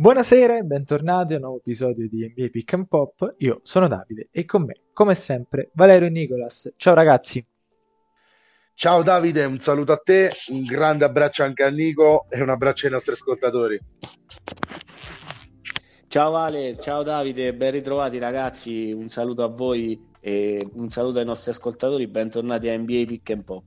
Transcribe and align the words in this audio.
Buonasera 0.00 0.56
e 0.56 0.62
bentornati 0.62 1.34
a 1.34 1.36
un 1.36 1.42
nuovo 1.42 1.58
episodio 1.58 2.08
di 2.08 2.26
NBA 2.26 2.48
Pick 2.48 2.72
and 2.72 2.86
Pop. 2.88 3.34
Io 3.40 3.58
sono 3.62 3.86
Davide 3.86 4.28
e 4.30 4.46
con 4.46 4.62
me, 4.62 4.76
come 4.94 5.14
sempre, 5.14 5.68
Valerio 5.74 6.08
e 6.08 6.10
Nicolas. 6.10 6.72
Ciao 6.78 6.94
ragazzi. 6.94 7.46
Ciao 8.72 9.02
Davide, 9.02 9.44
un 9.44 9.58
saluto 9.58 9.92
a 9.92 9.98
te, 9.98 10.30
un 10.52 10.64
grande 10.64 11.04
abbraccio 11.04 11.42
anche 11.42 11.64
a 11.64 11.68
Nico 11.68 12.24
e 12.30 12.40
un 12.40 12.48
abbraccio 12.48 12.86
ai 12.86 12.92
nostri 12.92 13.12
ascoltatori. 13.12 13.78
Ciao 16.08 16.30
Vale, 16.30 16.78
ciao 16.78 17.02
Davide, 17.02 17.52
ben 17.52 17.72
ritrovati 17.72 18.16
ragazzi, 18.16 18.92
un 18.92 19.08
saluto 19.08 19.42
a 19.42 19.48
voi 19.48 20.02
e 20.18 20.66
un 20.76 20.88
saluto 20.88 21.18
ai 21.18 21.26
nostri 21.26 21.50
ascoltatori, 21.50 22.08
bentornati 22.08 22.70
a 22.70 22.78
NBA 22.78 23.04
Pick 23.06 23.30
and 23.32 23.44
Pop. 23.44 23.64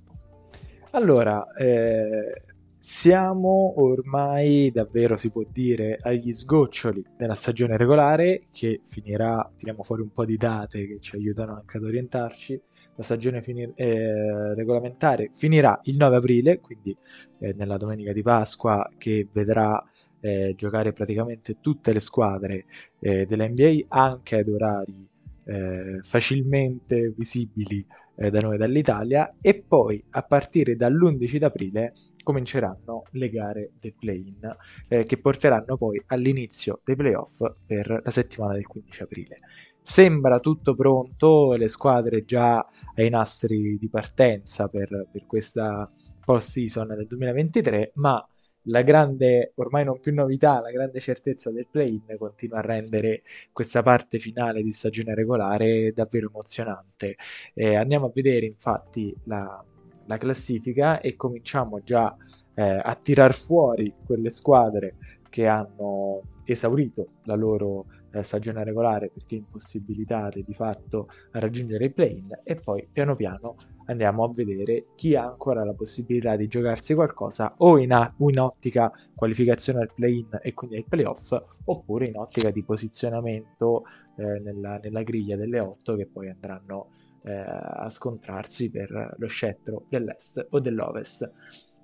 Allora, 0.94 1.46
eh, 1.54 2.53
siamo 2.86 3.76
ormai 3.82 4.70
davvero, 4.70 5.16
si 5.16 5.32
può 5.32 5.42
dire, 5.50 5.98
agli 6.02 6.34
sgoccioli 6.34 7.02
della 7.16 7.34
stagione 7.34 7.78
regolare 7.78 8.48
che 8.52 8.82
finirà, 8.84 9.50
tiriamo 9.56 9.84
fuori 9.84 10.02
un 10.02 10.12
po' 10.12 10.26
di 10.26 10.36
date 10.36 10.86
che 10.86 10.98
ci 11.00 11.16
aiutano 11.16 11.56
anche 11.56 11.78
ad 11.78 11.86
orientarci. 11.86 12.62
La 12.98 13.04
stagione 13.04 13.42
finir- 13.42 13.72
eh, 13.76 14.54
regolamentare 14.54 15.30
finirà 15.34 15.80
il 15.84 15.96
9 15.96 16.18
aprile, 16.18 16.60
quindi 16.60 16.94
eh, 17.40 17.54
nella 17.54 17.78
domenica 17.78 18.12
di 18.12 18.22
Pasqua, 18.22 18.92
che 18.98 19.30
vedrà 19.32 19.82
eh, 20.20 20.54
giocare 20.58 20.92
praticamente 20.92 21.62
tutte 21.62 21.94
le 21.94 22.02
squadre 22.02 22.66
eh, 23.00 23.26
della 23.26 23.48
NBA 23.48 23.86
anche 23.88 24.40
ad 24.40 24.50
orari 24.50 25.10
eh, 25.46 26.00
facilmente 26.02 27.14
visibili 27.16 27.86
eh, 28.16 28.30
da 28.30 28.42
noi 28.42 28.58
dall'Italia 28.58 29.36
e 29.42 29.64
poi 29.66 30.04
a 30.12 30.22
partire 30.24 30.76
dall'11 30.76 31.44
aprile 31.44 31.94
cominceranno 32.24 33.04
le 33.12 33.30
gare 33.30 33.72
del 33.80 33.94
play-in 34.00 34.56
eh, 34.90 35.06
che 35.06 35.18
porteranno 35.18 35.78
poi 35.78 36.02
all'inizio 36.08 36.82
dei 36.84 36.96
playoff 36.96 37.42
per 37.66 38.02
la 38.04 38.12
settimana 38.12 38.54
del 38.54 38.66
15 38.66 39.04
aprile. 39.04 39.38
Sembra 39.82 40.40
tutto 40.40 40.76
pronto, 40.76 41.54
le 41.56 41.68
squadre 41.68 42.24
già 42.24 42.66
ai 42.96 43.10
nastri 43.10 43.78
di 43.78 43.90
partenza 43.90 44.70
per, 44.70 45.10
per 45.12 45.26
questa 45.28 45.92
post-season 46.24 46.88
del 46.88 47.06
2023, 47.06 47.92
ma 47.96 48.26
la 48.68 48.82
grande, 48.82 49.52
ormai 49.56 49.84
non 49.84 50.00
più 50.00 50.14
novità, 50.14 50.62
la 50.62 50.72
grande 50.72 51.02
certezza 51.02 51.52
del 51.52 51.68
play-in 51.70 52.06
continua 52.18 52.60
a 52.60 52.62
rendere 52.62 53.24
questa 53.52 53.82
parte 53.82 54.20
finale 54.20 54.62
di 54.64 54.72
stagione 54.72 55.14
regolare 55.14 55.92
davvero 55.92 56.30
emozionante. 56.30 57.16
Eh, 57.54 57.76
andiamo 57.76 58.06
a 58.06 58.12
vedere 58.14 58.46
infatti 58.46 59.14
la, 59.26 59.64
la 60.06 60.18
classifica 60.18 61.00
e 61.00 61.16
cominciamo 61.16 61.82
già 61.84 62.16
eh, 62.56 62.82
a 62.84 62.96
tirar 62.96 63.34
fuori 63.34 63.94
quelle 64.06 64.30
squadre 64.30 64.96
che 65.30 65.48
hanno 65.48 66.22
esaurito 66.46 67.08
la 67.24 67.36
loro 67.36 67.86
eh, 68.12 68.22
stagione 68.22 68.64
regolare 68.64 69.10
perché 69.10 69.36
impossibilitate 69.36 70.44
di 70.44 70.54
fatto 70.54 71.08
a 71.32 71.40
raggiungere 71.40 71.86
il 71.86 71.94
play-in 71.94 72.28
e 72.44 72.56
poi 72.56 72.88
piano 72.92 73.16
piano 73.16 73.56
andiamo 73.86 74.24
a 74.24 74.32
vedere 74.32 74.86
chi 74.96 75.16
ha 75.16 75.26
ancora 75.26 75.64
la 75.66 75.74
possibilità 75.74 76.36
di 76.36 76.48
giocarsi 76.48 76.94
qualcosa 76.94 77.56
o 77.58 77.78
in, 77.80 77.92
a- 77.92 78.14
in 78.18 78.40
ottica 78.40 78.92
qualificazione 79.16 79.82
al 79.82 79.92
play-in 79.94 80.40
e 80.42 80.54
quindi 80.54 80.78
ai 80.78 80.86
playoff 80.88 81.36
oppure 81.66 82.06
in 82.06 82.18
ottica 82.18 82.52
di 82.52 82.64
posizionamento 82.64 83.84
eh, 84.18 84.40
nella, 84.40 84.78
nella 84.78 85.02
griglia 85.02 85.36
delle 85.36 85.60
8 85.60 85.96
che 85.96 86.06
poi 86.06 86.30
andranno 86.30 86.90
eh, 87.24 87.32
a 87.34 87.90
scontrarsi 87.90 88.70
per 88.70 89.16
lo 89.18 89.28
scettro 89.28 89.86
dell'est 89.90 90.48
o 90.50 90.60
dell'ovest. 90.60 91.32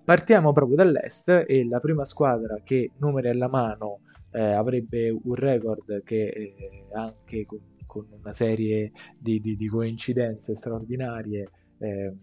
Partiamo 0.03 0.53
proprio 0.53 0.75
dall'est 0.75 1.45
e 1.47 1.67
la 1.67 1.79
prima 1.79 2.03
squadra 2.03 2.61
che 2.63 2.91
numeri 2.97 3.29
alla 3.29 3.47
mano 3.47 4.01
eh, 4.31 4.41
avrebbe 4.41 5.09
un 5.09 5.35
record 5.35 6.03
che 6.03 6.27
eh, 6.27 6.87
anche 6.93 7.45
con, 7.45 7.59
con, 7.85 8.07
una 8.19 8.33
serie 8.33 8.91
di, 9.19 9.39
di, 9.39 9.55
di 9.55 9.67
coincidenze 9.67 10.55
straordinarie 10.55 11.49
eh, 11.77 12.13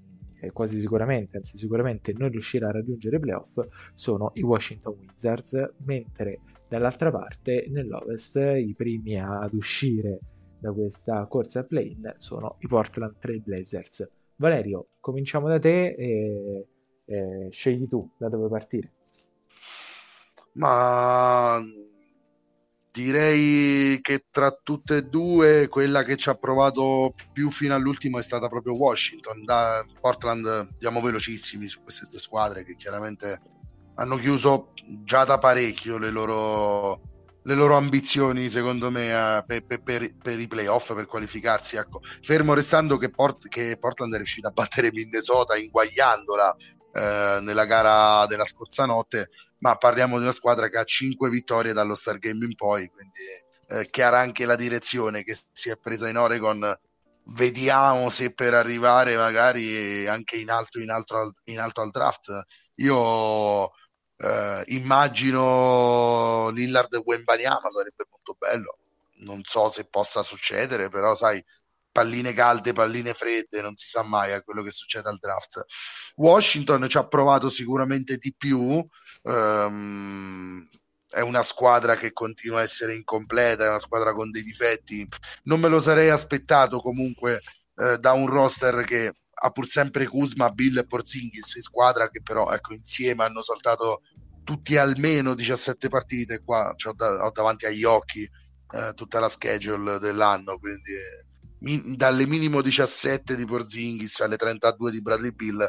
quasi 0.52 0.78
sicuramente, 0.80 1.38
anzi 1.38 1.56
sicuramente 1.56 2.12
non 2.16 2.30
riuscirà 2.30 2.68
a 2.68 2.72
raggiungere 2.72 3.16
i 3.16 3.20
playoff 3.20 3.58
sono 3.92 4.30
i 4.34 4.42
Washington 4.42 4.96
Wizards, 4.98 5.72
mentre 5.84 6.40
dall'altra 6.68 7.10
parte 7.10 7.66
nell'Ovest 7.68 8.36
i 8.36 8.74
primi 8.76 9.18
ad 9.18 9.52
uscire 9.54 10.20
da 10.58 10.72
questa 10.72 11.26
corsa 11.26 11.64
play-in 11.64 12.14
sono 12.18 12.56
i 12.60 12.66
Portland 12.66 13.18
Trail 13.18 13.42
Blazers. 13.42 14.08
Valerio, 14.36 14.88
cominciamo 15.00 15.48
da 15.48 15.58
te 15.58 15.86
e, 15.88 16.66
e 17.04 17.48
scegli 17.50 17.86
tu 17.86 18.08
da 18.16 18.28
dove 18.28 18.48
partire. 18.48 18.92
Ma 20.52 21.62
direi 22.90 24.00
che 24.00 24.24
tra 24.30 24.50
tutte 24.50 24.96
e 24.96 25.04
due 25.04 25.68
quella 25.68 26.02
che 26.02 26.16
ci 26.16 26.30
ha 26.30 26.34
provato 26.34 27.14
più 27.30 27.50
fino 27.50 27.74
all'ultimo 27.74 28.18
è 28.18 28.22
stata 28.22 28.48
proprio 28.48 28.74
Washington. 28.74 29.44
Da 29.44 29.84
Portland 30.00 30.46
andiamo 30.46 31.00
velocissimi 31.00 31.66
su 31.66 31.82
queste 31.82 32.06
due 32.10 32.18
squadre 32.18 32.64
che 32.64 32.74
chiaramente 32.76 33.40
hanno 33.96 34.16
chiuso 34.16 34.72
già 35.04 35.24
da 35.24 35.38
parecchio 35.38 35.98
le 35.98 36.10
loro 36.10 37.00
le 37.46 37.54
loro 37.54 37.76
ambizioni, 37.76 38.48
secondo 38.48 38.90
me, 38.90 39.42
per, 39.46 39.64
per, 39.64 40.16
per, 40.20 40.40
i 40.40 40.48
playoff, 40.48 40.92
per 40.94 41.06
qualificarsi. 41.06 41.76
Ecco. 41.76 42.00
Fermo 42.22 42.54
restando 42.54 42.96
che, 42.96 43.08
Port, 43.08 43.48
che, 43.48 43.76
Portland 43.78 44.12
è 44.14 44.16
riuscita 44.16 44.48
a 44.48 44.50
battere 44.50 44.90
Minnesota 44.92 45.56
inguagliandola 45.56 46.56
eh, 46.92 47.38
nella 47.40 47.64
gara 47.64 48.26
della 48.26 48.44
scorsa 48.44 48.84
notte, 48.84 49.30
ma 49.58 49.76
parliamo 49.76 50.16
di 50.16 50.24
una 50.24 50.32
squadra 50.32 50.68
che 50.68 50.78
ha 50.78 50.84
5 50.84 51.30
vittorie 51.30 51.72
dallo 51.72 51.94
Star 51.94 52.18
Game 52.18 52.44
in 52.44 52.56
poi, 52.56 52.88
quindi 52.88 53.20
eh, 53.68 53.88
chiara 53.90 54.18
anche 54.18 54.44
la 54.44 54.56
direzione 54.56 55.22
che 55.22 55.36
si 55.52 55.70
è 55.70 55.76
presa 55.76 56.08
in 56.08 56.18
Oregon. 56.18 56.76
Vediamo 57.28 58.08
se 58.10 58.32
per 58.32 58.54
arrivare 58.54 59.16
magari 59.16 60.06
anche 60.08 60.36
in 60.36 60.50
alto, 60.50 60.80
in 60.80 60.90
alto, 60.90 61.34
in 61.44 61.60
alto 61.60 61.80
al 61.80 61.90
draft. 61.90 62.44
Io 62.76 63.70
eh, 64.18 64.62
immagino 64.66 66.48
Lillard 66.50 66.94
e 66.94 67.02
Wembanyama 67.04 67.68
sarebbe 67.68 68.06
molto 68.10 68.36
bello. 68.38 68.78
Non 69.18 69.42
so 69.44 69.70
se 69.70 69.86
possa 69.86 70.22
succedere, 70.22 70.88
però 70.88 71.14
sai, 71.14 71.42
palline 71.90 72.34
calde, 72.34 72.72
palline 72.74 73.14
fredde, 73.14 73.62
non 73.62 73.76
si 73.76 73.88
sa 73.88 74.02
mai 74.02 74.32
a 74.32 74.42
quello 74.42 74.62
che 74.62 74.70
succede 74.70 75.08
al 75.08 75.18
draft. 75.18 75.64
Washington 76.16 76.86
ci 76.88 76.98
ha 76.98 77.06
provato 77.06 77.48
sicuramente 77.48 78.16
di 78.18 78.34
più. 78.36 78.86
Um, 79.22 80.68
è 81.08 81.20
una 81.20 81.40
squadra 81.40 81.96
che 81.96 82.12
continua 82.12 82.58
a 82.58 82.62
essere 82.62 82.94
incompleta, 82.94 83.64
è 83.64 83.68
una 83.68 83.78
squadra 83.78 84.12
con 84.12 84.30
dei 84.30 84.42
difetti. 84.42 85.08
Non 85.44 85.60
me 85.60 85.68
lo 85.68 85.80
sarei 85.80 86.10
aspettato 86.10 86.78
comunque 86.80 87.40
eh, 87.76 87.96
da 87.98 88.12
un 88.12 88.26
roster 88.26 88.84
che 88.84 89.12
ha 89.38 89.50
pur 89.50 89.68
sempre 89.68 90.06
Kuzma, 90.06 90.50
Bill 90.50 90.78
e 90.78 90.86
Porzingis 90.86 91.56
in 91.56 91.62
squadra 91.62 92.08
che 92.08 92.22
però 92.22 92.50
ecco, 92.50 92.72
insieme 92.72 93.24
hanno 93.24 93.42
saltato 93.42 94.02
tutti 94.44 94.76
almeno 94.76 95.34
17 95.34 95.88
partite 95.88 96.42
qua 96.44 96.74
da, 96.94 97.24
ho 97.24 97.30
davanti 97.32 97.66
agli 97.66 97.84
occhi 97.84 98.22
eh, 98.22 98.92
tutta 98.94 99.18
la 99.18 99.28
schedule 99.28 99.98
dell'anno 99.98 100.58
quindi 100.58 100.92
mi, 101.60 101.96
dalle 101.96 102.26
minimo 102.26 102.62
17 102.62 103.34
di 103.34 103.44
Porzingis 103.44 104.20
alle 104.20 104.36
32 104.36 104.90
di 104.90 105.02
Bradley 105.02 105.32
Bill 105.32 105.68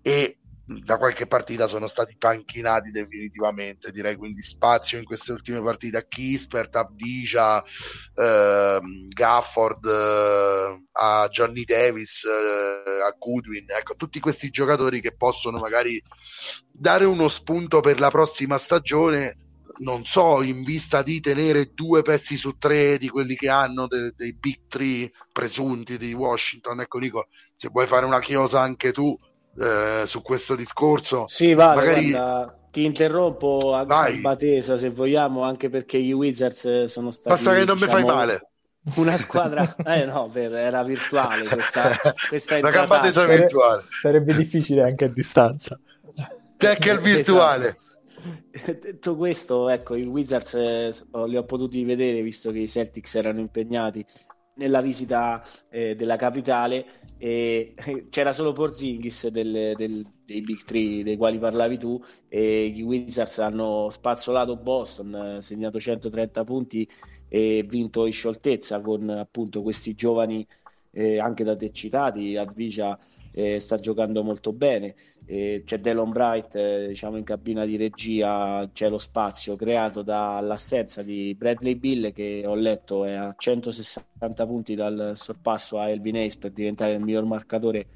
e 0.00 0.38
da 0.66 0.96
qualche 0.96 1.26
partita 1.26 1.66
sono 1.66 1.86
stati 1.86 2.16
panchinati 2.16 2.90
definitivamente 2.90 3.90
direi 3.90 4.16
quindi 4.16 4.40
spazio 4.40 4.96
in 4.98 5.04
queste 5.04 5.32
ultime 5.32 5.60
partite 5.60 5.98
a 5.98 6.06
Kispert, 6.06 6.74
a 6.76 6.80
Abdija 6.80 7.62
eh, 8.14 8.80
Gafford 9.08 9.84
eh, 9.84 10.86
a 10.92 11.28
Johnny 11.28 11.64
Davis 11.64 12.24
eh, 12.24 13.02
a 13.06 13.14
Goodwin. 13.18 13.66
Ecco 13.68 13.94
tutti 13.94 14.20
questi 14.20 14.48
giocatori 14.48 15.00
che 15.00 15.14
possono 15.14 15.58
magari 15.58 16.02
dare 16.72 17.04
uno 17.04 17.28
spunto 17.28 17.80
per 17.80 18.00
la 18.00 18.10
prossima 18.10 18.56
stagione 18.56 19.38
non 19.76 20.04
so, 20.04 20.42
in 20.42 20.62
vista 20.62 21.02
di 21.02 21.18
tenere 21.18 21.72
due 21.74 22.02
pezzi 22.02 22.36
su 22.36 22.56
tre 22.58 22.96
di 22.96 23.08
quelli 23.08 23.34
che 23.34 23.48
hanno 23.48 23.88
de- 23.88 24.12
dei 24.14 24.32
big 24.32 24.66
three 24.68 25.10
presunti 25.32 25.98
di 25.98 26.12
Washington, 26.12 26.80
ecco 26.80 26.98
Nico, 26.98 27.26
se 27.56 27.70
vuoi 27.72 27.88
fare 27.88 28.06
una 28.06 28.20
chiosa 28.20 28.60
anche 28.60 28.92
tu, 28.92 29.16
eh, 29.58 30.02
su 30.06 30.22
questo 30.22 30.54
discorso. 30.54 31.24
Sì, 31.26 31.54
vale, 31.54 31.76
magari... 31.76 32.10
guarda, 32.10 32.58
ti 32.70 32.84
interrompo 32.84 33.74
a 33.74 33.84
gamba 33.84 34.36
tesa 34.36 34.76
se 34.76 34.90
vogliamo, 34.90 35.42
anche 35.42 35.68
perché 35.70 35.96
i 35.96 36.12
Wizards 36.12 36.84
sono 36.84 37.10
stati... 37.10 37.28
Basta 37.28 37.54
che 37.54 37.64
non 37.64 37.76
diciamo, 37.76 37.84
mi 37.84 37.90
fai 37.92 38.02
diciamo, 38.02 38.18
male. 38.18 38.48
Una 38.96 39.16
squadra, 39.16 39.76
eh 39.86 40.04
no, 40.04 40.30
era 40.34 40.82
virtuale 40.82 41.44
questa, 41.44 41.90
questa 42.28 42.58
La 42.60 42.70
gamba 42.70 43.00
tesa 43.00 43.24
virtuale. 43.26 43.82
Sarebbe 44.02 44.34
difficile 44.34 44.82
anche 44.82 45.04
a 45.04 45.08
distanza. 45.08 45.78
Tech 46.56 46.84
il 46.84 47.00
virtuale. 47.00 47.68
Esatto. 47.68 47.92
Detto 48.80 49.16
questo, 49.16 49.68
ecco, 49.68 49.94
i 49.94 50.06
Wizards 50.06 50.54
eh, 50.54 50.92
li 51.26 51.36
ho 51.36 51.44
potuti 51.44 51.84
vedere 51.84 52.22
visto 52.22 52.50
che 52.50 52.60
i 52.60 52.68
Celtics 52.68 53.14
erano 53.16 53.40
impegnati 53.40 54.04
nella 54.56 54.80
visita 54.80 55.42
eh, 55.70 55.94
della 55.94 56.16
capitale 56.16 56.86
e 57.18 57.74
c'era 58.10 58.32
solo 58.32 58.52
Porzingis 58.52 59.28
del, 59.28 59.74
del, 59.76 60.06
dei 60.24 60.40
Big 60.40 60.62
Three 60.64 61.02
dei 61.02 61.16
quali 61.16 61.38
parlavi 61.38 61.78
tu 61.78 62.02
e 62.28 62.66
i 62.66 62.82
Wizards 62.82 63.38
hanno 63.38 63.88
spazzolato 63.90 64.56
Boston, 64.56 65.38
segnato 65.40 65.78
130 65.78 66.44
punti 66.44 66.88
e 67.28 67.64
vinto 67.68 68.06
in 68.06 68.12
scioltezza 68.12 68.80
con 68.80 69.08
appunto 69.10 69.62
questi 69.62 69.94
giovani 69.94 70.46
eh, 70.92 71.18
anche 71.18 71.44
da 71.44 71.56
te 71.56 71.72
citati, 71.72 72.36
Advicia 72.36 72.98
eh, 73.34 73.58
sta 73.58 73.76
giocando 73.76 74.22
molto 74.22 74.52
bene, 74.52 74.94
eh, 75.26 75.62
c'è 75.64 75.80
Delon 75.80 76.10
Bright 76.10 76.54
eh, 76.54 76.86
diciamo 76.88 77.16
in 77.16 77.24
cabina 77.24 77.64
di 77.64 77.76
regia, 77.76 78.68
c'è 78.72 78.88
lo 78.88 78.98
spazio 78.98 79.56
creato 79.56 80.02
dall'assenza 80.02 81.02
di 81.02 81.34
Bradley 81.36 81.74
Bill 81.76 82.12
che 82.12 82.44
ho 82.46 82.54
letto 82.54 83.04
è 83.04 83.12
a 83.12 83.34
160 83.36 84.46
punti 84.46 84.74
dal 84.74 85.12
sorpasso 85.14 85.78
a 85.78 85.88
Elvin 85.88 86.16
Ace 86.16 86.38
per 86.38 86.52
diventare 86.52 86.92
il 86.92 87.00
miglior 87.00 87.24
marcatore 87.24 87.86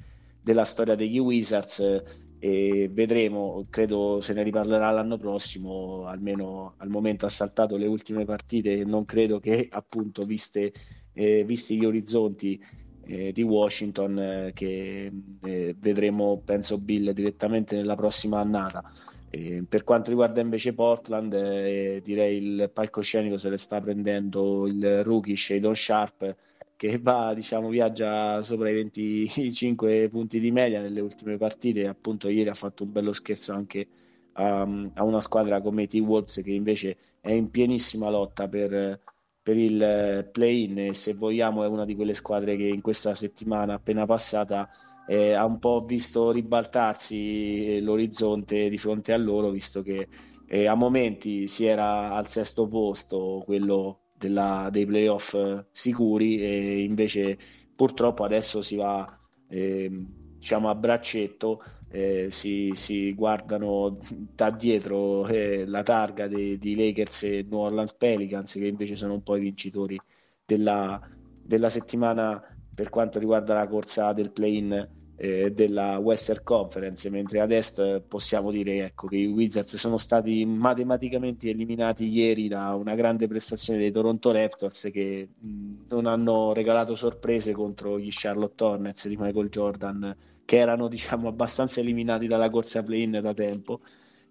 della 0.41 0.65
storia 0.65 0.95
degli 0.95 1.19
Wizards 1.19 2.03
e 2.41 2.89
vedremo, 2.91 3.67
credo 3.69 4.21
se 4.21 4.31
ne 4.33 4.43
riparlerà 4.43 4.89
l'anno 4.91 5.17
prossimo, 5.17 6.05
almeno 6.05 6.75
al 6.77 6.87
momento 6.87 7.25
ha 7.25 7.29
saltato 7.29 7.75
le 7.75 7.85
ultime 7.85 8.23
partite, 8.23 8.85
non 8.85 9.03
credo 9.03 9.39
che 9.39 9.67
appunto 9.69 10.23
viste, 10.23 10.71
eh, 11.13 11.43
visti 11.43 11.77
gli 11.77 11.83
orizzonti 11.83 12.61
eh, 13.09 13.31
di 13.31 13.41
Washington 13.41 14.19
eh, 14.19 14.51
che 14.53 15.11
eh, 15.43 15.75
vedremo 15.79 16.41
penso 16.45 16.77
Bill 16.77 17.11
direttamente 17.11 17.75
nella 17.75 17.95
prossima 17.95 18.39
annata. 18.39 18.83
Per 19.31 19.83
quanto 19.83 20.09
riguarda 20.09 20.41
invece 20.41 20.73
Portland 20.73 21.31
eh, 21.33 22.01
direi 22.03 22.37
il 22.37 22.71
palcoscenico 22.73 23.37
se 23.37 23.49
le 23.49 23.57
sta 23.57 23.79
prendendo 23.79 24.65
il 24.65 25.03
rookie 25.03 25.35
Shadon 25.35 25.75
Sharp 25.75 26.35
che 26.75 26.97
va 26.97 27.35
diciamo 27.35 27.69
viaggia 27.69 28.41
sopra 28.41 28.71
i 28.71 28.73
25 28.73 30.07
punti 30.09 30.39
di 30.39 30.51
media 30.51 30.81
nelle 30.81 30.99
ultime 31.01 31.37
partite. 31.37 31.87
Appunto 31.87 32.27
ieri 32.27 32.49
ha 32.49 32.55
fatto 32.55 32.83
un 32.83 32.91
bello 32.91 33.11
scherzo 33.11 33.53
anche 33.53 33.87
a, 34.33 34.61
a 34.61 35.03
una 35.03 35.21
squadra 35.21 35.61
come 35.61 35.83
i 35.83 35.87
T-Wolves 35.87 36.41
che 36.43 36.51
invece 36.51 36.97
è 37.21 37.31
in 37.31 37.51
pienissima 37.51 38.09
lotta 38.09 38.47
per 38.47 38.99
per 39.41 39.57
il 39.57 39.81
eh, 39.81 40.29
play-in 40.31 40.93
se 40.93 41.13
vogliamo 41.13 41.63
è 41.63 41.67
una 41.67 41.85
di 41.85 41.95
quelle 41.95 42.13
squadre 42.13 42.55
che 42.55 42.65
in 42.65 42.81
questa 42.81 43.13
settimana 43.13 43.75
appena 43.75 44.05
passata 44.05 44.69
eh, 45.07 45.33
ha 45.33 45.45
un 45.45 45.59
po' 45.59 45.83
visto 45.85 46.31
ribaltarsi 46.31 47.77
eh, 47.77 47.81
l'orizzonte 47.81 48.69
di 48.69 48.77
fronte 48.77 49.11
a 49.13 49.17
loro 49.17 49.49
visto 49.49 49.81
che 49.81 50.07
eh, 50.47 50.67
a 50.67 50.75
momenti 50.75 51.47
si 51.47 51.65
era 51.65 52.13
al 52.13 52.27
sesto 52.27 52.67
posto 52.67 53.41
quello 53.45 54.01
della, 54.17 54.69
dei 54.71 54.85
playoff 54.85 55.33
eh, 55.33 55.65
sicuri 55.71 56.41
e 56.41 56.83
invece 56.83 57.37
purtroppo 57.75 58.23
adesso 58.23 58.61
si 58.61 58.75
va 58.75 59.05
ehm, 59.47 60.05
diciamo 60.37 60.69
a 60.69 60.75
braccetto 60.75 61.63
eh, 61.91 62.27
si, 62.29 62.71
si, 62.75 63.13
guardano 63.13 63.99
da 64.35 64.51
dietro 64.51 65.27
eh, 65.27 65.65
la 65.65 65.83
targa 65.83 66.27
di 66.27 66.75
Lakers 66.75 67.23
e 67.23 67.45
New 67.49 67.59
Orleans 67.59 67.93
Pelicans 67.93 68.53
che 68.53 68.67
invece 68.67 68.95
sono 68.95 69.13
un 69.13 69.23
po' 69.23 69.35
i 69.35 69.41
vincitori 69.41 69.99
della, 70.45 70.99
della 71.41 71.69
settimana 71.69 72.41
per 72.73 72.89
quanto 72.89 73.19
riguarda 73.19 73.53
la 73.55 73.67
corsa 73.67 74.13
del 74.13 74.31
play-in 74.31 74.87
eh, 75.21 75.51
della 75.51 75.97
Western 75.97 76.41
Conference, 76.43 77.09
mentre 77.09 77.41
ad 77.41 77.51
est 77.51 77.99
possiamo 78.07 78.51
dire 78.51 78.85
ecco, 78.85 79.07
che 79.07 79.17
i 79.17 79.25
Wizards 79.25 79.75
sono 79.75 79.97
stati 79.97 80.45
matematicamente 80.45 81.49
eliminati 81.49 82.07
ieri 82.07 82.47
da 82.47 82.73
una 82.73 82.95
grande 82.95 83.27
prestazione 83.27 83.79
dei 83.79 83.91
Toronto 83.91 84.31
Raptors 84.31 84.89
che 84.93 85.27
mh, 85.37 85.87
non 85.89 86.05
hanno 86.05 86.53
regalato 86.53 86.95
sorprese 86.95 87.51
contro 87.51 87.99
gli 87.99 88.07
Charlotte 88.09 88.63
Hornets 88.63 89.09
di 89.09 89.17
Michael 89.17 89.49
Jordan, 89.49 90.15
che 90.45 90.57
erano 90.57 90.87
diciamo 90.87 91.27
abbastanza 91.27 91.81
eliminati 91.81 92.25
dalla 92.25 92.49
corsa 92.49 92.81
play-in 92.81 93.19
da 93.21 93.33
tempo. 93.33 93.79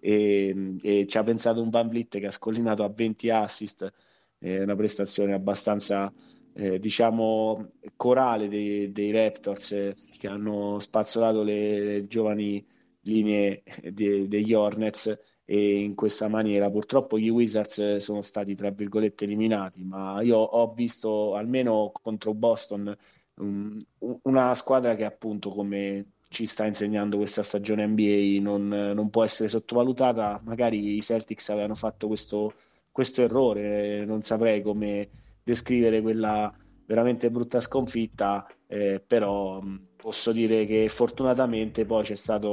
E, 0.01 0.77
e 0.81 1.07
ci 1.07 1.19
ha 1.19 1.23
pensato 1.23 1.61
un 1.61 1.69
Van 1.69 1.89
Vliet 1.89 2.19
che 2.19 2.27
ha 2.27 2.31
scollinato 2.31 2.83
a 2.83 2.89
20 2.89 3.31
assist, 3.31 3.93
eh, 4.39 4.63
una 4.63 4.77
prestazione 4.77 5.35
abbastanza 5.35 6.11
eh, 6.59 6.81
diciamo 6.81 7.71
corale 7.95 8.49
dei, 8.49 8.91
dei 8.91 9.13
Raptors 9.13 9.71
eh, 9.73 9.95
che 10.19 10.27
hanno 10.27 10.81
spazzolato 10.81 11.45
le, 11.45 11.79
le 11.85 12.07
giovani 12.09 12.67
linee 13.03 13.63
de, 13.93 14.27
degli 14.27 14.53
Hornets 14.53 15.41
e 15.45 15.77
in 15.79 15.95
questa 15.95 16.27
maniera 16.27 16.69
purtroppo 16.69 17.17
gli 17.17 17.29
Wizards 17.29 17.97
sono 17.97 18.23
stati 18.23 18.57
tra 18.57 18.71
virgolette 18.71 19.25
eliminati 19.25 19.85
ma 19.85 20.21
io 20.21 20.37
ho 20.39 20.73
visto 20.75 21.37
almeno 21.37 21.93
contro 21.93 22.35
Boston 22.35 22.95
um, 23.37 23.79
una 24.23 24.53
squadra 24.57 24.97
che 24.97 25.05
appunto 25.05 25.51
come 25.51 26.15
ci 26.29 26.45
sta 26.45 26.67
insegnando 26.67 27.19
questa 27.19 27.45
stagione 27.45 27.87
NBA 27.87 28.43
non, 28.43 28.69
non, 28.69 29.09
può 29.09 29.25
essere 29.25 29.49
sottovalutata. 29.49 30.43
Magari 30.45 30.95
i 30.95 31.01
Celtics 31.01 31.49
avevano 31.49 31.75
fatto 31.75 32.07
questo, 32.07 32.53
questo 32.93 33.23
errore 33.23 34.05
non 34.05 34.21
saprei 34.21 34.61
come 34.61 35.09
descrivere 35.49 36.03
quella 36.03 36.53
veramente 36.87 37.31
brutta 37.31 37.61
sconfitta, 37.61 38.47
eh, 38.67 39.03
però 39.05 39.63
posso 39.97 40.31
dire 40.31 40.65
che 40.65 40.89
fortunatamente 40.89 41.87
poi 41.87 42.03
c'è 42.03 42.15
stata 42.15 42.49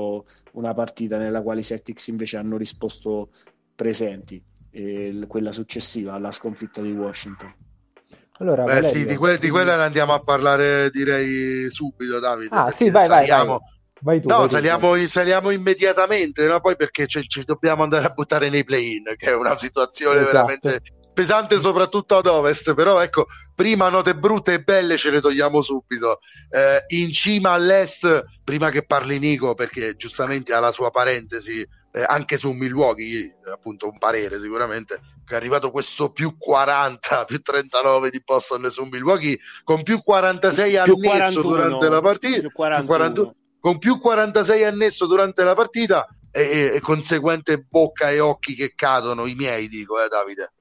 una 0.54 0.74
partita 0.74 1.18
nella 1.18 1.42
quale 1.42 1.60
i 1.60 1.64
Celtics 1.64 2.08
invece 2.08 2.38
hanno 2.38 2.58
risposto 2.58 3.30
presenti, 3.76 4.42
eh, 4.72 5.26
quella 5.28 5.52
successiva 5.52 6.14
alla 6.14 6.32
sconfitta 6.32 6.82
di 6.82 6.94
Washington. 6.94 7.54
Allora, 8.40 8.64
Beh, 8.64 8.74
Valerio, 8.76 8.90
sì, 8.90 9.06
di, 9.06 9.16
que- 9.16 9.38
di 9.38 9.50
quella 9.50 9.78
ne 9.78 9.84
andiamo 9.84 10.14
a 10.14 10.20
parlare 10.20 10.90
direi 10.90 11.70
subito, 11.70 12.20
Davide. 12.20 12.56
Ah, 12.56 12.72
sì, 12.72 12.90
vai, 12.90 13.06
saliamo... 13.06 13.46
vai, 13.46 13.58
vai. 13.58 13.74
Vai 14.02 14.20
tu, 14.20 14.28
no, 14.28 14.40
vai 14.40 14.50
saliamo, 14.50 14.94
tu. 14.94 15.06
saliamo, 15.06 15.50
immediatamente, 15.52 16.46
no? 16.46 16.60
poi 16.60 16.76
perché 16.76 17.08
ci, 17.08 17.24
ci, 17.28 17.44
dobbiamo 17.44 17.82
andare 17.82 18.06
a 18.06 18.10
buttare 18.10 18.50
nei 18.50 18.66
play-in, 18.66 19.04
che 19.16 19.32
è 19.32 19.36
una 19.36 19.56
situazione 19.56 20.18
esatto. 20.18 20.32
veramente 20.32 20.82
pesante 21.16 21.60
soprattutto 21.60 22.18
ad 22.18 22.28
ovest, 22.28 22.76
però 22.76 23.00
ecco, 23.00 23.26
prima 23.56 23.90
note 23.90 24.16
brutte 24.16 24.54
e 24.54 24.62
belle 24.62 24.98
ce 24.98 25.10
le 25.10 25.22
togliamo 25.22 25.62
subito. 25.62 26.20
Eh, 26.52 26.84
in 26.98 27.12
cima 27.12 27.52
all'est, 27.52 28.24
prima 28.44 28.70
che 28.70 28.86
parli 28.86 29.18
Nico, 29.18 29.56
perché 29.56 29.96
giustamente 29.96 30.54
ha 30.54 30.60
la 30.60 30.72
sua 30.72 30.92
parentesi 30.92 31.66
eh, 31.96 32.04
anche 32.06 32.36
su 32.38 32.52
Milwaukee, 32.52 33.38
appunto 33.52 33.88
un 33.88 33.98
parere 33.98 34.38
sicuramente, 34.40 35.00
che 35.26 35.34
è 35.34 35.38
arrivato 35.38 35.72
questo 35.72 36.12
più 36.12 36.38
40, 36.38 37.24
più 37.24 37.42
39 37.42 38.10
di 38.10 38.22
Boston 38.24 38.70
su 38.70 38.84
Milwaukee, 38.84 39.40
con 39.64 39.82
più 39.82 40.04
46 40.04 40.84
più 40.84 40.96
annesso 40.96 41.42
41, 41.42 41.48
durante 41.48 41.90
la 41.90 42.02
partita, 42.02 42.40
più 42.40 42.52
41. 42.52 43.36
con 43.62 43.78
più 43.78 43.98
46 43.98 44.64
annesso 44.66 45.08
durante 45.08 45.44
la 45.44 45.56
partita 45.56 46.06
e, 46.30 46.42
e, 46.42 46.72
e 46.76 46.80
conseguente 46.82 47.60
bocca 47.60 48.10
e 48.10 48.20
occhi 48.20 48.54
che 48.54 48.74
cadono, 48.76 49.26
i 49.26 49.34
miei 49.34 49.70
dico, 49.70 50.04
eh 50.04 50.10
Davide. 50.10 50.55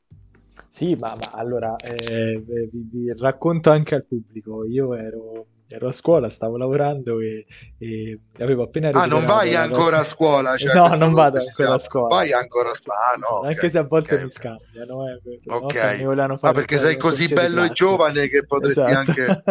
Sì, 0.75 0.97
ma, 0.97 1.15
ma 1.15 1.31
allora 1.35 1.77
eh, 1.77 2.43
vi, 2.45 2.89
vi, 2.91 3.15
racconto 3.17 3.71
anche 3.71 3.95
al 3.95 4.05
pubblico. 4.05 4.65
Io 4.65 4.93
ero, 4.95 5.47
ero 5.69 5.89
a 5.89 5.93
scuola, 5.93 6.29
stavo 6.29 6.57
lavorando 6.57 7.21
e, 7.21 7.47
e 7.79 8.19
avevo 8.39 8.65
appena 8.65 8.91
Ah, 8.93 9.07
non 9.07 9.25
vai 9.25 9.55
ancora 9.55 9.99
a 9.99 10.05
scuola? 10.05 10.57
Cioè, 10.57 10.75
no, 10.75 10.87
non 10.97 11.13
vado 11.13 11.39
ancora 11.39 11.53
siamo... 11.53 11.75
a 11.75 11.79
scuola. 11.79 12.09
Vai 12.09 12.33
ancora 12.33 12.71
a 12.71 12.75
scuola? 12.75 12.99
Ah, 13.13 13.17
no, 13.17 13.41
Anche 13.43 13.59
okay, 13.59 13.71
se 13.71 13.79
a 13.79 13.83
volte 13.83 14.15
okay, 14.15 14.25
mi 14.27 14.31
scambiano. 14.31 15.09
Eh, 15.09 15.21
ok, 15.47 16.03
ma 16.03 16.37
ah, 16.41 16.53
perché 16.53 16.79
sei 16.79 16.97
così 16.97 17.29
bello 17.29 17.63
e 17.63 17.71
giovane 17.71 18.29
che 18.29 18.45
potresti 18.45 18.81
esatto. 18.81 19.11
anche... 19.11 19.43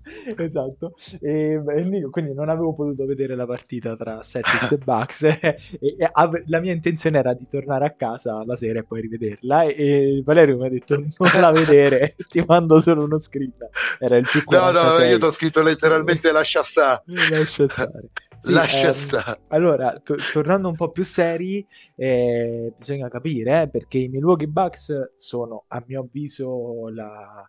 esatto. 0.36 0.94
E, 1.20 1.62
e, 1.66 2.10
quindi 2.10 2.34
non 2.34 2.48
avevo 2.48 2.72
potuto 2.72 3.04
vedere 3.06 3.34
la 3.34 3.46
partita 3.46 3.96
tra 3.96 4.20
Celtics 4.22 4.72
e 4.72 4.78
Bucks 4.78 5.22
e, 5.22 5.56
e 5.80 6.08
ave, 6.10 6.44
la 6.46 6.60
mia 6.60 6.72
intenzione 6.72 7.18
era 7.18 7.34
di 7.34 7.46
tornare 7.48 7.84
a 7.84 7.90
casa 7.90 8.42
la 8.44 8.56
sera 8.56 8.80
e 8.80 8.84
poi 8.84 9.02
rivederla 9.02 9.64
e, 9.64 10.22
Valerio 10.24 10.56
mi 10.56 10.66
ha 10.66 10.70
detto 10.70 10.96
non 10.96 11.40
la 11.40 11.50
vedere 11.50 12.16
ti 12.28 12.42
mando 12.46 12.80
solo 12.80 13.04
uno 13.04 13.18
scritto 13.18 13.70
era 13.98 14.16
il 14.16 14.26
più 14.30 14.42
46. 14.44 14.82
no 14.82 14.98
no 14.98 15.04
io 15.04 15.18
ti 15.18 15.24
ho 15.24 15.30
scritto 15.30 15.49
letteralmente 15.62 16.32
lascia 16.32 16.62
stare. 16.62 17.02
Lascia 17.28 17.68
stare. 17.68 18.10
Sì, 18.38 18.52
lascia 18.52 18.86
ehm, 18.86 18.92
stare. 18.92 19.40
allora 19.48 19.98
to- 19.98 20.16
tornando 20.32 20.68
un 20.68 20.74
po' 20.74 20.90
più 20.90 21.04
seri 21.04 21.66
eh, 21.94 22.72
bisogna 22.74 23.10
capire 23.10 23.62
eh, 23.62 23.68
perché 23.68 23.98
i 23.98 24.08
Milwaukee 24.08 24.46
Bucks 24.46 25.12
sono 25.12 25.64
a 25.68 25.84
mio 25.86 26.00
avviso 26.00 26.88
la, 26.88 27.46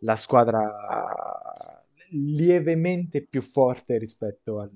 la 0.00 0.16
squadra 0.16 0.70
lievemente 2.10 3.24
più 3.24 3.40
forte 3.42 3.98
rispetto 3.98 4.60
al, 4.60 4.70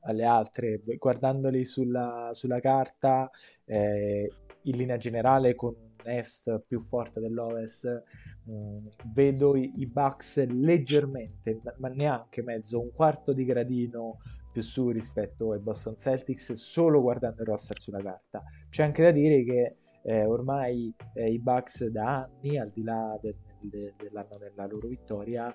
alle 0.00 0.24
altre, 0.24 0.80
guardandoli 0.96 1.64
sulla, 1.64 2.30
sulla 2.32 2.60
carta, 2.60 3.30
eh, 3.64 4.30
in 4.62 4.76
linea 4.76 4.96
generale 4.96 5.54
con 5.54 5.74
un 5.74 5.87
est 6.04 6.62
più 6.66 6.80
forte 6.80 7.20
dell'ovest, 7.20 8.02
mh, 8.44 8.52
mm, 8.52 8.86
vedo 9.12 9.56
i, 9.56 9.70
i 9.76 9.86
Bucks 9.86 10.44
leggermente, 10.46 11.60
ma 11.78 11.88
neanche 11.88 12.42
mezzo, 12.42 12.80
un 12.80 12.90
quarto 12.92 13.32
di 13.32 13.44
gradino 13.44 14.18
più 14.50 14.62
su 14.62 14.90
rispetto 14.90 15.52
ai 15.52 15.62
Boston 15.62 15.96
Celtics 15.96 16.52
solo 16.54 17.00
guardando 17.00 17.42
il 17.42 17.48
roster 17.48 17.78
sulla 17.78 18.02
carta. 18.02 18.42
C'è 18.70 18.82
anche 18.82 19.02
da 19.02 19.10
dire 19.10 19.44
che 19.44 19.76
eh, 20.02 20.24
ormai 20.24 20.94
eh, 21.14 21.30
i 21.30 21.38
Bucks 21.38 21.86
da 21.86 22.22
anni, 22.22 22.58
al 22.58 22.70
di 22.70 22.82
là 22.82 23.18
del 23.20 23.36
de- 23.60 23.94
dell'anno 23.96 24.38
della 24.38 24.66
loro 24.66 24.88
vittoria, 24.88 25.52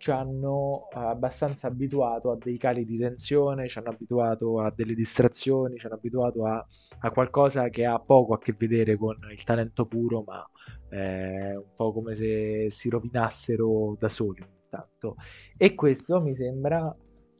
ci 0.00 0.10
hanno 0.10 0.88
abbastanza 0.94 1.66
abituato 1.66 2.30
a 2.30 2.38
dei 2.38 2.56
cali 2.56 2.84
di 2.84 2.96
tensione, 2.96 3.68
ci 3.68 3.78
hanno 3.78 3.90
abituato 3.90 4.58
a 4.58 4.72
delle 4.74 4.94
distrazioni, 4.94 5.76
ci 5.76 5.84
hanno 5.84 5.96
abituato 5.96 6.46
a, 6.46 6.66
a 7.00 7.10
qualcosa 7.10 7.68
che 7.68 7.84
ha 7.84 7.98
poco 7.98 8.32
a 8.32 8.38
che 8.38 8.54
vedere 8.56 8.96
con 8.96 9.18
il 9.30 9.44
talento 9.44 9.84
puro, 9.84 10.22
ma 10.26 10.42
è 10.88 11.54
un 11.54 11.74
po' 11.76 11.92
come 11.92 12.14
se 12.14 12.70
si 12.70 12.88
rovinassero 12.88 13.94
da 13.98 14.08
soli 14.08 14.40
ogni 14.40 14.68
tanto. 14.70 15.16
E 15.58 15.74
questo 15.74 16.22
mi 16.22 16.32
sembra 16.32 16.90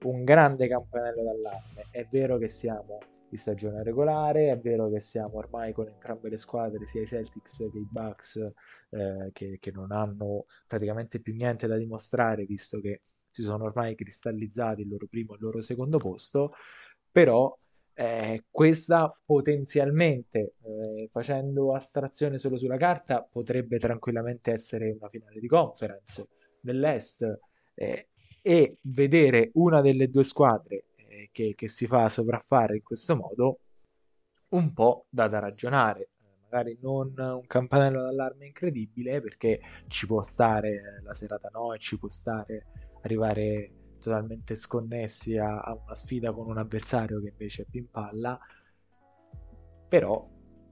un 0.03 0.23
grande 0.23 0.69
campanello 0.69 1.23
d'allarme. 1.23 1.87
È 1.91 2.07
vero 2.11 2.37
che 2.37 2.49
siamo 2.49 2.99
di 3.31 3.37
stagione 3.37 3.83
regolare. 3.83 4.51
È 4.51 4.59
vero 4.59 4.91
che 4.91 5.01
siamo 5.01 5.37
ormai 5.37 5.73
con 5.73 5.87
entrambe 5.89 6.29
le 6.29 6.37
squadre, 6.37 6.85
sia 6.87 7.03
i 7.03 7.07
Celtics 7.07 7.59
che 7.71 7.79
i 7.79 7.87
Bucks, 7.89 8.37
eh, 8.91 9.31
che, 9.33 9.59
che, 9.61 9.71
non 9.71 9.93
hanno 9.93 10.47
praticamente 10.67 11.21
più 11.21 11.35
niente 11.35 11.67
da 11.67 11.77
dimostrare, 11.77 12.45
visto 12.45 12.81
che 12.81 13.03
si 13.31 13.43
sono 13.43 13.65
ormai 13.65 13.95
cristallizzati 13.95 14.83
il 14.83 14.89
loro 14.89 15.07
primo 15.07 15.33
e 15.33 15.37
il 15.37 15.43
loro 15.43 15.61
secondo 15.61 15.99
posto. 15.99 16.53
Però 17.13 17.55
eh, 17.95 18.45
questa 18.51 19.17
potenzialmente, 19.25 20.55
eh, 20.63 21.09
facendo 21.11 21.75
astrazione 21.75 22.39
solo 22.39 22.57
sulla 22.59 22.77
carta, 22.77 23.23
potrebbe 23.23 23.79
tranquillamente 23.79 24.53
essere 24.53 24.91
una 24.91 25.09
finale 25.09 25.41
di 25.41 25.47
conference 25.47 26.27
dell'Est. 26.61 27.39
Eh, 27.75 28.09
e 28.43 28.79
vedere 28.83 29.51
una 29.55 29.83
delle 29.83 30.09
due 30.09 30.25
squadre 30.25 30.85
che, 31.31 31.55
che 31.55 31.69
si 31.69 31.87
fa 31.87 32.09
sopraffare 32.09 32.77
in 32.77 32.83
questo 32.83 33.17
modo, 33.17 33.61
un 34.51 34.73
po' 34.73 35.07
da, 35.09 35.29
da 35.29 35.39
ragionare. 35.39 36.09
Magari 36.51 36.79
non 36.81 37.15
un 37.17 37.47
campanello 37.47 38.03
d'allarme 38.03 38.47
incredibile 38.47 39.21
perché 39.21 39.61
ci 39.87 40.07
può 40.07 40.23
stare 40.23 41.01
la 41.03 41.15
serata 41.15 41.49
no 41.53 41.73
e 41.73 41.79
ci 41.79 41.97
può 41.97 42.09
stare 42.09 42.65
arrivare 43.03 43.97
totalmente 44.01 44.57
sconnessi 44.57 45.37
a, 45.37 45.61
a, 45.61 45.75
una 45.75 45.95
sfida 45.95 46.33
con 46.33 46.49
un 46.49 46.59
avversario 46.59 47.21
che 47.21 47.29
invece 47.29 47.63
è 47.63 47.67
più 47.71 47.81
in 47.81 47.91
palla. 47.91 48.39
Però 49.89 50.29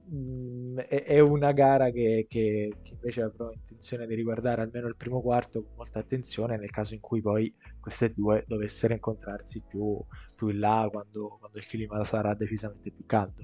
mh, 0.09 0.79
è, 0.79 1.03
è, 1.03 1.19
una 1.19 1.51
gara 1.51 1.89
che, 1.91 2.25
che, 2.29 2.73
che, 2.81 2.93
invece 2.93 3.21
avrò 3.21 3.51
intenzione 3.51 4.07
di 4.07 4.15
riguardare 4.15 4.61
almeno 4.61 4.87
il 4.87 4.95
primo 4.95 5.21
quarto 5.21 5.63
con 5.63 5.73
molta 5.75 5.99
attenzione 5.99 6.57
nel 6.57 6.71
caso 6.71 6.93
in 6.93 6.99
cui 6.99 7.21
poi 7.21 7.53
queste 7.79 8.13
due 8.13 8.43
dovessero 8.47 8.93
incontrarsi 8.93 9.63
più, 9.67 9.87
più 10.35 10.49
in 10.49 10.59
là 10.59 10.87
quando, 10.91 11.37
quando, 11.39 11.57
il 11.57 11.67
clima 11.67 12.03
sarà 12.03 12.33
decisamente 12.33 12.91
più 12.91 13.05
caldo. 13.05 13.41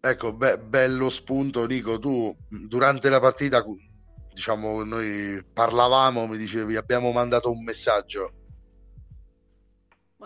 Ecco, 0.00 0.32
be- 0.32 0.58
bello 0.58 1.08
spunto 1.08 1.64
Nico, 1.66 1.98
tu 1.98 2.34
durante 2.48 3.08
la 3.08 3.20
partita, 3.20 3.64
diciamo, 4.32 4.82
noi 4.82 5.44
parlavamo, 5.52 6.26
mi 6.26 6.36
dicevi, 6.36 6.76
abbiamo 6.76 7.12
mandato 7.12 7.50
un 7.50 7.62
messaggio 7.62 8.41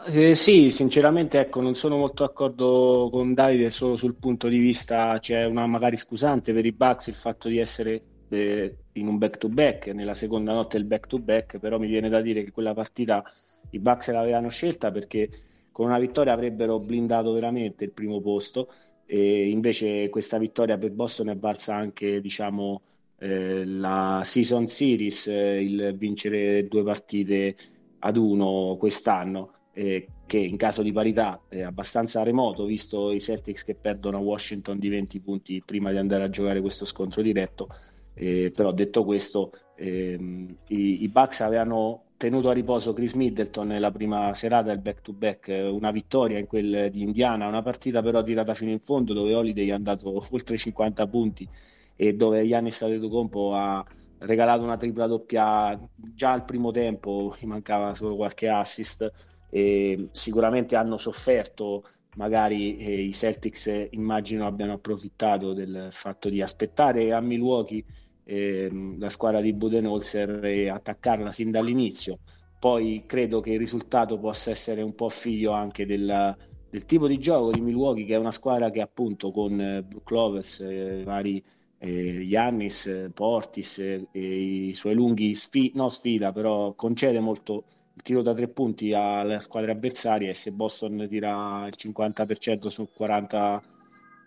eh, 0.04 0.34
sì, 0.34 0.70
sinceramente 0.70 1.38
ecco, 1.40 1.60
non 1.60 1.74
sono 1.74 1.96
molto 1.96 2.24
d'accordo 2.24 3.08
con 3.10 3.34
Davide 3.34 3.70
solo 3.70 3.96
sul 3.96 4.14
punto 4.14 4.48
di 4.48 4.58
vista, 4.58 5.18
c'è 5.18 5.44
una 5.44 5.66
magari 5.66 5.96
scusante 5.96 6.52
per 6.52 6.64
i 6.66 6.72
Bucks 6.72 7.06
il 7.08 7.14
fatto 7.14 7.48
di 7.48 7.58
essere 7.58 8.00
eh, 8.28 8.76
in 8.92 9.08
un 9.08 9.18
back-to-back, 9.18 9.88
nella 9.88 10.14
seconda 10.14 10.52
notte 10.52 10.76
del 10.78 10.86
back-to-back, 10.86 11.58
però 11.58 11.78
mi 11.78 11.86
viene 11.86 12.08
da 12.08 12.20
dire 12.20 12.44
che 12.44 12.52
quella 12.52 12.74
partita 12.74 13.24
i 13.70 13.78
Bucks 13.78 14.10
l'avevano 14.10 14.48
scelta 14.48 14.90
perché 14.90 15.28
con 15.72 15.86
una 15.86 15.98
vittoria 15.98 16.32
avrebbero 16.32 16.78
blindato 16.78 17.32
veramente 17.32 17.84
il 17.84 17.92
primo 17.92 18.20
posto 18.20 18.68
e 19.06 19.48
invece 19.48 20.08
questa 20.08 20.38
vittoria 20.38 20.78
per 20.78 20.90
Boston 20.92 21.30
è 21.30 21.36
valsa 21.36 21.74
anche 21.74 22.20
diciamo 22.20 22.82
eh, 23.18 23.64
la 23.64 24.20
season 24.24 24.66
series, 24.66 25.26
eh, 25.28 25.62
il 25.62 25.94
vincere 25.96 26.66
due 26.68 26.82
partite 26.82 27.54
ad 28.00 28.16
uno 28.16 28.76
quest'anno 28.78 29.50
eh, 29.76 30.08
che 30.24 30.38
in 30.38 30.56
caso 30.56 30.82
di 30.82 30.90
parità 30.90 31.42
è 31.48 31.60
abbastanza 31.60 32.22
remoto, 32.22 32.64
visto 32.64 33.12
i 33.12 33.20
Celtics 33.20 33.62
che 33.62 33.74
perdono 33.74 34.16
a 34.16 34.20
Washington 34.20 34.78
di 34.78 34.88
20 34.88 35.20
punti 35.20 35.62
prima 35.64 35.90
di 35.90 35.98
andare 35.98 36.24
a 36.24 36.30
giocare 36.30 36.62
questo 36.62 36.86
scontro 36.86 37.20
diretto. 37.20 37.68
Eh, 38.14 38.50
però 38.56 38.72
detto 38.72 39.04
questo, 39.04 39.50
ehm, 39.76 40.54
i, 40.68 41.02
i, 41.02 41.08
Bucks 41.10 41.42
avevano 41.42 42.04
tenuto 42.16 42.48
a 42.48 42.54
riposo 42.54 42.94
Chris 42.94 43.12
Middleton 43.12 43.66
nella 43.66 43.90
prima 43.90 44.32
serata 44.32 44.68
del 44.68 44.78
back-to-back, 44.78 45.68
una 45.70 45.90
vittoria 45.90 46.38
in 46.38 46.46
quel 46.46 46.88
di 46.90 47.02
Indiana, 47.02 47.46
una 47.46 47.60
partita 47.60 48.00
però 48.00 48.22
tirata 48.22 48.54
fino 48.54 48.70
in 48.70 48.80
fondo 48.80 49.12
dove 49.12 49.34
Holiday 49.34 49.68
è 49.68 49.72
andato 49.72 50.24
oltre 50.32 50.56
50 50.56 51.06
punti 51.06 51.46
e 51.94 52.14
dove 52.14 52.46
Giannis 52.46 52.80
Antetokounmpo 52.80 53.54
ha 53.54 53.84
regalato 54.20 54.62
una 54.62 54.78
tripla 54.78 55.06
doppia 55.06 55.78
già 55.94 56.32
al 56.32 56.46
primo 56.46 56.70
tempo, 56.70 57.34
gli 57.38 57.44
mancava 57.44 57.94
solo 57.94 58.16
qualche 58.16 58.48
assist 58.48 59.35
e 59.50 60.08
sicuramente 60.10 60.76
hanno 60.76 60.98
sofferto 60.98 61.84
magari 62.16 62.76
eh, 62.76 63.02
i 63.02 63.12
Celtics 63.12 63.66
eh, 63.68 63.88
immagino 63.92 64.46
abbiano 64.46 64.74
approfittato 64.74 65.52
del 65.52 65.88
fatto 65.90 66.28
di 66.28 66.42
aspettare 66.42 67.12
a 67.12 67.20
Milwaukee 67.20 67.84
eh, 68.24 68.68
la 68.98 69.08
squadra 69.08 69.40
di 69.40 69.52
Budenholzer 69.52 70.44
e 70.44 70.68
attaccarla 70.68 71.30
sin 71.30 71.50
dall'inizio. 71.50 72.18
Poi 72.58 73.04
credo 73.06 73.40
che 73.40 73.52
il 73.52 73.58
risultato 73.58 74.18
possa 74.18 74.50
essere 74.50 74.82
un 74.82 74.94
po' 74.94 75.08
figlio 75.08 75.52
anche 75.52 75.86
del, 75.86 76.36
del 76.68 76.84
tipo 76.86 77.06
di 77.06 77.18
gioco 77.18 77.52
di 77.52 77.60
Milwaukee 77.60 78.04
che 78.04 78.14
è 78.14 78.18
una 78.18 78.32
squadra 78.32 78.70
che 78.70 78.80
appunto 78.80 79.30
con 79.30 79.60
eh, 79.60 79.82
Brook 79.82 80.10
Lovers 80.10 80.60
eh, 80.60 81.02
vari 81.04 81.42
Giannis, 81.78 82.86
eh, 82.86 83.10
Portis 83.12 83.78
e 83.78 84.08
i 84.10 84.72
suoi 84.72 84.94
lunghi 84.94 85.34
sfi- 85.34 85.72
no 85.74 85.88
sfida 85.88 86.32
però 86.32 86.72
concede 86.72 87.20
molto 87.20 87.64
tiro 88.02 88.22
da 88.22 88.34
tre 88.34 88.48
punti 88.48 88.92
alle 88.92 89.40
squadre 89.40 89.72
avversarie 89.72 90.30
e 90.30 90.34
se 90.34 90.52
Boston 90.52 91.06
tira 91.08 91.66
il 91.66 91.74
50% 91.76 92.68
su 92.68 92.88
40 92.92 93.62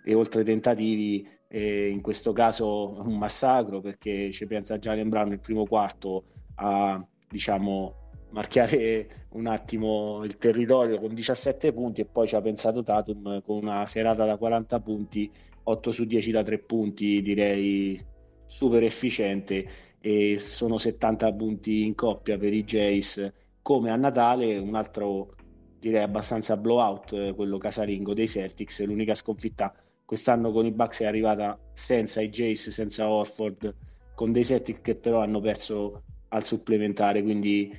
e 0.04 0.14
oltre 0.14 0.44
tentativi 0.44 1.28
eh, 1.48 1.90
in 1.90 2.02
questo 2.02 2.32
caso 2.32 3.00
un 3.02 3.18
massacro 3.18 3.82
perché 3.82 4.32
ci 4.32 4.46
pensa 4.46 4.80
già 4.80 4.96
Brown 4.96 5.30
nel 5.30 5.40
primo 5.40 5.66
quarto 5.66 6.24
a 6.56 7.04
diciamo 7.28 7.96
marchiare 8.32 9.08
un 9.32 9.48
attimo 9.48 10.24
il 10.24 10.38
territorio 10.38 11.00
con 11.00 11.14
17 11.14 11.74
punti 11.74 12.02
e 12.02 12.06
poi 12.06 12.28
ci 12.28 12.36
ha 12.36 12.42
pensato 12.42 12.84
Tatum 12.84 13.42
con 13.42 13.58
una 13.58 13.86
serata 13.86 14.26
da 14.26 14.38
40 14.38 14.80
punti 14.82 15.32
8 15.64 15.92
su 15.92 16.06
10 16.06 16.32
da 16.32 16.44
3 16.44 16.60
punti 16.60 17.22
direi 17.22 18.00
super 18.46 18.84
efficiente 18.84 19.66
e 20.00 20.38
sono 20.38 20.78
70 20.78 21.34
punti 21.34 21.86
in 21.86 21.96
coppia 21.96 22.38
per 22.38 22.54
i 22.54 22.64
Jays 22.64 23.49
come 23.70 23.92
a 23.92 23.96
Natale 23.96 24.58
un 24.58 24.74
altro 24.74 25.30
direi 25.78 26.02
abbastanza 26.02 26.58
blowout 26.58 27.14
eh, 27.14 27.34
quello 27.36 27.60
casalingo 27.60 28.16
dei 28.16 28.28
Celtics 28.28 28.84
l'unica 28.84 29.14
sconfitta 29.14 29.72
quest'anno 30.04 30.52
con 30.52 30.66
i 30.66 30.72
Bucks 30.72 31.02
è 31.02 31.06
arrivata 31.06 31.56
senza 31.72 32.20
i 32.20 32.32
Jays 32.32 32.70
senza 32.70 33.08
Orford 33.08 33.76
con 34.16 34.32
dei 34.32 34.44
Celtics 34.44 34.82
che 34.82 34.96
però 34.96 35.22
hanno 35.22 35.40
perso 35.40 36.02
al 36.30 36.44
supplementare 36.44 37.22
quindi 37.22 37.72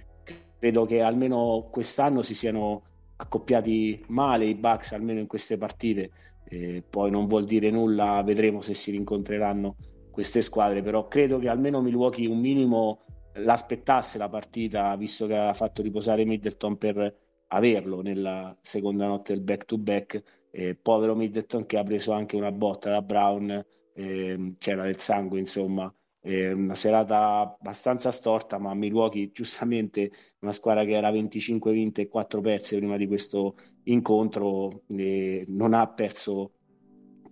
credo 0.61 0.87
che 0.87 1.01
almeno 1.01 1.67
quest'anno 1.73 2.23
si 2.23 2.35
siano 2.35 2.83
accoppiati 3.17 4.05
male 4.11 4.45
i 4.45 4.55
Bucks 4.55 4.93
almeno 4.93 5.19
in 5.19 5.27
queste 5.27 5.59
partite 5.59 6.13
eh, 6.51 6.85
poi 6.89 7.11
non 7.11 7.27
vuol 7.27 7.47
dire 7.47 7.69
nulla 7.69 8.23
vedremo 8.23 8.61
se 8.61 8.75
si 8.75 8.93
rincontreranno 8.93 9.75
queste 10.13 10.41
squadre 10.41 10.83
però 10.83 11.09
credo 11.09 11.41
che 11.41 11.49
almeno 11.49 11.81
Milwaukee 11.81 12.29
un 12.29 12.39
minimo 12.39 13.01
l'aspettasse 13.45 14.19
la 14.19 14.29
partita, 14.29 14.95
visto 14.97 15.27
che 15.27 15.35
aveva 15.35 15.55
fatto 15.55 15.83
riposare 15.83 16.25
Middleton 16.25 16.77
per 16.77 17.17
averlo 17.49 18.01
nella 18.03 18.57
seconda 18.61 19.07
notte 19.07 19.35
del 19.35 19.43
back 19.43 19.65
to 19.65 19.79
back. 19.79 20.23
Eh, 20.51 20.75
povero 20.75 21.15
Middleton 21.15 21.67
che 21.67 21.79
ha 21.79 21.83
preso 21.83 22.13
anche 22.13 22.37
una 22.37 22.53
botta 22.53 22.91
da 22.91 23.03
Brown, 23.03 23.65
eh, 23.95 24.55
c'era 24.59 24.85
del 24.85 24.99
sangue, 24.99 25.39
insomma. 25.39 25.93
Eh, 26.23 26.53
una 26.53 26.75
serata 26.75 27.57
abbastanza 27.59 28.11
storta, 28.11 28.59
ma 28.59 28.75
Milwaukee, 28.75 29.31
giustamente, 29.33 30.11
una 30.41 30.53
squadra 30.53 30.85
che 30.85 30.93
era 30.93 31.11
25 31.11 31.73
vinte 31.73 32.03
e 32.03 32.09
4 32.09 32.41
perse 32.41 32.77
prima 32.77 32.97
di 32.97 33.07
questo 33.07 33.55
incontro, 33.85 34.83
non 34.89 35.73
ha 35.75 35.89
perso 35.89 36.53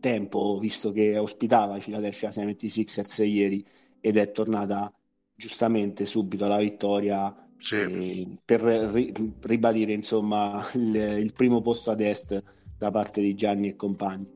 tempo, 0.01 0.59
visto 0.59 0.93
che 0.93 1.19
ospitava 1.19 1.77
i 1.77 1.81
Philadelphia 1.81 2.31
76ers 2.31 3.25
ieri 3.25 3.65
ed 4.01 4.17
è 4.17 4.31
tornata 4.31 4.93
giustamente 5.39 6.05
subito 6.05 6.47
alla 6.47 6.59
vittoria 6.59 7.33
sì. 7.57 7.77
eh, 7.77 8.27
per 8.45 8.61
ri- 8.61 9.13
ribadire 9.43 9.93
insomma 9.93 10.67
il, 10.75 10.97
il, 10.97 11.33
primo 11.33 11.63
posto 11.63 11.93
ad 11.93 12.01
est 12.01 12.43
da 12.77 12.91
parte 12.91 13.21
di 13.21 13.37
Gianni 13.37 13.69
e 13.69 13.77
compagni. 13.77 14.29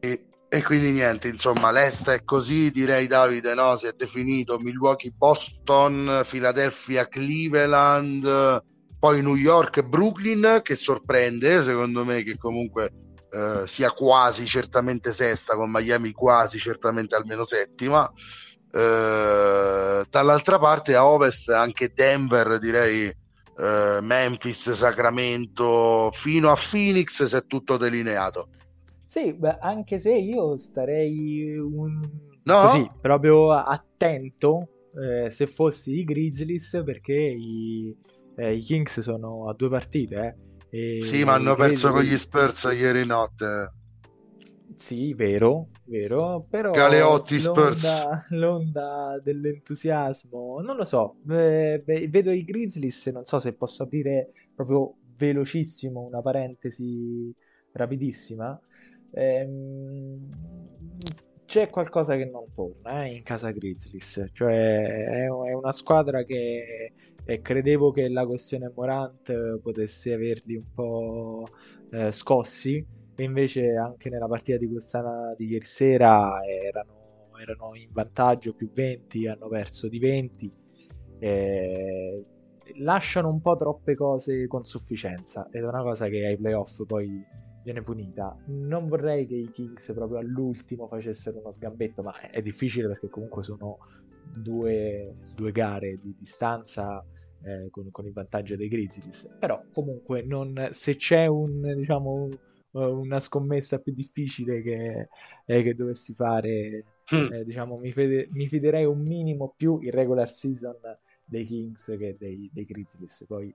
E, 0.00 0.26
e 0.48 0.62
quindi 0.62 0.90
niente, 0.90 1.28
insomma, 1.28 1.70
l'est 1.70 2.10
è 2.10 2.24
così, 2.24 2.70
direi 2.70 3.06
Davide, 3.06 3.54
no? 3.54 3.74
Si 3.76 3.86
è 3.86 3.92
definito 3.96 4.58
Milwaukee, 4.58 5.12
Boston, 5.16 6.22
Philadelphia, 6.28 7.08
Cleveland, 7.08 8.62
poi 8.98 9.22
New 9.22 9.34
York, 9.34 9.82
Brooklyn, 9.82 10.60
che 10.62 10.74
sorprende, 10.76 11.62
secondo 11.62 12.04
me, 12.04 12.22
che 12.22 12.36
comunque 12.36 13.03
eh, 13.34 13.66
sia 13.66 13.90
quasi 13.90 14.46
certamente 14.46 15.10
sesta, 15.10 15.56
con 15.56 15.70
Miami 15.70 16.12
quasi 16.12 16.58
certamente 16.58 17.16
almeno 17.16 17.44
settima. 17.44 18.10
Eh, 18.70 20.04
dall'altra 20.08 20.58
parte 20.58 20.94
a 20.94 21.06
ovest 21.06 21.50
anche 21.50 21.92
Denver, 21.92 22.58
direi 22.58 23.06
eh, 23.06 23.98
Memphis, 24.00 24.70
Sacramento, 24.70 26.10
fino 26.12 26.50
a 26.50 26.56
Phoenix 26.56 27.24
se 27.24 27.38
è 27.38 27.46
tutto 27.46 27.76
delineato. 27.76 28.48
Sì, 29.04 29.32
beh, 29.32 29.58
anche 29.60 29.98
se 29.98 30.12
io 30.12 30.56
starei 30.56 31.56
un... 31.56 32.00
no? 32.42 32.60
così, 32.62 32.88
proprio 33.00 33.52
attento 33.52 34.68
eh, 34.94 35.30
se 35.30 35.46
fossi 35.46 35.98
i 35.98 36.04
Grizzlies 36.04 36.82
perché 36.84 37.14
i, 37.14 37.96
eh, 38.36 38.54
i 38.54 38.60
Kings 38.60 39.00
sono 39.00 39.48
a 39.48 39.54
due 39.54 39.68
partite. 39.68 40.26
Eh, 40.26 40.53
sì, 40.98 41.24
ma 41.24 41.34
hanno 41.34 41.54
perso 41.54 41.92
con 41.92 42.02
gli 42.02 42.16
Spurs 42.16 42.64
ieri 42.74 43.04
notte. 43.06 43.72
Sì, 44.76 45.14
vero, 45.14 45.68
vero, 45.84 46.44
però 46.48 46.74
Galeotti 46.78 47.38
Spurs. 47.40 48.06
L'onda, 48.06 48.24
l'onda 48.30 49.20
dell'entusiasmo, 49.22 50.60
non 50.60 50.76
lo 50.76 50.84
so, 50.84 51.16
eh, 51.30 51.82
vedo 51.84 52.30
i 52.30 52.44
Grizzlies, 52.44 53.06
non 53.08 53.24
so 53.24 53.38
se 53.38 53.54
posso 53.54 53.84
aprire 53.84 54.32
proprio 54.54 54.96
velocissimo 55.16 56.00
una 56.00 56.20
parentesi 56.22 57.32
rapidissima. 57.72 58.58
Ehm, 59.10 60.28
c'è 61.54 61.70
qualcosa 61.70 62.16
che 62.16 62.24
non 62.24 62.46
torna 62.52 63.04
eh, 63.04 63.14
in 63.14 63.22
casa 63.22 63.52
Grizzlies, 63.52 64.28
cioè 64.32 65.22
è, 65.22 65.28
una 65.28 65.70
squadra 65.70 66.24
che 66.24 66.92
eh, 67.24 67.40
credevo 67.42 67.92
che 67.92 68.08
la 68.08 68.26
questione 68.26 68.72
Morant 68.74 69.60
potesse 69.60 70.12
averli 70.12 70.56
un 70.56 70.64
po' 70.74 71.46
eh, 71.92 72.10
scossi. 72.10 72.84
E 73.14 73.22
invece 73.22 73.76
anche 73.76 74.10
nella 74.10 74.26
partita 74.26 74.58
di 74.58 74.68
questa 74.68 75.32
di 75.38 75.46
ieri 75.46 75.64
sera 75.64 76.40
erano, 76.44 77.28
erano 77.40 77.76
in 77.76 77.88
vantaggio 77.92 78.52
più 78.52 78.72
20, 78.72 79.28
hanno 79.28 79.46
perso 79.46 79.88
di 79.88 80.00
20 80.00 80.52
eh, 81.20 82.24
lasciano 82.78 83.28
un 83.28 83.40
po' 83.40 83.54
troppe 83.54 83.94
cose 83.94 84.48
con 84.48 84.64
sufficienza. 84.64 85.46
Ed 85.52 85.62
è 85.62 85.66
una 85.68 85.82
cosa 85.82 86.08
che 86.08 86.26
ai 86.26 86.36
playoff 86.36 86.84
poi 86.84 87.24
viene 87.64 87.82
punita. 87.82 88.36
Non 88.46 88.86
vorrei 88.86 89.26
che 89.26 89.34
i 89.34 89.50
Kings 89.50 89.92
proprio 89.94 90.18
all'ultimo 90.18 90.86
facessero 90.86 91.38
uno 91.38 91.50
sgambetto, 91.50 92.02
ma 92.02 92.20
è 92.20 92.40
difficile 92.42 92.86
perché 92.86 93.08
comunque 93.08 93.42
sono 93.42 93.78
due, 94.38 95.14
due 95.36 95.50
gare 95.50 95.94
di 95.94 96.14
distanza 96.18 97.02
eh, 97.42 97.68
con, 97.70 97.90
con, 97.90 98.06
il 98.06 98.12
vantaggio 98.12 98.54
dei 98.54 98.68
Grizzlies. 98.68 99.36
Però 99.38 99.60
comunque 99.72 100.22
non, 100.22 100.68
se 100.70 100.96
c'è 100.96 101.26
un, 101.26 101.74
diciamo, 101.74 102.28
una 102.72 103.18
scommessa 103.18 103.78
più 103.78 103.94
difficile 103.94 104.62
che, 104.62 105.08
eh, 105.46 105.62
che 105.62 105.74
dovessi 105.74 106.12
fare, 106.12 106.84
mm. 107.14 107.32
eh, 107.32 107.44
diciamo, 107.44 107.78
mi, 107.78 107.92
fede, 107.92 108.28
mi, 108.32 108.46
fiderei 108.46 108.84
un 108.84 109.00
minimo 109.00 109.54
più 109.56 109.78
in 109.80 109.90
regular 109.90 110.30
season 110.30 110.76
dei 111.24 111.44
Kings 111.44 111.94
che 111.98 112.14
dei, 112.18 112.50
dei 112.52 112.64
Grizzlies. 112.64 113.24
Poi 113.26 113.54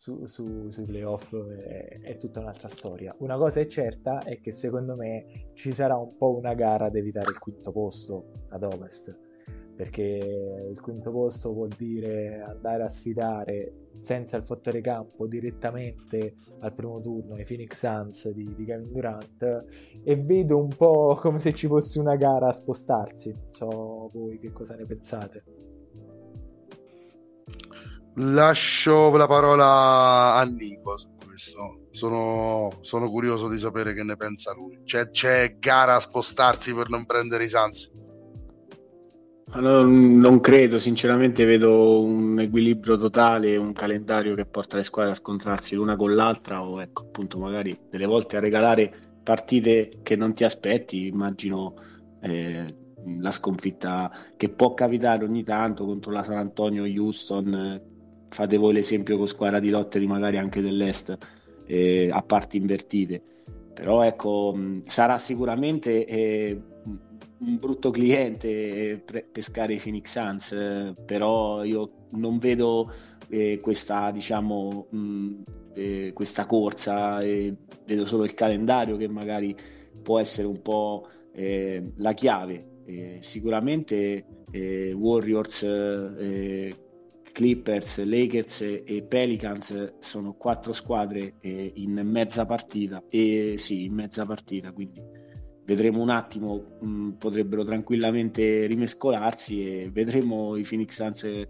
su, 0.00 0.24
su, 0.24 0.70
sui 0.70 0.86
playoff 0.86 1.36
è, 1.36 2.00
è, 2.00 2.16
tutta 2.16 2.40
un'altra 2.40 2.68
storia. 2.68 3.14
Una 3.18 3.36
cosa 3.36 3.60
è 3.60 3.66
certa 3.66 4.20
è 4.20 4.40
che 4.40 4.50
secondo 4.50 4.96
me 4.96 5.50
ci 5.52 5.74
sarà 5.74 5.94
un 5.98 6.16
po' 6.16 6.34
una 6.34 6.54
gara 6.54 6.86
ad 6.86 6.96
evitare 6.96 7.28
il 7.28 7.38
quinto 7.38 7.70
posto 7.70 8.32
ad 8.48 8.62
ovest, 8.62 9.14
perché 9.76 10.02
il 10.70 10.80
quinto 10.80 11.10
posto 11.10 11.52
vuol 11.52 11.68
dire 11.76 12.40
andare 12.40 12.84
a 12.84 12.88
sfidare 12.88 13.88
senza 13.92 14.38
il 14.38 14.44
fattore 14.44 14.80
campo 14.80 15.26
direttamente 15.26 16.36
al 16.60 16.72
primo 16.72 16.98
turno 17.00 17.36
i 17.36 17.44
Phoenix 17.44 17.72
Suns 17.76 18.30
di, 18.30 18.54
di 18.54 18.64
Kevin 18.64 18.90
Durant 18.90 19.64
e 20.02 20.16
vedo 20.16 20.56
un 20.56 20.74
po' 20.74 21.18
come 21.20 21.40
se 21.40 21.52
ci 21.52 21.66
fosse 21.66 22.00
una 22.00 22.16
gara 22.16 22.48
a 22.48 22.52
spostarsi. 22.52 23.32
Non 23.32 23.50
so 23.50 24.08
voi 24.14 24.38
che 24.38 24.50
cosa 24.50 24.74
ne 24.76 24.86
pensate. 24.86 25.44
Lascio 28.16 29.16
la 29.16 29.26
parola 29.26 30.34
a 30.34 30.44
Nico 30.44 30.96
su 30.96 31.08
questo. 31.24 31.86
Sono, 31.90 32.78
sono 32.80 33.08
curioso 33.08 33.48
di 33.48 33.58
sapere 33.58 33.92
che 33.94 34.02
ne 34.02 34.16
pensa 34.16 34.52
lui. 34.52 34.80
C'è, 34.84 35.08
c'è 35.08 35.56
gara 35.58 35.94
a 35.94 36.00
spostarsi 36.00 36.74
per 36.74 36.88
non 36.88 37.06
prendere 37.06 37.44
i 37.44 37.48
Sans? 37.48 37.92
Allora, 39.52 39.84
non 39.84 40.38
credo, 40.38 40.78
sinceramente 40.78 41.44
vedo 41.44 42.02
un 42.02 42.38
equilibrio 42.38 42.96
totale, 42.96 43.56
un 43.56 43.72
calendario 43.72 44.36
che 44.36 44.46
porta 44.46 44.76
le 44.76 44.84
squadre 44.84 45.10
a 45.10 45.14
scontrarsi 45.16 45.74
l'una 45.74 45.96
con 45.96 46.14
l'altra 46.14 46.62
o 46.62 46.80
ecco 46.80 47.02
appunto 47.02 47.36
magari 47.38 47.76
delle 47.90 48.06
volte 48.06 48.36
a 48.36 48.40
regalare 48.40 49.18
partite 49.24 49.90
che 50.04 50.14
non 50.14 50.34
ti 50.34 50.44
aspetti, 50.44 51.08
immagino 51.08 51.74
eh, 52.20 52.76
la 53.18 53.30
sconfitta 53.32 54.08
che 54.36 54.50
può 54.50 54.72
capitare 54.74 55.24
ogni 55.24 55.42
tanto 55.42 55.84
contro 55.84 56.12
la 56.12 56.22
San 56.22 56.36
Antonio, 56.36 56.84
Houston, 56.84 57.89
fate 58.30 58.56
voi 58.56 58.72
l'esempio 58.72 59.16
con 59.16 59.26
squadra 59.26 59.60
di 59.60 59.68
lotte 59.70 59.98
magari 60.06 60.38
anche 60.38 60.60
dell'Est 60.62 61.16
eh, 61.66 62.08
a 62.10 62.22
parti 62.22 62.56
invertite. 62.56 63.22
Però 63.74 64.02
ecco 64.02 64.56
sarà 64.82 65.18
sicuramente 65.18 66.04
eh, 66.06 66.60
un 67.40 67.58
brutto 67.58 67.90
cliente 67.90 69.02
pre- 69.04 69.26
pescare 69.30 69.74
i 69.74 69.78
Phoenix 69.78 70.10
Suns 70.10 70.52
eh, 70.52 70.94
però 71.06 71.64
io 71.64 72.06
non 72.10 72.38
vedo 72.38 72.92
eh, 73.28 73.60
questa 73.60 74.10
diciamo 74.10 74.88
mh, 74.90 75.34
eh, 75.74 76.10
questa 76.12 76.46
corsa 76.46 77.18
vedo 77.20 78.04
solo 78.04 78.24
il 78.24 78.34
calendario 78.34 78.96
che 78.96 79.08
magari 79.08 79.56
può 80.02 80.18
essere 80.18 80.46
un 80.46 80.60
po' 80.62 81.06
eh, 81.32 81.92
la 81.96 82.12
chiave. 82.12 82.66
Sicuramente 83.20 84.24
Warriors 84.96 85.62
Clippers, 87.32 88.04
Lakers 88.04 88.82
e 88.84 89.04
Pelicans 89.08 89.94
sono 89.98 90.34
quattro 90.34 90.72
squadre 90.72 91.34
eh, 91.40 91.72
in 91.76 92.00
mezza 92.04 92.44
partita 92.44 93.02
e 93.08 93.54
sì, 93.56 93.84
in 93.84 93.94
mezza 93.94 94.26
partita, 94.26 94.72
quindi 94.72 95.00
vedremo 95.64 96.00
un 96.02 96.10
attimo, 96.10 96.78
mh, 96.80 96.88
mm, 96.88 97.10
potrebbero 97.12 97.62
tranquillamente 97.64 98.66
rimescolarsi 98.66 99.66
e 99.66 99.90
vedremo 99.90 100.56
i 100.56 100.62
Phoenix 100.62 100.96
Suns 100.96 101.46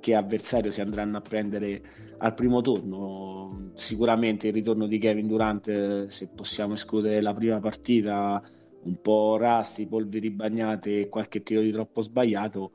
che 0.00 0.14
avversario 0.14 0.70
si 0.70 0.80
andranno 0.82 1.16
a 1.16 1.22
prendere 1.22 1.82
al 2.18 2.34
primo 2.34 2.60
turno. 2.60 3.70
Sicuramente 3.72 4.48
il 4.48 4.52
ritorno 4.52 4.86
di 4.86 4.98
Kevin 4.98 5.26
Durant, 5.26 6.06
se 6.06 6.30
possiamo 6.34 6.74
escludere 6.74 7.22
la 7.22 7.32
prima 7.32 7.58
partita, 7.58 8.40
un 8.82 9.00
po' 9.00 9.38
rasti, 9.38 9.86
polveri 9.86 10.30
bagnate 10.30 11.00
e 11.00 11.08
qualche 11.08 11.42
tiro 11.42 11.62
di 11.62 11.72
troppo 11.72 12.02
sbagliato, 12.02 12.72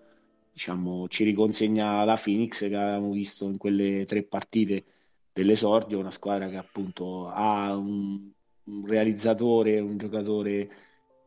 diciamo, 0.52 1.08
ci 1.08 1.24
riconsegna 1.24 2.04
la 2.04 2.20
Phoenix 2.22 2.60
che 2.68 2.76
avevamo 2.76 3.12
visto 3.12 3.46
in 3.46 3.58
quelle 3.58 4.06
tre 4.06 4.24
partite 4.24 4.84
dell'esordio, 5.32 6.00
una 6.00 6.12
squadra 6.12 6.50
che 6.50 6.58
appunto 6.58 7.28
ha 7.30 7.76
un, 7.76 8.30
un 8.66 8.88
realizzatore, 8.88 9.80
un 9.80 9.98
giocatore 9.98 10.70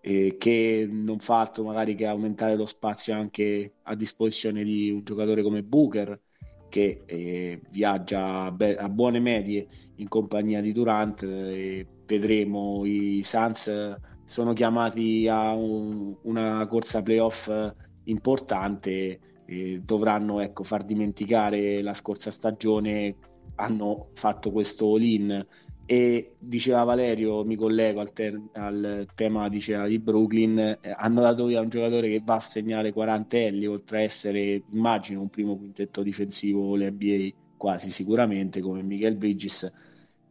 eh, 0.01 0.37
che 0.39 0.89
non 0.91 1.19
fa 1.21 1.41
altro 1.41 1.65
magari 1.65 1.95
che 1.95 2.07
aumentare 2.07 2.57
lo 2.57 2.67
spazio 2.67 3.15
anche 3.15 3.75
a 3.83 3.95
disposizione 3.95 4.65
di 4.65 4.91
un 4.91 5.05
giocatore 5.05 5.43
come 5.43 5.63
Booker 5.63 6.21
che 6.69 7.03
eh, 7.07 7.61
viaggia 7.71 8.45
a, 8.45 8.51
be- 8.51 8.77
a, 8.77 8.89
buone 8.89 9.21
medie 9.21 9.67
in 9.97 10.09
compagnia 10.09 10.61
di 10.61 10.73
Durant 10.73 11.23
e 11.23 11.87
vedremo 12.07 12.85
i 12.85 13.21
Suns 13.23 13.97
sono 14.25 14.53
chiamati 14.55 15.29
a 15.29 15.53
un, 15.53 16.17
una 16.23 16.67
corsa 16.67 17.03
playoff 17.03 17.49
importante 18.05 19.19
eh, 19.47 19.81
dovranno 19.85 20.41
ecco, 20.41 20.63
far 20.63 20.85
dimenticare 20.85 21.83
la 21.83 21.95
scorsa 21.95 22.31
stagione 22.31 23.17
hanno 23.57 24.09
fatto 24.15 24.51
questo 24.51 24.95
all-in. 24.95 25.47
E 25.85 26.37
diceva 26.39 26.85
Valerio 26.85 27.45
mi 27.45 27.57
collego 27.57 28.01
al, 28.01 28.13
te- 28.13 28.41
al 28.53 29.07
tema 29.15 29.49
diceva, 29.49 29.87
di 29.87 29.99
Brooklyn 29.99 30.59
eh, 30.59 30.79
hanno 30.97 31.21
dato 31.21 31.47
via 31.47 31.61
un 31.61 31.69
giocatore 31.69 32.09
che 32.09 32.23
va 32.25 32.37
a 32.37 32.39
segnare 32.39 32.93
40 32.93 33.37
elli 33.37 33.67
oltre 33.67 33.99
a 33.99 34.03
essere 34.03 34.63
immagino 34.71 35.21
un 35.21 35.29
primo 35.29 35.57
quintetto 35.57 36.03
difensivo 36.03 36.77
l'NBA 36.77 37.29
quasi 37.57 37.91
sicuramente 37.91 38.61
come 38.61 38.83
Michael 38.83 39.17
Bridges. 39.17 39.71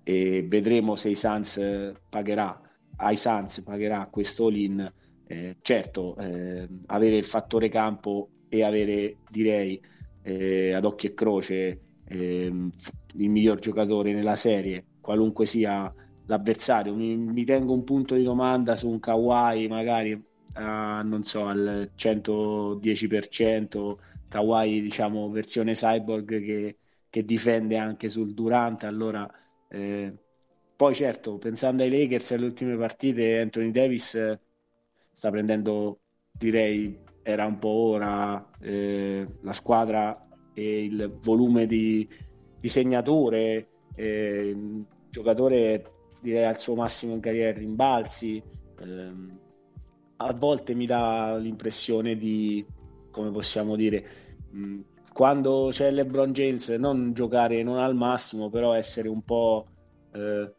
E 0.04 0.46
vedremo 0.48 0.96
se 0.96 1.10
i 1.10 1.16
Suns 1.16 1.94
pagherà 2.10 2.60
ai 2.98 3.18
Suns 3.18 3.62
pagherà 3.62 4.08
questo 4.10 4.48
all-in 4.48 4.92
eh, 5.32 5.58
certo, 5.62 6.17
eh, 6.17 6.67
avere 6.88 7.15
il 7.15 7.24
fattore 7.24 7.70
campo 7.70 8.30
e 8.50 8.63
avere, 8.63 9.20
direi, 9.30 9.82
eh, 10.24 10.74
ad 10.74 10.84
occhio 10.84 11.10
e 11.10 11.13
croce 11.13 11.80
ehm, 12.06 12.70
il 13.15 13.30
miglior 13.30 13.60
giocatore 13.60 14.13
nella 14.13 14.36
serie, 14.36 14.86
qualunque 15.00 15.46
sia 15.46 15.94
l'avversario. 16.26 16.94
Mi, 16.96 17.15
mi, 17.15 17.46
tengo 17.46 17.72
un 17.74 17.84
punto 17.86 18.15
di 18.15 18.24
domanda 18.24 18.76
su 18.76 18.89
un 18.89 19.00
Kawhi, 19.00 19.67
magari 19.70 20.22
a, 20.54 21.02
non 21.02 21.24
so, 21.24 21.46
al 21.46 21.91
110%, 21.96 23.98
Kawhi, 24.28 24.82
diciamo, 24.82 25.30
versione 25.30 25.72
cyborg 25.74 26.44
che, 26.44 26.78
che 27.10 27.24
difende 27.24 27.78
anche 27.78 28.10
sul 28.10 28.34
Durante, 28.34 28.86
allora 28.86 29.26
eh, 29.70 30.13
poi 30.76 30.94
certo, 30.94 31.38
pensando 31.38 31.84
ai 31.84 31.89
Lakers 31.89 32.32
e 32.32 32.36
alle 32.36 32.46
ultime 32.46 32.76
partite, 32.76 33.39
Anthony 33.39 33.72
Davis 33.72 34.39
sta 35.22 35.30
prendendo, 35.30 36.00
direi, 36.32 37.00
era 37.22 37.46
un 37.46 37.60
po' 37.60 37.70
ora 37.70 38.44
eh, 38.60 39.28
la 39.42 39.54
squadra 39.54 40.20
e 40.52 40.86
il 40.86 41.16
volume 41.22 41.68
di, 41.68 42.10
di 42.60 42.68
segnature, 42.68 43.68
eh, 43.94 44.58
giocatore 45.12 45.92
direi 46.20 46.46
al 46.46 46.60
suo 46.60 46.74
massimo 46.74 47.14
in 47.14 47.20
carriera 47.20 47.56
rimbalzi, 47.60 48.42
eh, 48.80 49.12
a 50.18 50.34
volte 50.34 50.74
mi 50.74 50.88
dà 50.88 51.38
l'impressione 51.38 52.16
di, 52.16 52.66
come 53.12 53.30
possiamo 53.30 53.76
dire, 53.76 54.04
mh, 54.50 54.80
quando 55.14 55.68
c'è 55.70 55.92
LeBron 55.92 56.32
James 56.32 56.68
non 56.70 57.14
giocare 57.14 57.62
non 57.62 57.78
al 57.78 57.94
massimo, 57.94 58.50
però 58.50 58.74
essere 58.74 59.08
un 59.08 59.22
po' 59.22 59.68
eh, 60.14 60.52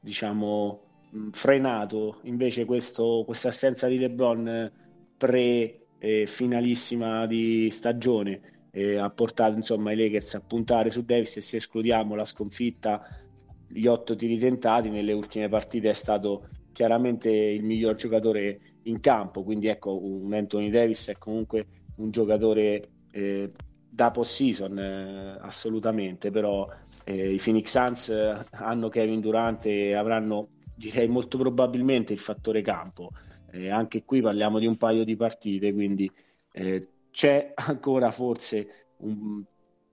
diciamo 0.00 0.91
frenato. 1.30 2.20
Invece 2.22 2.64
questa 2.64 3.48
assenza 3.48 3.88
di 3.88 3.98
LeBron 3.98 4.72
pre 5.16 5.80
eh, 5.98 6.26
di 7.28 7.70
stagione 7.70 8.40
eh, 8.72 8.96
ha 8.96 9.10
portato 9.10 9.54
insomma 9.54 9.92
i 9.92 9.96
Lakers 9.96 10.34
a 10.34 10.42
puntare 10.46 10.90
su 10.90 11.04
Davis 11.04 11.36
e 11.36 11.40
se 11.42 11.58
escludiamo 11.58 12.14
la 12.14 12.24
sconfitta 12.24 13.02
gli 13.68 13.86
otto 13.86 14.16
tiri 14.16 14.38
tentati 14.38 14.90
nelle 14.90 15.12
ultime 15.12 15.48
partite 15.48 15.90
è 15.90 15.92
stato 15.92 16.44
chiaramente 16.72 17.30
il 17.30 17.62
miglior 17.62 17.94
giocatore 17.94 18.60
in 18.84 18.98
campo 19.00 19.44
quindi 19.44 19.68
ecco 19.68 20.02
un 20.02 20.32
Anthony 20.32 20.70
Davis 20.70 21.08
è 21.08 21.18
comunque 21.18 21.66
un 21.96 22.10
giocatore 22.10 22.82
eh, 23.12 23.52
da 23.88 24.10
post 24.10 24.32
season 24.32 24.78
eh, 24.78 25.36
assolutamente 25.40 26.30
però 26.30 26.66
eh, 27.04 27.32
i 27.32 27.40
Phoenix 27.42 27.70
Suns 27.70 28.08
hanno 28.52 28.88
Kevin 28.88 29.20
Durant 29.20 29.66
e 29.66 29.94
avranno 29.94 30.48
direi 30.74 31.08
molto 31.08 31.38
probabilmente 31.38 32.12
il 32.12 32.18
fattore 32.18 32.62
campo. 32.62 33.10
Eh, 33.50 33.68
anche 33.70 34.04
qui 34.04 34.20
parliamo 34.20 34.58
di 34.58 34.66
un 34.66 34.76
paio 34.76 35.04
di 35.04 35.14
partite 35.14 35.74
quindi 35.74 36.10
eh, 36.52 36.88
c'è 37.10 37.52
ancora 37.54 38.10
forse 38.10 38.86
un 38.98 39.44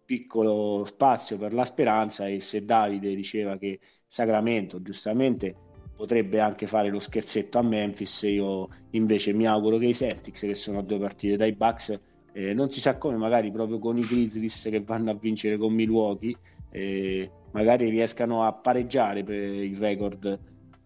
piccolo 0.06 0.86
spazio 0.86 1.38
per 1.38 1.54
la 1.54 1.66
speranza 1.66 2.28
e 2.28 2.40
se 2.40 2.66
Davide 2.66 3.14
diceva 3.14 3.58
che 3.58 3.80
Sacramento 4.08 4.82
giustamente 4.82 5.56
potrebbe 5.96 6.40
anche 6.40 6.66
fare 6.66 6.90
lo 6.90 7.00
scherzetto 7.00 7.60
a 7.60 7.62
Memphis 7.62 8.22
io 8.24 8.70
invece 8.92 9.34
mi 9.34 9.46
auguro 9.46 9.78
che 9.78 9.88
i 9.88 9.94
Celtics 9.94 10.42
che 10.42 10.56
sono 10.56 10.80
a 10.80 10.82
due 10.82 10.98
partite 10.98 11.36
dai 11.36 11.54
Bucks 11.54 12.02
eh, 12.32 12.54
non 12.54 12.72
si 12.72 12.80
sa 12.80 12.98
come 12.98 13.18
magari 13.18 13.52
proprio 13.52 13.78
con 13.78 13.98
i 13.98 14.02
Grizzlies 14.02 14.70
che 14.72 14.82
vanno 14.82 15.12
a 15.12 15.14
vincere 15.14 15.58
con 15.58 15.74
Milwaukee 15.74 16.36
eh, 16.72 17.30
magari 17.52 17.90
riescano 17.90 18.46
a 18.46 18.54
pareggiare 18.54 19.24
per 19.24 19.36
il 19.36 19.78
record 19.78 20.40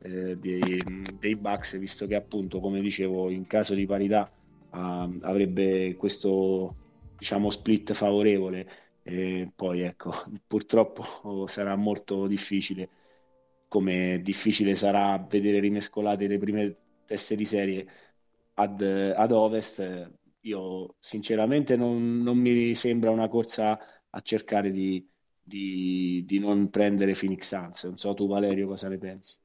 eh, 0.03 0.37
dei, 0.37 0.61
dei 1.19 1.35
Bucks 1.35 1.77
visto 1.77 2.07
che 2.07 2.15
appunto 2.15 2.59
come 2.59 2.81
dicevo 2.81 3.29
in 3.29 3.47
caso 3.47 3.73
di 3.73 3.85
parità 3.85 4.29
uh, 4.71 4.77
avrebbe 5.21 5.95
questo 5.95 6.75
diciamo 7.17 7.49
split 7.49 7.93
favorevole. 7.93 8.67
E 9.03 9.51
poi 9.55 9.81
ecco 9.81 10.11
purtroppo 10.47 11.47
sarà 11.47 11.75
molto 11.75 12.27
difficile 12.27 12.89
come 13.67 14.21
difficile 14.21 14.75
sarà 14.75 15.17
vedere 15.27 15.59
rimescolate 15.59 16.27
le 16.27 16.37
prime 16.37 16.75
teste 17.05 17.35
di 17.35 17.45
serie 17.45 17.87
ad, 18.55 18.81
ad 18.81 19.31
ovest. 19.31 20.11
Io 20.41 20.95
sinceramente 20.99 21.75
non, 21.75 22.21
non, 22.21 22.37
mi 22.37 22.75
sembra 22.75 23.09
una 23.09 23.27
corsa 23.29 23.79
a 24.11 24.21
cercare 24.21 24.71
di, 24.71 25.03
di, 25.41 26.23
di 26.25 26.39
non 26.39 26.69
prendere 26.69 27.13
Phoenix 27.13 27.47
Suns. 27.47 27.83
Non 27.85 27.97
so 27.97 28.13
tu 28.13 28.27
Valerio 28.27 28.67
cosa 28.67 28.89
ne 28.89 28.97
pensi 28.99 29.37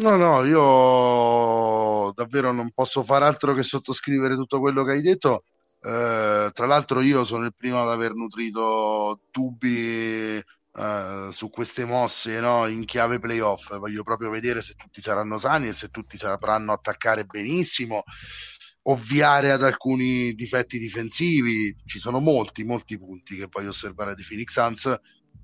No, 0.00 0.14
no, 0.14 0.44
io 0.44 2.12
davvero 2.12 2.52
non 2.52 2.70
posso 2.70 3.02
fare 3.02 3.24
altro 3.24 3.52
che 3.52 3.64
sottoscrivere 3.64 4.36
tutto 4.36 4.60
quello 4.60 4.84
che 4.84 4.92
hai 4.92 5.02
detto. 5.02 5.42
Eh, 5.80 6.50
tra 6.52 6.66
l'altro, 6.66 7.00
io 7.00 7.24
sono 7.24 7.44
il 7.46 7.54
primo 7.56 7.82
ad 7.82 7.88
aver 7.88 8.12
nutrito 8.14 9.22
dubbi 9.32 10.36
eh, 10.36 11.28
su 11.30 11.50
queste 11.50 11.84
mosse 11.84 12.38
no? 12.38 12.68
in 12.68 12.84
chiave 12.84 13.18
playoff. 13.18 13.76
Voglio 13.76 14.04
proprio 14.04 14.30
vedere 14.30 14.60
se 14.60 14.74
tutti 14.74 15.00
saranno 15.00 15.36
sani 15.36 15.66
e 15.68 15.72
se 15.72 15.88
tutti 15.88 16.16
sapranno 16.16 16.72
attaccare 16.72 17.24
benissimo, 17.24 18.04
ovviare 18.82 19.50
ad 19.50 19.64
alcuni 19.64 20.32
difetti 20.34 20.78
difensivi. 20.78 21.74
Ci 21.84 21.98
sono 21.98 22.20
molti, 22.20 22.62
molti 22.62 22.96
punti 22.98 23.36
che 23.36 23.48
voglio 23.50 23.70
osservare 23.70 24.14
di 24.14 24.24
Phoenix 24.24 24.52
Suns. 24.52 24.94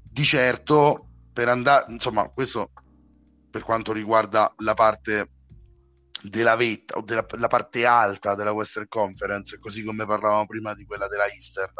Di 0.00 0.22
certo, 0.22 1.08
per 1.32 1.48
andare, 1.48 1.86
insomma, 1.88 2.28
questo 2.28 2.70
per 3.54 3.62
quanto 3.62 3.92
riguarda 3.92 4.52
la 4.58 4.74
parte 4.74 5.28
della 6.24 6.56
vetta 6.56 6.96
o 6.96 7.02
della 7.02 7.24
la 7.36 7.46
parte 7.46 7.86
alta 7.86 8.34
della 8.34 8.50
Western 8.50 8.88
Conference, 8.88 9.60
così 9.60 9.84
come 9.84 10.04
parlavamo 10.04 10.44
prima 10.44 10.74
di 10.74 10.84
quella 10.84 11.06
della 11.06 11.28
Eastern. 11.28 11.72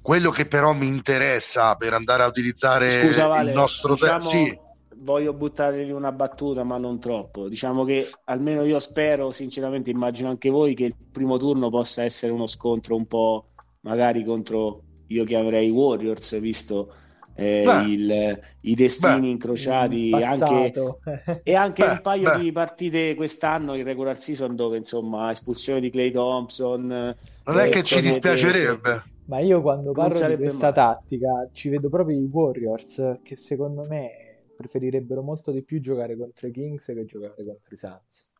Quello 0.00 0.30
che 0.30 0.46
però 0.46 0.72
mi 0.72 0.86
interessa 0.86 1.74
per 1.74 1.92
andare 1.92 2.22
a 2.22 2.26
utilizzare 2.26 2.88
Scusa, 2.88 3.26
vale, 3.26 3.50
il 3.50 3.54
nostro 3.54 3.92
diciamo, 3.92 4.18
te- 4.18 4.24
sì. 4.24 4.58
voglio 4.96 5.34
buttargli 5.34 5.90
una 5.90 6.10
battuta, 6.10 6.64
ma 6.64 6.78
non 6.78 6.98
troppo. 6.98 7.50
Diciamo 7.50 7.84
che 7.84 8.08
almeno 8.24 8.64
io 8.64 8.78
spero, 8.78 9.30
sinceramente, 9.30 9.90
immagino 9.90 10.30
anche 10.30 10.48
voi 10.48 10.74
che 10.74 10.84
il 10.84 10.96
primo 11.12 11.36
turno 11.36 11.68
possa 11.68 12.02
essere 12.02 12.32
uno 12.32 12.46
scontro 12.46 12.96
un 12.96 13.06
po' 13.06 13.50
magari 13.80 14.24
contro 14.24 14.84
io 15.08 15.24
chiamerei 15.24 15.68
Warriors, 15.68 16.40
visto 16.40 16.94
eh, 17.34 17.62
il, 17.86 18.40
i 18.60 18.74
destini 18.74 19.20
beh, 19.20 19.26
incrociati 19.28 20.12
anche, 20.12 20.72
e 21.42 21.54
anche 21.54 21.84
beh, 21.84 21.90
un 21.90 22.00
paio 22.02 22.32
beh. 22.32 22.38
di 22.38 22.52
partite 22.52 23.14
quest'anno 23.14 23.74
in 23.74 23.84
regular 23.84 24.18
season 24.18 24.54
dove 24.54 24.76
insomma 24.76 25.30
espulsione 25.30 25.80
di 25.80 25.90
Clay 25.90 26.10
Thompson 26.10 26.86
non 26.86 27.58
è 27.58 27.68
che 27.68 27.82
ci 27.82 28.00
dispiacerebbe. 28.00 29.10
Ma 29.26 29.38
io 29.38 29.62
quando 29.62 29.92
parlo 29.92 30.28
di 30.28 30.36
questa 30.36 30.58
male. 30.58 30.74
tattica 30.74 31.48
ci 31.52 31.68
vedo 31.68 31.88
proprio 31.88 32.18
i 32.18 32.28
Warriors 32.30 33.20
che 33.22 33.36
secondo 33.36 33.84
me 33.84 34.10
preferirebbero 34.56 35.22
molto 35.22 35.50
di 35.52 35.62
più 35.62 35.80
giocare 35.80 36.16
contro 36.16 36.46
i 36.48 36.52
Kings 36.52 36.84
che 36.86 37.04
giocare 37.04 37.36
contro 37.36 37.74
i 37.74 37.76
Suns. 37.76 38.30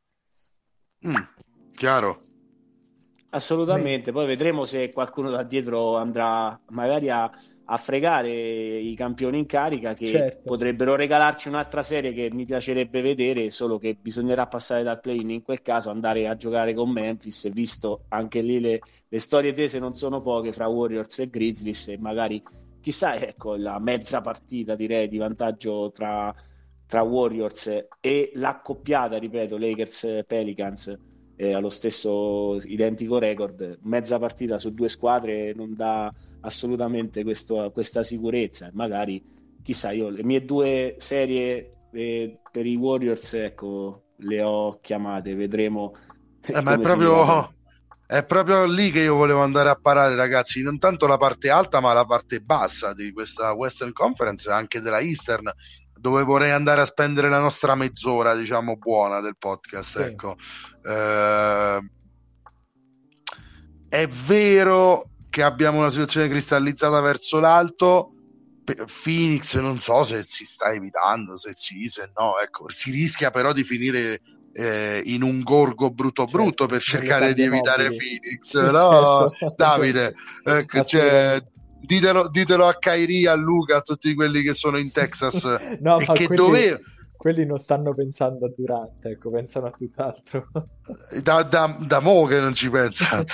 Mm, 1.07 1.73
chiaro 1.73 2.19
Assolutamente, 3.35 4.13
poi 4.13 4.27
vedremo 4.27 4.67
se 4.67 4.93
qualcuno 4.93 5.31
da 5.31 5.43
dietro 5.43 5.97
andrà 5.97 6.61
magari 6.69 7.09
a, 7.09 7.31
a 7.65 7.77
fregare 7.79 8.31
i 8.31 8.95
campioni 8.95 9.39
in 9.39 9.47
carica 9.47 9.95
che 9.95 10.09
certo. 10.09 10.43
potrebbero 10.45 10.97
regalarci 10.97 11.49
un'altra 11.49 11.81
serie 11.81 12.13
che 12.13 12.29
mi 12.31 12.45
piacerebbe 12.45 13.01
vedere, 13.01 13.49
solo 13.49 13.79
che 13.79 13.97
bisognerà 13.99 14.47
passare 14.49 14.83
dal 14.83 15.01
play-in 15.01 15.31
in 15.31 15.43
quel 15.43 15.63
caso, 15.63 15.89
andare 15.89 16.29
a 16.29 16.37
giocare 16.37 16.75
con 16.75 16.91
Memphis, 16.91 17.51
visto 17.51 18.05
anche 18.09 18.43
lì 18.43 18.61
le, 18.61 18.81
le 19.09 19.19
storie 19.19 19.55
tese 19.55 19.79
non 19.79 19.95
sono 19.95 20.21
poche 20.21 20.53
fra 20.53 20.67
Warriors 20.67 21.21
e 21.21 21.31
Grizzlies 21.31 21.89
e 21.89 21.99
magari 21.99 22.43
chissà, 22.83 23.15
ecco, 23.15 23.57
la 23.57 23.79
mezza 23.79 24.21
partita 24.21 24.75
direi 24.75 25.09
di 25.09 25.17
vantaggio 25.17 25.91
tra, 25.91 26.35
tra 26.87 27.01
Warriors 27.01 27.87
e 27.99 28.31
l'accoppiata, 28.35 29.17
ripeto, 29.17 29.57
Lakers-Pelicans 29.57 31.12
eh, 31.37 31.55
allo 31.55 31.71
stesso 31.71 32.57
identico 32.65 33.19
record, 33.19 33.79
mezza 33.85 34.19
partita 34.19 34.59
su 34.59 34.73
due 34.73 34.89
squadre 34.89 35.53
non 35.55 35.75
dà 35.75 36.13
assolutamente 36.41 37.23
questo, 37.25 37.71
questa 37.73 38.03
sicurezza. 38.03 38.71
Magari, 38.75 39.23
chissà, 39.63 39.91
io 39.93 40.09
le 40.09 40.25
mie 40.25 40.45
due 40.45 40.95
serie 40.99 41.69
eh, 41.93 42.39
per 42.51 42.67
i 42.67 42.77
Warriors, 42.77 43.35
ecco, 43.35 44.05
le 44.19 44.43
ho 44.43 44.79
chiamate, 44.81 45.35
vedremo. 45.35 45.95
Eh, 46.45 46.61
ma 46.61 46.75
è 46.75 46.79
proprio, 46.79 47.55
è 48.07 48.25
proprio 48.25 48.65
lì 48.67 48.91
che 48.91 49.01
io 49.01 49.15
volevo 49.15 49.43
andare 49.43 49.71
a 49.71 49.79
parare, 49.81 50.15
ragazzi. 50.15 50.63
Non 50.63 50.79
tanto 50.79 51.07
la 51.07 51.17
parte 51.17 51.51
alta, 51.51 51.81
ma 51.81 51.93
la 51.93 52.05
parte 52.05 52.41
bassa 52.41 52.93
di 52.93 53.13
questa 53.13 53.53
Western 53.53 53.93
Conference, 53.93 54.51
anche 54.51 54.81
della 54.81 55.01
Eastern 55.01 55.51
dove 56.03 56.25
vorrei 56.25 56.51
andare 56.51 56.81
a 56.81 56.85
spendere 56.85 57.29
la 57.29 57.39
nostra 57.39 57.77
mezz'ora, 57.77 58.35
diciamo, 58.35 58.77
buona 58.77 59.21
del 59.21 59.37
podcast. 59.39 59.99
Sì. 59.99 60.03
Ecco. 60.03 60.37
Eh, 60.85 61.79
è 63.89 64.09
vero 64.09 65.11
che 65.31 65.45
abbiamo 65.45 65.79
una 65.79 65.91
situazione 65.91 66.27
cristallizzata 66.29 67.01
verso 67.01 67.39
l'alto. 67.39 68.15
Phoenix 68.65 69.57
non 69.59 69.79
so 69.79 70.03
se 70.03 70.25
si 70.25 70.45
sta 70.45 70.73
evitando, 70.73 71.37
se 71.37 71.53
sì, 71.53 71.87
se 71.87 72.11
no, 72.17 72.39
ecco, 72.39 72.69
si 72.69 72.91
rischia 72.91 73.31
però 73.31 73.53
di 73.53 73.63
finire 73.63 74.21
eh, 74.55 75.03
in 75.05 75.23
un 75.23 75.43
gorgo 75.43 75.91
brutto 75.91 76.23
certo, 76.23 76.37
brutto 76.37 76.67
per 76.67 76.81
cercare 76.81 77.33
di 77.33 77.43
evitare 77.43 77.91
mobili. 77.91 78.19
Phoenix, 78.21 78.71
no? 78.71 79.31
Certo. 79.39 79.55
Davide, 79.57 80.15
ecco, 80.45 80.85
cioè, 80.85 81.43
ditelo, 81.83 82.29
ditelo 82.29 82.67
a 82.67 82.75
Kairi, 82.75 83.27
a 83.27 83.35
Luca, 83.35 83.77
a 83.77 83.81
tutti 83.83 84.15
quelli 84.15 84.43
che 84.43 84.55
sono 84.55 84.79
in 84.79 84.91
Texas 84.91 85.45
no, 85.81 85.99
e 85.99 86.07
che 86.13 86.27
quelli, 86.27 86.77
quelli 87.17 87.47
non 87.47 87.59
stanno 87.59 87.95
pensando 87.95 88.47
a 88.47 88.53
Durant, 88.55 89.05
ecco, 89.05 89.31
pensano 89.31 89.67
a 89.67 89.71
tutt'altro. 89.71 90.49
Da, 91.23 91.45
da, 91.45 91.79
da 91.81 92.01
mo 92.01 92.25
che 92.25 92.41
non 92.41 92.53
ci 92.53 92.69
pensano. 92.69 93.25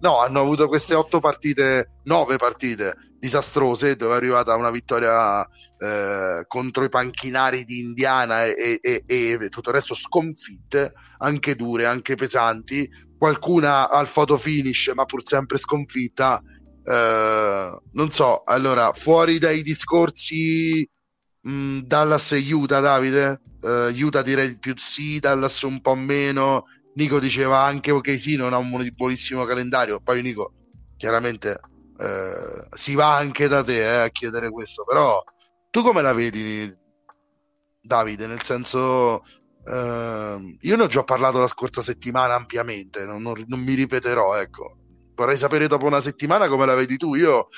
no, 0.00 0.20
hanno 0.20 0.40
avuto 0.40 0.68
queste 0.68 0.94
otto 0.94 1.18
partite, 1.18 2.00
nove 2.04 2.36
partite 2.36 2.94
disastrose, 3.18 3.96
dove 3.96 4.14
è 4.14 4.16
arrivata 4.16 4.54
una 4.54 4.70
vittoria 4.70 5.44
eh, 5.78 6.44
contro 6.46 6.84
i 6.84 6.88
panchinari 6.88 7.64
di 7.64 7.80
Indiana 7.80 8.44
e, 8.44 8.78
e, 8.80 9.02
e, 9.06 9.48
tutto 9.48 9.70
il 9.70 9.74
resto 9.74 9.94
sconfitte, 9.94 10.92
anche 11.18 11.54
dure, 11.56 11.86
anche 11.86 12.14
pesanti. 12.14 12.88
Qualcuna 13.18 13.88
al 13.88 14.08
photo 14.08 14.36
finish, 14.36 14.92
ma 14.94 15.04
pur 15.04 15.22
sempre 15.24 15.56
sconfitta. 15.56 16.42
Eh, 16.86 17.78
non 17.92 18.10
so, 18.10 18.42
allora, 18.44 18.92
fuori 18.92 19.38
dai 19.38 19.62
discorsi 19.62 20.88
Mm, 21.48 21.80
Dallas 21.82 22.32
e 22.32 22.52
Utah, 22.52 22.80
Davide? 22.80 23.40
Uh, 23.60 23.88
Utah 23.94 24.22
direi 24.22 24.58
più 24.58 24.74
sì, 24.76 25.20
Dallas 25.20 25.62
un 25.62 25.80
po' 25.80 25.94
meno. 25.94 26.64
Nico 26.94 27.18
diceva 27.20 27.60
anche 27.60 27.90
ok 27.90 28.18
sì, 28.18 28.36
non 28.36 28.52
ha 28.52 28.56
un 28.58 28.90
buonissimo 28.94 29.44
calendario. 29.44 30.00
Poi 30.00 30.22
Nico, 30.22 30.52
chiaramente 30.96 31.60
uh, 31.98 32.66
si 32.72 32.94
va 32.94 33.16
anche 33.16 33.48
da 33.48 33.62
te 33.62 33.80
eh, 33.80 34.04
a 34.04 34.08
chiedere 34.08 34.50
questo, 34.50 34.84
però 34.84 35.22
tu 35.70 35.82
come 35.82 36.02
la 36.02 36.12
vedi, 36.12 36.72
Davide? 37.80 38.26
Nel 38.26 38.42
senso, 38.42 39.22
uh, 39.64 40.56
io 40.60 40.76
ne 40.76 40.82
ho 40.82 40.86
già 40.86 41.04
parlato 41.04 41.38
la 41.38 41.46
scorsa 41.46 41.82
settimana 41.82 42.34
ampiamente, 42.34 43.04
non, 43.04 43.22
non, 43.22 43.44
non 43.46 43.60
mi 43.60 43.74
ripeterò, 43.74 44.36
ecco 44.36 44.85
vorrei 45.16 45.36
sapere 45.36 45.66
dopo 45.66 45.86
una 45.86 46.00
settimana 46.00 46.46
come 46.46 46.66
la 46.66 46.74
vedi 46.74 46.96
tu. 46.96 47.14
Io 47.14 47.48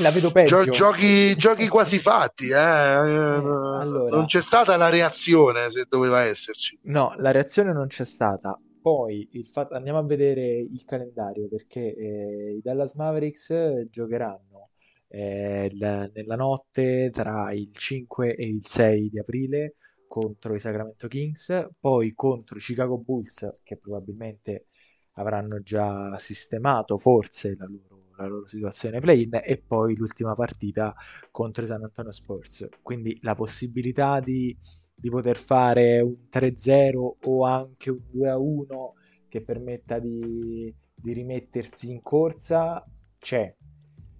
la 0.00 0.10
vedo 0.10 0.30
peggio. 0.30 0.62
Gio- 0.62 0.70
giochi, 0.70 1.36
giochi 1.36 1.68
quasi 1.68 1.98
fatti, 1.98 2.48
eh. 2.48 2.54
allora, 2.54 4.16
non 4.16 4.26
c'è 4.26 4.40
stata 4.40 4.76
la 4.76 4.88
reazione 4.88 5.68
se 5.68 5.84
doveva 5.88 6.22
esserci. 6.22 6.78
No, 6.84 7.14
la 7.18 7.32
reazione 7.32 7.72
non 7.72 7.88
c'è 7.88 8.04
stata. 8.04 8.58
Poi 8.80 9.28
fatto... 9.50 9.74
andiamo 9.74 9.98
a 9.98 10.04
vedere 10.04 10.58
il 10.58 10.82
calendario 10.84 11.48
perché 11.48 11.94
eh, 11.94 12.54
i 12.56 12.60
Dallas 12.62 12.94
Mavericks 12.94 13.84
giocheranno 13.90 14.70
eh, 15.08 15.68
l- 15.70 16.10
nella 16.14 16.36
notte 16.36 17.10
tra 17.12 17.52
il 17.52 17.70
5 17.72 18.34
e 18.34 18.46
il 18.46 18.62
6 18.64 19.08
di 19.10 19.18
aprile 19.18 19.74
contro 20.08 20.54
i 20.54 20.60
Sacramento 20.60 21.08
Kings, 21.08 21.68
poi 21.80 22.12
contro 22.14 22.58
i 22.58 22.60
Chicago 22.60 22.98
Bulls 22.98 23.60
che 23.62 23.78
probabilmente 23.78 24.66
avranno 25.14 25.60
già 25.60 26.18
sistemato 26.18 26.96
forse 26.96 27.54
la 27.56 27.66
loro, 27.66 28.04
la 28.16 28.26
loro 28.26 28.46
situazione 28.46 29.00
play-in 29.00 29.40
e 29.42 29.58
poi 29.58 29.96
l'ultima 29.96 30.34
partita 30.34 30.94
contro 31.30 31.64
i 31.64 31.66
San 31.66 31.82
Antonio 31.82 32.12
Spurs. 32.12 32.68
Quindi 32.82 33.18
la 33.22 33.34
possibilità 33.34 34.20
di, 34.20 34.56
di 34.94 35.10
poter 35.10 35.36
fare 35.36 36.00
un 36.00 36.28
3-0 36.30 37.16
o 37.24 37.44
anche 37.44 37.90
un 37.90 38.00
2-1 38.14 39.00
che 39.28 39.42
permetta 39.42 39.98
di, 39.98 40.74
di 40.94 41.12
rimettersi 41.12 41.90
in 41.90 42.02
corsa 42.02 42.84
c'è. 43.18 43.50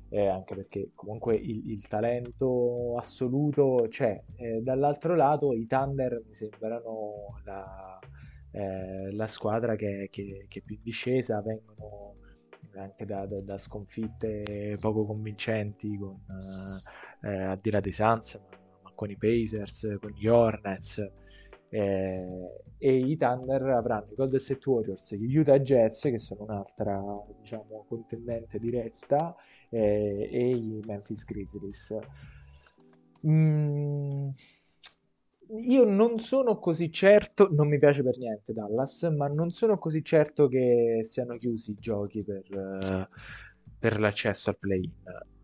Eh, 0.09 0.27
anche 0.27 0.55
perché 0.55 0.91
comunque 0.95 1.37
il, 1.37 1.71
il 1.71 1.87
talento 1.89 2.97
assoluto 2.99 3.87
c'è. 3.89 4.19
Eh, 4.37 4.61
dall'altro 4.61 5.15
lato 5.15 5.55
i 5.55 5.67
Thunder 5.67 6.23
mi 6.27 6.35
sembrano 6.35 7.41
la, 7.45 7.99
eh, 8.53 9.11
la 9.13 9.27
squadra 9.27 9.77
che, 9.77 10.09
che, 10.11 10.47
che, 10.49 10.63
più 10.63 10.77
in 10.77 10.83
discesa 10.83 11.41
vengono 11.41 12.17
anche 12.75 13.05
da, 13.05 13.27
da, 13.27 13.41
da 13.43 13.59
sconfitte 13.59 14.77
poco 14.81 15.07
convincenti 15.07 15.97
con, 15.97 16.21
eh, 17.23 17.29
eh, 17.29 17.43
al 17.45 17.59
di 17.61 17.71
là 17.71 17.81
dei 17.81 17.93
Suns 17.93 18.35
ma, 18.35 18.59
ma, 18.83 18.93
con 18.95 19.11
i 19.11 19.17
Pacers, 19.17 19.97
con 20.01 20.11
gli 20.11 20.27
Hornets 20.27 20.99
eh, 21.71 22.63
e 22.77 22.97
i 22.97 23.17
Thunder 23.17 23.63
avranno 23.63 24.13
i 24.13 24.15
Golden 24.15 24.39
State 24.39 24.69
Warriors, 24.69 25.15
gli 25.15 25.37
Utah 25.37 25.59
Jazz 25.59 26.03
che 26.03 26.19
sono 26.19 26.43
un'altra 26.43 27.01
diciamo 27.41 27.87
contendente 27.89 28.59
diretta 28.59 29.35
eh, 29.71 30.29
e 30.31 30.51
i 30.51 30.83
Memphis 30.87 31.25
Grizzlies. 31.25 31.97
Mm 33.27 34.31
io 35.55 35.85
non 35.85 36.19
sono 36.19 36.59
così 36.59 36.91
certo, 36.91 37.49
non 37.53 37.67
mi 37.67 37.79
piace 37.79 38.03
per 38.03 38.17
niente 38.17 38.53
Dallas, 38.53 39.03
ma 39.15 39.29
non 39.29 39.51
sono 39.51 39.77
così 39.79 40.03
certo 40.03 40.49
che 40.49 41.01
siano 41.03 41.37
chiusi 41.37 41.73
i 41.73 41.77
giochi 41.79 42.25
per, 42.25 42.43
uh, 42.51 43.05
per 43.79 44.01
l'accesso 44.01 44.51
al 44.51 44.59
play-in. 44.59 44.91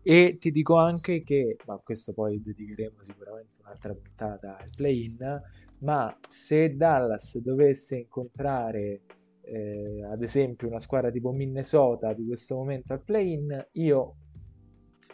E 0.01 0.37
ti 0.39 0.49
dico 0.49 0.77
anche 0.77 1.23
che, 1.23 1.57
ma 1.67 1.77
questo 1.83 2.13
poi 2.13 2.41
dedicheremo 2.41 3.01
sicuramente 3.01 3.51
un'altra 3.61 3.93
puntata 3.93 4.57
al 4.57 4.69
play-in, 4.75 5.41
ma 5.79 6.17
se 6.27 6.75
Dallas 6.75 7.37
dovesse 7.37 7.97
incontrare 7.97 9.01
eh, 9.41 10.03
ad 10.09 10.23
esempio 10.23 10.67
una 10.67 10.79
squadra 10.79 11.11
tipo 11.11 11.31
Minnesota 11.31 12.13
di 12.13 12.25
questo 12.25 12.55
momento 12.55 12.93
al 12.93 13.03
play-in, 13.03 13.67
io 13.73 14.15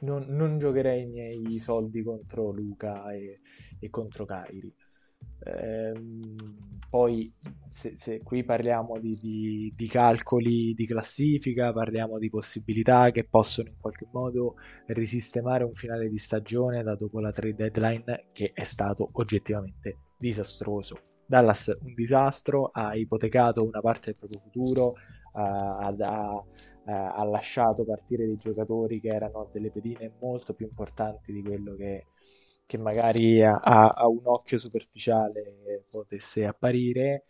non, 0.02 0.26
non 0.30 0.58
giocherei 0.58 1.04
i 1.04 1.08
miei 1.08 1.60
soldi 1.60 2.02
contro 2.04 2.52
Luca 2.52 3.12
e, 3.12 3.40
e 3.80 3.90
contro 3.90 4.26
Kairi. 4.26 4.74
Ehm, 5.44 6.36
poi 6.90 7.32
se, 7.68 7.96
se, 7.98 8.22
qui 8.24 8.44
parliamo 8.44 8.98
di, 9.00 9.14
di, 9.20 9.74
di, 9.76 9.88
calcoli 9.88 10.74
di 10.74 10.86
classifica, 10.86 11.74
parliamo 11.74 12.18
di 12.18 12.30
possibilità 12.30 13.12
che 13.12 13.26
possono 13.26 13.70
in 13.70 13.76
qualche 13.80 14.08
modo 14.12 14.56
risistemare 14.88 15.64
un 15.64 15.74
finale 15.74 16.08
di 16.08 16.18
stagione 16.18 16.84
da 16.84 16.96
dopo 16.96 17.20
la 17.20 17.32
trade 17.32 17.70
deadline 17.70 18.28
che 18.32 18.52
è 18.54 18.64
stato 18.64 19.10
oggettivamente 19.14 19.98
disastroso. 20.18 21.02
Dallas 21.28 21.76
un 21.82 21.94
disastro, 21.94 22.70
ha 22.72 22.96
ipotecato 22.96 23.64
una 23.64 23.82
parte 23.82 24.12
del 24.12 24.20
proprio 24.20 24.40
futuro, 24.40 24.94
ha, 25.34 25.88
ha, 25.88 26.44
ha 26.86 27.26
lasciato 27.26 27.84
partire 27.84 28.26
dei 28.26 28.36
giocatori 28.36 29.02
che 29.02 29.10
erano 29.10 29.50
delle 29.52 29.72
pedine 29.72 30.14
molto 30.22 30.54
più 30.54 30.68
importanti 30.68 31.34
di 31.34 31.42
quello 31.42 31.76
che 31.76 32.06
che 32.66 32.78
magari 32.78 33.44
a, 33.44 33.56
a, 33.56 34.08
un 34.08 34.22
occhio 34.24 34.58
superficiale 34.58 35.84
potesse 35.90 36.46
apparire 36.46 37.26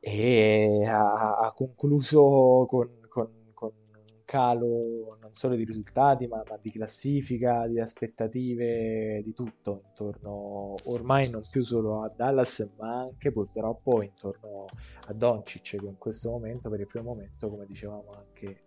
e 0.00 0.84
ha, 0.86 1.36
ha 1.38 1.52
concluso 1.52 2.64
con, 2.68 3.00
con, 3.08 3.50
con, 3.52 3.72
un 3.74 4.22
calo 4.24 5.18
non 5.20 5.32
solo 5.32 5.54
di 5.54 5.64
risultati 5.64 6.26
ma, 6.26 6.42
ma, 6.48 6.56
di 6.60 6.70
classifica, 6.70 7.66
di 7.66 7.80
aspettative, 7.80 9.22
di 9.22 9.34
tutto 9.34 9.82
intorno 9.88 10.74
ormai 10.84 11.28
non 11.30 11.42
più 11.50 11.64
solo 11.64 12.02
a 12.02 12.12
Dallas 12.14 12.72
ma 12.78 13.00
anche 13.00 13.32
purtroppo 13.32 14.02
intorno 14.02 14.64
a 15.08 15.12
Doncic 15.12 15.76
che 15.76 15.86
in 15.86 15.98
questo 15.98 16.30
momento 16.30 16.70
per 16.70 16.80
il 16.80 16.86
primo 16.86 17.10
momento 17.10 17.50
come 17.50 17.66
dicevamo 17.66 18.10
anche 18.16 18.65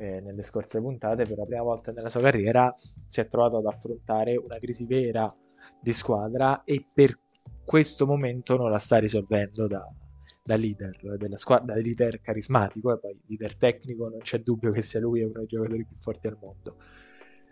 eh, 0.00 0.20
nelle 0.20 0.42
scorse 0.42 0.80
puntate, 0.80 1.24
per 1.24 1.36
la 1.36 1.44
prima 1.44 1.62
volta 1.62 1.92
nella 1.92 2.08
sua 2.08 2.22
carriera 2.22 2.74
si 3.06 3.20
è 3.20 3.28
trovato 3.28 3.58
ad 3.58 3.66
affrontare 3.66 4.34
una 4.36 4.58
crisi 4.58 4.86
vera 4.86 5.30
di 5.78 5.92
squadra 5.92 6.64
e 6.64 6.86
per 6.94 7.18
questo 7.62 8.06
momento 8.06 8.56
non 8.56 8.70
la 8.70 8.78
sta 8.78 8.96
risolvendo 8.96 9.66
da, 9.66 9.86
da 10.42 10.56
leader 10.56 11.18
della 11.18 11.36
squadra, 11.36 11.74
da 11.74 11.80
leader 11.80 12.20
carismatico 12.22 12.94
e 12.94 12.98
poi 12.98 13.20
leader 13.26 13.56
tecnico, 13.56 14.08
non 14.08 14.20
c'è 14.20 14.38
dubbio 14.38 14.70
che 14.70 14.80
sia 14.80 15.00
lui 15.00 15.22
uno 15.22 15.34
dei 15.34 15.46
giocatori 15.46 15.84
più 15.84 15.96
forti 15.96 16.26
al 16.26 16.38
mondo. 16.40 16.76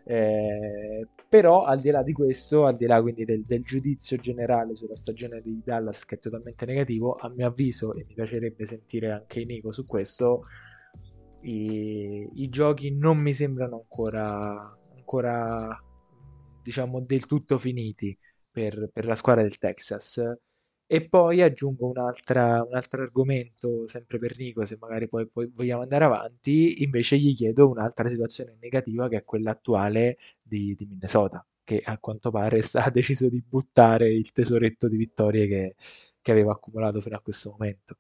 Eh, 0.05 1.07
però 1.29 1.65
al 1.65 1.79
di 1.79 1.91
là 1.91 2.03
di 2.03 2.15
questo, 2.15 2.65
al 2.65 2.79
di 2.79 2.87
là 2.87 2.99
quindi 3.03 3.27
del, 3.27 3.45
del, 3.45 3.63
giudizio 3.63 4.17
generale 4.17 4.75
sulla 4.75 4.97
stagione 4.97 5.43
di 5.43 5.61
Dallas 5.63 6.07
che 6.07 6.15
è 6.15 6.19
totalmente 6.19 6.65
negativo, 6.65 7.15
a 7.15 7.29
mio 7.29 7.47
avviso, 7.47 7.93
e 7.93 8.07
mi 8.09 8.15
piacerebbe 8.15 8.65
sentire 8.65 9.11
anche 9.11 9.45
Nico 9.45 9.71
su 9.71 9.85
questo, 9.85 10.45
i, 11.43 12.29
i 12.35 12.47
giochi 12.49 12.91
non 12.91 13.19
mi 13.19 13.35
sembrano 13.35 13.77
ancora, 13.77 14.79
ancora 14.95 15.83
diciamo 16.63 17.01
del 17.01 17.27
tutto 17.27 17.59
finiti 17.59 18.17
per, 18.51 18.91
per 18.93 19.05
la 19.07 19.15
squadra 19.15 19.43
del 19.43 19.59
Texas. 19.59 20.23
E 20.91 21.07
poi 21.07 21.43
aggiungo 21.43 21.89
un 21.91 21.99
altro 21.99 23.03
argomento, 23.03 23.87
sempre 23.89 24.19
per 24.19 24.37
Nico, 24.39 24.65
se 24.65 24.79
magari 24.81 25.07
poi, 25.07 25.29
poi, 25.29 25.51
vogliamo 25.55 25.83
andare 25.83 26.05
avanti, 26.05 26.83
invece 26.83 27.19
gli 27.19 27.35
chiedo 27.35 27.69
un'altra 27.69 28.09
situazione 28.09 28.57
negativa 28.61 29.07
che 29.09 29.19
è 29.19 29.23
quella 29.23 29.51
attuale 29.51 30.17
di, 30.43 30.75
di 30.75 30.87
Minnesota, 30.87 31.47
che 31.63 31.83
a 31.85 31.99
quanto 31.99 32.31
pare 32.31 32.63
sta, 32.63 32.85
ha 32.87 32.91
deciso 32.91 33.29
di 33.29 33.43
buttare 33.47 34.11
il 34.13 34.33
tesoretto 34.33 34.89
di 34.89 34.97
vittorie 34.97 35.47
che, 35.47 35.75
che 36.23 36.31
aveva 36.33 36.53
accumulato 36.53 37.01
fino 37.03 37.17
a 37.17 37.21
questo 37.21 37.51
momento. 37.51 37.97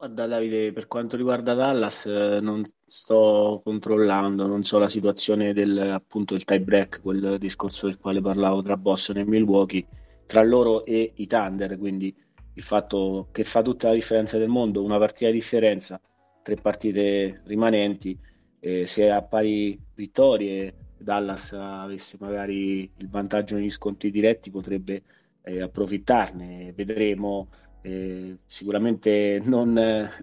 Guarda 0.00 0.28
Davide, 0.28 0.72
per 0.72 0.86
quanto 0.86 1.16
riguarda 1.16 1.54
Dallas, 1.54 2.06
eh, 2.06 2.38
non 2.40 2.62
sto 2.86 3.60
controllando, 3.64 4.46
non 4.46 4.62
so 4.62 4.78
la 4.78 4.86
situazione 4.86 5.52
del 5.52 5.76
appunto 5.76 6.34
il 6.34 6.44
tie 6.44 6.60
break, 6.60 7.02
quel 7.02 7.36
discorso 7.36 7.86
del 7.86 7.98
quale 7.98 8.20
parlavo 8.20 8.62
tra 8.62 8.76
Boston 8.76 9.16
e 9.16 9.24
Milwaukee, 9.24 9.84
tra 10.24 10.44
loro 10.44 10.84
e 10.84 11.14
i 11.16 11.26
Thunder, 11.26 11.76
quindi 11.76 12.14
il 12.54 12.62
fatto 12.62 13.26
che 13.32 13.42
fa 13.42 13.60
tutta 13.60 13.88
la 13.88 13.94
differenza 13.94 14.38
del 14.38 14.46
mondo, 14.46 14.84
una 14.84 14.98
partita 14.98 15.32
di 15.32 15.38
differenza, 15.38 16.00
tre 16.42 16.54
partite 16.54 17.42
rimanenti, 17.46 18.16
eh, 18.60 18.86
se 18.86 19.10
a 19.10 19.20
pari 19.22 19.76
vittorie 19.96 20.92
Dallas 20.96 21.50
avesse 21.52 22.18
magari 22.20 22.88
il 22.98 23.08
vantaggio 23.08 23.56
negli 23.56 23.70
scontri 23.70 24.12
diretti 24.12 24.52
potrebbe 24.52 25.02
eh, 25.42 25.62
approfittarne. 25.62 26.72
Vedremo. 26.72 27.48
Eh, 27.82 28.38
sicuramente 28.44 29.40
non, 29.44 29.72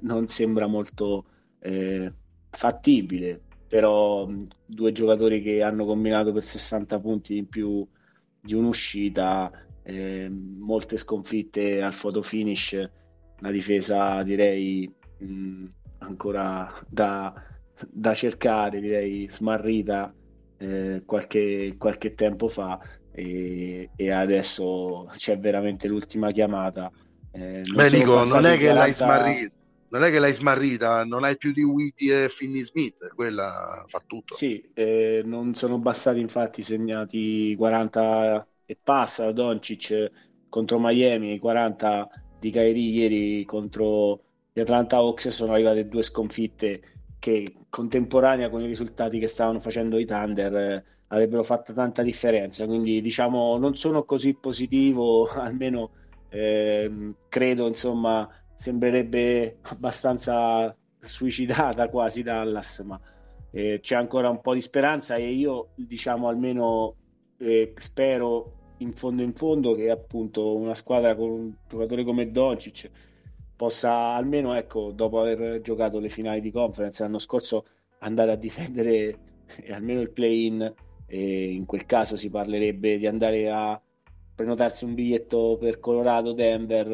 non, 0.02 0.28
sembra 0.28 0.68
molto 0.68 1.26
eh, 1.60 2.12
fattibile, 2.50 3.42
però 3.68 4.30
due 4.66 4.92
giocatori 4.92 5.42
che 5.42 5.62
hanno 5.62 5.86
combinato 5.86 6.32
per 6.32 6.44
60 6.44 7.00
punti 7.00 7.38
in 7.38 7.48
più 7.48 7.88
di 8.40 8.54
un'uscita, 8.54 9.52
eh, 9.84 10.30
molte 10.30 10.98
sconfitte 10.98 11.82
al 11.82 11.96
photo 11.96 12.22
finish, 12.22 12.90
una 13.40 13.52
difesa 13.52 14.22
direi 14.24 14.92
mh, 15.20 15.66
ancora 16.00 16.72
da, 16.88 17.34
da, 17.90 18.14
cercare, 18.14 18.80
direi 18.80 19.28
smarrita 19.28 20.14
eh, 20.58 21.04
qualche, 21.06 21.76
qualche 21.78 22.14
tempo 22.14 22.48
fa 22.48 22.80
e, 23.12 23.90
adesso 24.12 25.08
c'è 25.12 25.40
veramente 25.40 25.88
l'ultima 25.88 26.32
chiamata. 26.32 26.92
Eh, 27.36 27.62
Beh, 27.74 27.90
Nico, 27.90 28.24
non 28.24 28.46
è 28.46 28.58
che 28.58 28.72
40... 28.72 28.74
l'hai 28.74 28.94
smarrita, 28.94 29.54
non 29.90 30.04
è 30.04 30.10
che 30.10 30.20
l'hai 30.20 30.34
smarrita, 30.34 31.04
non 31.04 31.24
hai 31.24 31.38
più 31.38 31.52
di 31.52 31.64
Witty 31.64 32.10
e 32.10 32.30
Finney 32.30 32.62
Smith, 32.62 33.14
quella 33.14 33.84
fa 33.88 34.02
tutto. 34.06 34.36
Sì, 34.36 34.64
eh, 34.74 35.22
non 35.26 35.54
sono 35.54 35.78
bastati 35.78 36.20
infatti 36.20 36.62
segnati 36.64 37.56
40 37.58 38.48
e 38.66 38.78
passa 38.82 39.32
Doncic 39.32 40.12
contro 40.50 40.80
Miami, 40.80 41.38
40 41.38 42.10
di 42.40 42.50
Kairi 42.52 42.90
ieri 42.90 43.46
contro 43.46 44.22
gli 44.54 44.62
Atlanta 44.62 44.98
Hawks 44.98 45.28
sono 45.28 45.54
arrivate 45.54 45.88
due 45.88 46.02
sconfitte 46.02 46.82
che 47.20 47.46
contemporanea 47.70 48.50
con 48.50 48.62
i 48.62 48.68
risultati 48.68 49.20
che 49.20 49.28
stavano 49.28 49.60
facendo 49.60 49.98
i 49.98 50.06
Thunder 50.06 50.56
eh, 50.56 50.84
avrebbero 51.08 51.44
fatto 51.44 51.74
tanta 51.74 52.02
differenza. 52.04 52.66
Quindi, 52.66 53.02
diciamo, 53.02 53.58
non 53.58 53.76
sono 53.76 54.04
così 54.04 54.36
positivo, 54.36 55.28
almeno 55.36 55.92
eh, 56.36 56.92
credo, 57.30 57.66
insomma, 57.66 58.30
sembrerebbe 58.54 59.60
abbastanza 59.62 60.76
suicidata 61.00 61.88
quasi 61.90 62.24
Dallas, 62.24 62.80
ma 62.80 63.00
eh, 63.52 63.80
c'è 63.82 63.96
ancora 63.96 64.30
un 64.30 64.42
po' 64.42 64.54
di 64.54 64.60
speranza 64.60 65.16
e 65.16 65.30
io, 65.30 65.70
diciamo, 65.76 66.28
almeno 66.28 66.96
eh, 67.38 67.74
spero 67.78 68.52
in 68.80 68.92
fondo 68.92 69.22
in 69.24 69.34
fondo 69.34 69.74
che 69.74 69.90
appunto 69.90 70.58
una 70.58 70.76
squadra 70.76 71.16
con 71.16 71.30
un 71.30 71.54
giocatore 71.70 72.04
come 72.04 72.30
Doncic 72.30 72.92
possa 73.56 74.14
almeno, 74.14 74.54
ecco, 74.54 74.92
dopo 74.92 75.22
aver 75.22 75.62
giocato 75.62 76.00
le 76.00 76.10
finali 76.10 76.42
di 76.42 76.52
conference 76.52 77.02
l'anno 77.02 77.20
scorso, 77.20 77.64
andare 78.00 78.34
a 78.34 78.36
difendere 78.36 79.18
almeno 79.70 80.02
il 80.02 80.12
play-in 80.12 80.74
e 81.08 81.52
in 81.54 81.66
quel 81.66 81.86
caso 81.86 82.18
si 82.18 82.30
parlerebbe 82.30 82.98
di 82.98 83.08
andare 83.08 83.50
a 83.50 83.82
prenotarsi 84.36 84.84
un 84.84 84.94
biglietto 84.94 85.58
per 85.60 85.80
Colorado, 85.80 86.34
Denver, 86.34 86.92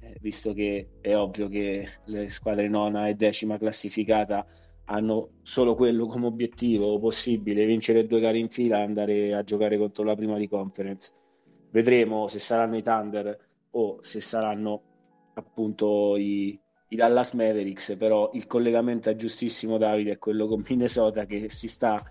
eh, 0.00 0.16
visto 0.20 0.52
che 0.52 0.90
è 1.00 1.16
ovvio 1.16 1.48
che 1.48 1.88
le 2.06 2.28
squadre 2.28 2.68
nona 2.68 3.08
e 3.08 3.14
decima 3.14 3.58
classificata 3.58 4.46
hanno 4.86 5.40
solo 5.42 5.74
quello 5.74 6.06
come 6.06 6.26
obiettivo 6.26 6.98
possibile, 6.98 7.66
vincere 7.66 8.06
due 8.06 8.20
gare 8.20 8.38
in 8.38 8.48
fila 8.48 8.78
e 8.78 8.82
andare 8.82 9.34
a 9.34 9.42
giocare 9.42 9.78
contro 9.78 10.04
la 10.04 10.14
prima 10.14 10.36
di 10.36 10.46
conference. 10.46 11.12
Vedremo 11.70 12.28
se 12.28 12.38
saranno 12.38 12.76
i 12.76 12.82
Thunder 12.82 13.36
o 13.70 13.96
se 14.00 14.20
saranno 14.20 14.82
appunto 15.34 16.16
i, 16.16 16.58
i 16.88 16.96
Dallas 16.96 17.32
Mavericks, 17.32 17.96
però 17.98 18.30
il 18.34 18.46
collegamento 18.46 19.10
è 19.10 19.16
giustissimo 19.16 19.78
Davide, 19.78 20.12
è 20.12 20.18
quello 20.18 20.46
con 20.46 20.62
Minnesota 20.68 21.24
che 21.24 21.48
si 21.48 21.66
sta 21.66 22.02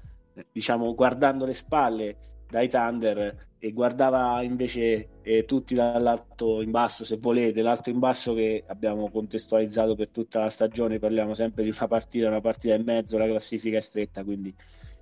diciamo 0.51 0.93
guardando 0.95 1.45
le 1.45 1.53
spalle 1.53 2.17
dai 2.53 2.69
Thunder 2.69 3.47
e 3.57 3.71
guardava 3.73 4.43
invece 4.43 5.21
eh, 5.23 5.43
tutti 5.45 5.73
dall'alto 5.73 6.61
in 6.61 6.69
basso 6.69 7.03
se 7.03 7.17
volete 7.17 7.63
l'alto 7.63 7.89
in 7.89 7.97
basso 7.97 8.35
che 8.35 8.63
abbiamo 8.67 9.09
contestualizzato 9.09 9.95
per 9.95 10.09
tutta 10.09 10.37
la 10.37 10.49
stagione 10.49 10.99
parliamo 10.99 11.33
sempre 11.33 11.63
di 11.63 11.69
una 11.69 11.87
partita 11.87 12.27
una 12.27 12.41
partita 12.41 12.75
e 12.75 12.83
mezzo 12.83 13.17
la 13.17 13.25
classifica 13.25 13.77
è 13.77 13.79
stretta 13.79 14.23
quindi 14.23 14.53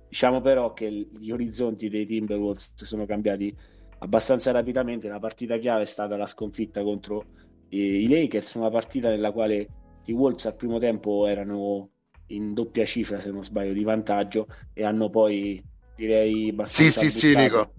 diciamo 0.08 0.40
però 0.40 0.72
che 0.72 1.08
gli 1.10 1.30
orizzonti 1.30 1.90
dei 1.90 2.06
Timberwolves 2.06 2.82
sono 2.84 3.04
cambiati 3.04 3.54
abbastanza 3.98 4.50
rapidamente. 4.50 5.08
La 5.08 5.18
partita 5.18 5.58
chiave 5.58 5.82
è 5.82 5.86
stata 5.86 6.16
la 6.16 6.26
sconfitta 6.26 6.82
contro 6.82 7.26
eh, 7.68 8.02
i 8.02 8.08
Lakers 8.08 8.54
una 8.54 8.70
partita 8.70 9.10
nella 9.10 9.30
quale 9.30 9.68
i 10.06 10.12
Wolves 10.12 10.46
al 10.46 10.56
primo 10.56 10.78
tempo 10.78 11.26
erano 11.26 11.90
in 12.28 12.54
doppia 12.54 12.86
cifra 12.86 13.18
se 13.18 13.30
non 13.30 13.42
sbaglio 13.42 13.74
di 13.74 13.84
vantaggio 13.84 14.46
e 14.72 14.84
hanno 14.84 15.10
poi 15.10 15.62
direi 16.06 16.48
abbastanza 16.50 17.00
sì 17.00 17.10
sì 17.10 17.32
buttato, 17.32 17.50
sì 17.50 17.54
Nico. 17.56 17.72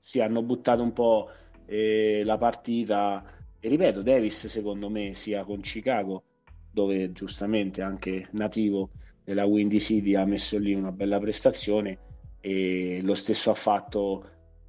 Sì 0.00 0.20
hanno 0.20 0.42
buttato 0.42 0.82
un 0.82 0.92
po' 0.92 1.30
eh, 1.66 2.22
la 2.24 2.36
partita. 2.36 3.24
E 3.58 3.68
ripeto 3.68 4.02
Davis 4.02 4.46
secondo 4.46 4.88
me 4.88 5.14
sia 5.14 5.44
con 5.44 5.60
Chicago 5.60 6.24
dove 6.70 7.12
giustamente 7.12 7.82
anche 7.82 8.28
nativo 8.32 8.90
della 9.22 9.44
Windy 9.44 9.78
City 9.78 10.14
ha 10.14 10.24
messo 10.24 10.58
lì 10.58 10.72
una 10.72 10.92
bella 10.92 11.18
prestazione. 11.18 11.98
E 12.40 13.00
lo 13.02 13.14
stesso 13.14 13.50
ha 13.50 13.54
fatto 13.54 14.24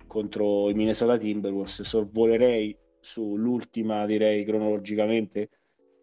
contro 0.08 0.70
i 0.70 0.74
Minnesota 0.74 1.18
Timberwolves. 1.18 1.84
Sorvolerei 1.84 2.78
sull'ultima 3.00 4.06
direi 4.06 4.44
cronologicamente 4.44 5.50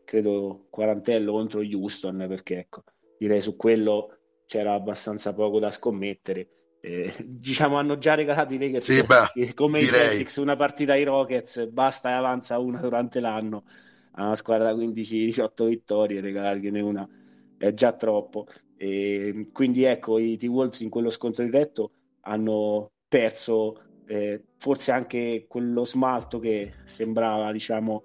credo 0.02 0.66
quarantello 0.70 1.32
contro 1.32 1.60
Houston 1.60 2.24
perché 2.28 2.58
ecco 2.58 2.82
direi 3.18 3.40
su 3.40 3.54
quello 3.56 4.17
c'era 4.48 4.72
abbastanza 4.74 5.34
poco 5.34 5.60
da 5.60 5.70
scommettere. 5.70 6.48
Eh, 6.80 7.12
diciamo 7.24 7.76
hanno 7.76 7.98
già 7.98 8.14
regalato 8.14 8.54
i 8.54 8.58
Lakers 8.58 8.92
sì, 8.92 9.02
beh, 9.04 9.52
come 9.54 9.80
direi. 9.80 10.00
i 10.00 10.08
Celtics 10.08 10.36
una 10.36 10.56
partita 10.56 10.92
ai 10.94 11.04
Rockets 11.04 11.66
basta 11.68 12.08
e 12.10 12.12
avanza 12.12 12.58
una 12.58 12.80
durante 12.80 13.20
l'anno. 13.20 13.64
A 14.12 14.24
una 14.24 14.34
squadra 14.34 14.72
da 14.72 14.74
15-18 14.74 15.66
vittorie 15.68 16.20
regalargliene 16.20 16.80
una 16.80 17.08
è 17.56 17.72
già 17.74 17.92
troppo. 17.92 18.46
E 18.76 19.46
quindi 19.52 19.84
ecco 19.84 20.18
i 20.18 20.36
T-Wolves 20.36 20.80
in 20.80 20.88
quello 20.88 21.10
scontro 21.10 21.44
diretto 21.44 21.92
hanno 22.22 22.92
perso 23.06 23.82
eh, 24.06 24.42
forse 24.56 24.92
anche 24.92 25.44
quello 25.48 25.84
smalto 25.84 26.38
che 26.38 26.72
sembrava 26.84 27.52
diciamo 27.52 28.04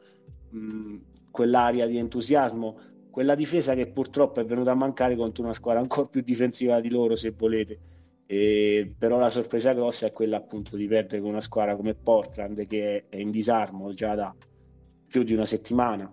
mh, 0.50 0.98
quell'aria 1.32 1.88
di 1.88 1.98
entusiasmo, 1.98 2.78
quella 3.14 3.36
difesa 3.36 3.76
che 3.76 3.92
purtroppo 3.92 4.40
è 4.40 4.44
venuta 4.44 4.72
a 4.72 4.74
mancare 4.74 5.16
contro 5.16 5.44
una 5.44 5.54
squadra 5.54 5.80
ancora 5.80 6.08
più 6.08 6.22
difensiva 6.22 6.82
di 6.82 6.90
loro, 6.90 7.16
se 7.16 7.36
volete. 7.38 7.80
E, 8.26 8.92
però 8.98 9.20
la 9.20 9.30
sorpresa 9.30 9.72
grossa 9.74 10.08
è 10.08 10.12
quella 10.12 10.38
appunto 10.38 10.76
di 10.76 10.88
perdere 10.88 11.22
con 11.22 11.30
una 11.30 11.40
squadra 11.40 11.76
come 11.76 11.94
Portland 11.94 12.66
che 12.66 13.06
è 13.08 13.18
in 13.18 13.30
disarmo 13.30 13.94
già 13.94 14.16
da 14.16 14.36
più 15.08 15.22
di 15.22 15.32
una 15.32 15.46
settimana, 15.46 16.10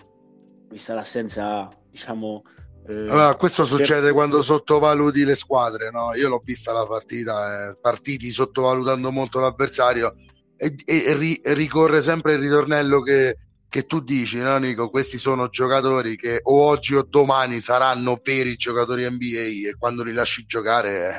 vista 0.68 0.92
l'assenza, 0.92 1.70
diciamo. 1.90 2.42
Eh, 2.86 2.92
allora, 2.92 3.34
questo 3.36 3.64
succede 3.64 4.02
per... 4.02 4.12
quando 4.12 4.42
sottovaluti 4.42 5.24
le 5.24 5.34
squadre, 5.34 5.90
no? 5.90 6.12
Io 6.14 6.28
l'ho 6.28 6.42
vista 6.44 6.74
la 6.74 6.84
partita, 6.84 7.70
eh, 7.70 7.78
partiti 7.80 8.30
sottovalutando 8.30 9.10
molto 9.10 9.40
l'avversario 9.40 10.16
e, 10.54 10.74
e, 10.84 11.40
e 11.42 11.54
ricorre 11.54 12.02
sempre 12.02 12.34
il 12.34 12.40
ritornello 12.40 13.00
che 13.00 13.38
che 13.70 13.86
tu 13.86 14.00
dici, 14.00 14.38
no, 14.38 14.58
Nico? 14.58 14.90
Questi 14.90 15.16
sono 15.16 15.48
giocatori 15.48 16.16
che 16.16 16.40
o 16.42 16.60
oggi 16.60 16.96
o 16.96 17.06
domani 17.08 17.60
saranno 17.60 18.18
veri 18.20 18.56
giocatori 18.56 19.08
NBA 19.08 19.68
e 19.68 19.76
quando 19.78 20.02
li 20.02 20.12
lasci 20.12 20.44
giocare, 20.44 21.08
eh, 21.08 21.12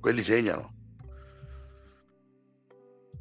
quelli 0.00 0.20
segnano. 0.20 0.74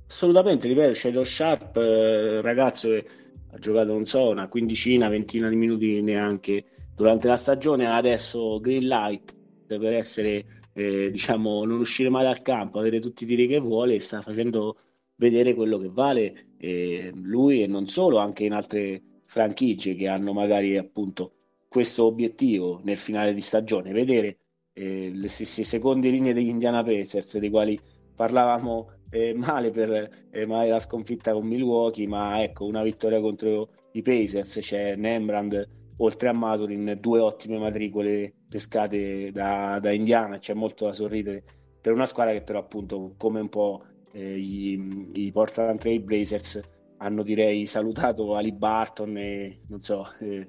Assolutamente, 0.08 0.67
ripeto, 0.67 0.96
Shadow 0.96 1.24
Sharp, 1.24 1.78
eh, 1.78 2.41
ragazzo 2.41 2.89
che 2.89 3.06
ha 3.52 3.58
giocato, 3.60 3.91
non 3.91 4.06
so, 4.06 4.30
una 4.30 4.48
quindicina, 4.48 5.10
ventina 5.10 5.48
di 5.48 5.56
minuti 5.56 6.02
neanche 6.02 6.65
durante 6.96 7.28
la 7.28 7.38
stagione, 7.38 7.86
adesso 7.86 8.60
green 8.60 8.88
light 8.88 9.36
per 9.67 9.93
essere, 9.93 10.43
eh, 10.74 11.12
diciamo, 11.12 11.65
non 11.65 11.78
uscire 11.78 12.10
mai 12.10 12.24
dal 12.24 12.41
campo, 12.41 12.80
avere 12.80 13.00
tutti 13.00 13.26
i 13.26 13.28
tiri 13.28 13.46
che 13.46 13.60
vuole 13.60 13.93
e 13.93 14.00
sta 14.00 14.24
facendo 14.24 14.76
vedere 15.15 15.54
quello 15.54 15.78
che 15.78 15.89
vale 15.89 16.54
eh, 16.58 17.12
lui 17.13 17.62
e 17.63 17.67
non 17.67 17.88
solo, 17.88 18.17
anche 18.17 18.43
in 18.45 18.54
altre 18.54 19.02
franchigie 19.26 19.95
che 19.95 20.08
hanno 20.08 20.34
magari 20.34 20.78
appunto 20.78 21.34
questo 21.67 22.06
obiettivo 22.06 22.80
nel 22.84 22.97
finale 22.97 23.34
di 23.34 23.41
stagione, 23.41 23.91
vedere 23.91 24.38
eh, 24.73 25.12
le 25.13 25.28
stesse 25.28 25.63
seconde 25.63 26.10
linee 26.10 26.34
degli 26.34 26.49
Indiana 26.49 26.84
Pacers, 26.84 27.38
dei 27.39 27.49
quali 27.49 27.80
parlavamo 28.15 28.89
eh, 29.10 29.34
male 29.36 29.71
per 29.71 30.28
eh, 30.32 30.45
male 30.45 30.69
la 30.69 30.80
sconfitta 30.80 31.34
con 31.34 31.47
Milwaukee, 31.47 32.08
ma 32.08 32.41
ecco 32.43 32.65
una 32.65 32.84
vittoria 32.84 33.19
contro 33.19 33.69
i 33.93 34.02
Pacers, 34.02 34.60
c'è 34.60 34.95
Nembrand 34.95 35.82
oltre 35.97 36.30
a 36.30 36.34
Maturin, 36.34 36.97
due 36.99 37.19
ottime 37.19 37.58
matricole 37.58 38.34
pescate 38.47 39.32
da, 39.32 39.80
da 39.80 39.91
Indiana, 39.91 40.38
c'è 40.38 40.54
molto 40.54 40.86
da 40.86 40.93
sorridere 40.93 41.43
per 41.80 41.94
una 41.94 42.06
squadra 42.06 42.33
che 42.33 42.42
però 42.42 42.60
appunto 42.60 43.13
come 43.17 43.40
un 43.40 43.50
po' 43.50 43.83
eh, 44.13 44.37
i, 44.37 45.11
i 45.13 45.31
Portland 45.31 45.79
Trail 45.79 46.01
Blazers 46.01 46.61
hanno 46.97 47.23
direi 47.23 47.65
salutato 47.65 48.35
Ali 48.35 48.53
Barton 48.53 49.17
e 49.17 49.59
non 49.67 49.81
so 49.81 50.07
eh, 50.21 50.47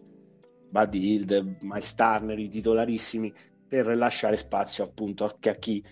Buddy 0.71 1.15
Hild, 1.15 1.57
Miles 1.63 1.95
Turner, 1.95 2.39
i 2.39 2.49
titolarissimi 2.49 3.33
per 3.67 3.97
lasciare 3.97 4.37
spazio 4.37 4.85
appunto 4.85 5.25
anche 5.25 5.51
a 5.51 5.55
chi 5.55 5.83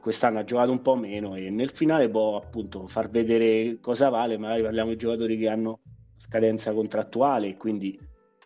quest'anno 0.00 0.40
ha 0.40 0.44
giocato 0.44 0.70
un 0.70 0.82
po' 0.82 0.96
meno 0.96 1.34
e 1.34 1.48
nel 1.50 1.70
finale 1.70 2.10
può 2.10 2.36
appunto 2.36 2.86
far 2.86 3.08
vedere 3.08 3.78
cosa 3.80 4.08
vale, 4.08 4.36
magari 4.36 4.62
parliamo 4.62 4.90
di 4.90 4.96
giocatori 4.96 5.38
che 5.38 5.48
hanno 5.48 5.80
scadenza 6.16 6.72
contrattuale 6.72 7.48
e 7.48 7.56
quindi 7.56 7.98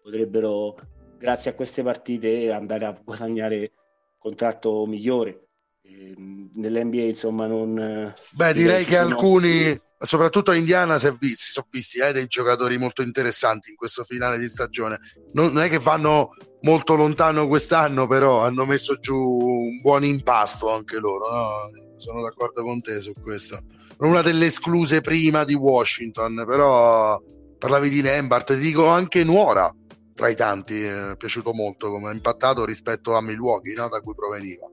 potrebbero 0.03 0.77
grazie 1.17 1.51
a 1.51 1.55
queste 1.55 1.83
partite 1.83 2.51
andare 2.53 2.85
a 2.85 3.01
guadagnare 3.03 3.73
contratto 4.19 4.87
migliore. 4.87 5.49
E, 5.91 6.15
nell'NBA 6.55 7.03
insomma 7.03 7.47
non... 7.47 8.15
Beh 8.33 8.53
direi 8.53 8.85
che 8.85 8.97
sono... 8.97 9.09
alcuni, 9.09 9.81
soprattutto 9.99 10.51
a 10.51 10.55
Indiana 10.55 10.99
si, 10.99 11.09
visti, 11.19 11.45
si 11.45 11.53
sono 11.53 11.67
visti 11.71 11.99
eh, 11.99 12.13
dei 12.13 12.27
giocatori 12.27 12.79
molto 12.79 13.03
interessanti 13.03 13.71
in 13.71 13.77
questo 13.77 14.05
finale 14.05 14.39
di 14.39 14.49
stagione. 14.49 14.99
Non, 15.33 15.53
non, 15.53 15.63
è 15.63 15.69
che 15.69 15.79
vanno 15.79 16.31
molto 16.63 16.95
lontano 16.95 17.47
quest'anno, 17.47 18.07
però 18.07 18.45
hanno 18.45 18.65
messo 18.67 18.99
giù 18.99 19.17
un 19.17 19.81
buon 19.81 20.05
impasto 20.05 20.73
anche 20.73 20.99
loro. 20.99 21.31
No? 21.31 21.71
Sono 21.97 22.23
d'accordo 22.23 22.63
con 22.63 22.81
te 22.81 23.01
su 23.01 23.13
questo. 23.21 23.63
Una 23.99 24.23
delle 24.23 24.47
escluse 24.47 25.03
prima 25.03 25.45
di 25.45 25.55
Washington, 25.55 26.45
però 26.47 27.21
parlavi 27.59 27.91
di 27.91 28.01
Nembart, 28.01 28.55
ti 28.55 28.61
dico 28.61 28.87
anche 28.87 29.23
Nuora 29.23 29.73
tra 30.15 30.29
i 30.29 30.37
tanti, 30.37 30.83
è 30.83 31.17
piaciuto 31.17 31.55
molto 31.55 31.91
come 31.91 32.11
ha 32.11 32.13
impattato 32.13 32.67
rispetto 32.67 33.15
a 33.15 33.23
Milwaukee, 33.23 33.75
no? 33.75 33.89
da 33.89 34.01
cui 34.01 34.15
proveniva. 34.15 34.67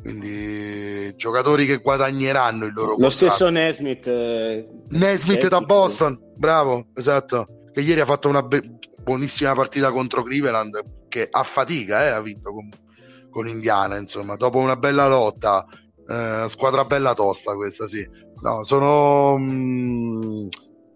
Quindi 0.00 1.14
giocatori 1.16 1.66
che 1.66 1.78
guadagneranno 1.78 2.64
il 2.66 2.72
loro 2.74 2.90
Lo 2.90 2.96
contratto. 2.96 3.28
stesso 3.28 3.50
Nesmith. 3.50 4.06
Eh, 4.06 4.68
Nesmith 4.88 5.48
da 5.48 5.60
Boston, 5.60 6.18
bravo, 6.36 6.86
esatto. 6.94 7.46
Che 7.72 7.80
ieri 7.80 8.00
ha 8.00 8.04
fatto 8.04 8.28
una 8.28 8.42
be- 8.42 8.78
buonissima 9.02 9.54
partita 9.54 9.90
contro 9.90 10.22
Cleveland, 10.22 11.06
che 11.08 11.28
a 11.30 11.42
fatica 11.42 12.06
eh, 12.06 12.08
ha 12.08 12.20
vinto 12.20 12.52
con, 12.52 12.68
con, 13.30 13.48
Indiana, 13.48 13.96
insomma, 13.96 14.36
dopo 14.36 14.58
una 14.58 14.76
bella 14.76 15.06
lotta. 15.06 15.64
Eh, 16.08 16.44
squadra 16.48 16.84
bella 16.84 17.14
tosta 17.14 17.54
questa, 17.54 17.86
sì. 17.86 18.06
No, 18.42 18.62
sono... 18.62 19.36
Mh, 19.38 19.44
mm, 19.44 20.48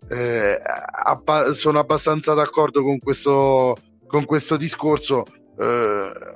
eh, 0.09 0.59
abba- 1.05 1.53
sono 1.53 1.79
abbastanza 1.79 2.35
d'accordo 2.35 2.83
con 2.83 2.99
questo, 2.99 3.77
con 4.07 4.25
questo 4.25 4.57
discorso. 4.57 5.25
Eh, 5.59 6.36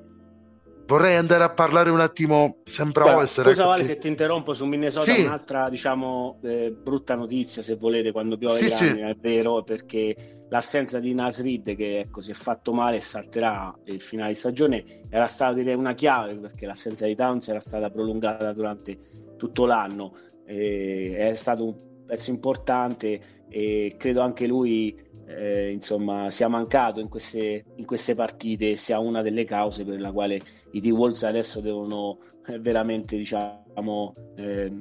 vorrei 0.91 1.15
andare 1.15 1.45
a 1.45 1.51
parlare 1.51 1.89
un 1.91 2.01
attimo 2.01 2.59
sempre 2.65 3.05
a 3.05 3.15
Ovest. 3.15 3.43
Scusa 3.43 3.65
Vale 3.65 3.85
se 3.85 3.99
ti 3.99 4.09
interrompo 4.09 4.55
su 4.55 4.65
Minnesota, 4.67 5.13
sì. 5.13 5.21
un'altra 5.21 5.69
diciamo 5.69 6.41
eh, 6.43 6.73
brutta 6.73 7.15
notizia 7.15 7.63
se 7.63 7.77
volete 7.77 8.11
quando 8.11 8.37
piove 8.37 8.57
sì, 8.57 8.69
sì. 8.69 8.87
è 8.87 9.15
vero 9.15 9.63
perché 9.63 10.17
l'assenza 10.49 10.99
di 10.99 11.15
Nasrid 11.15 11.77
che 11.77 12.01
ecco, 12.01 12.21
si 12.21 12.33
è 12.33 12.35
fatto 12.35 12.73
male 12.73 12.97
e 12.97 13.01
salterà 13.01 13.73
il 13.85 14.01
finale 14.01 14.31
di 14.31 14.37
stagione 14.37 14.85
era 15.09 15.27
stata 15.27 15.53
direi 15.53 15.75
una 15.75 15.95
chiave 15.95 16.35
perché 16.37 16.67
l'assenza 16.67 17.07
di 17.07 17.15
Towns 17.15 17.47
era 17.49 17.61
stata 17.61 17.89
prolungata 17.89 18.53
durante 18.53 18.97
tutto 19.37 19.67
l'anno. 19.67 20.13
Eh, 20.45 21.15
è 21.17 21.35
stato 21.35 21.65
un 21.65 22.05
pezzo 22.05 22.31
importante 22.31 23.21
e 23.49 23.95
credo 23.97 24.23
anche 24.23 24.49
lui 24.49 25.09
eh, 25.39 25.71
insomma 25.71 26.31
sia 26.31 26.49
mancato 26.49 27.01
in 27.01 27.09
queste, 27.09 27.65
in 27.77 27.85
queste 27.85 28.15
partite 28.15 28.77
sia 28.77 28.99
una 28.99 29.23
delle 29.23 29.45
cause 29.45 29.85
per 29.85 30.01
la 30.01 30.13
quale 30.13 30.41
i 30.73 30.81
T-Wolves 30.81 31.23
adesso 31.25 31.61
devono 31.61 32.19
eh, 32.47 32.59
veramente 32.59 33.17
diciamo 33.17 34.15
eh, 34.37 34.73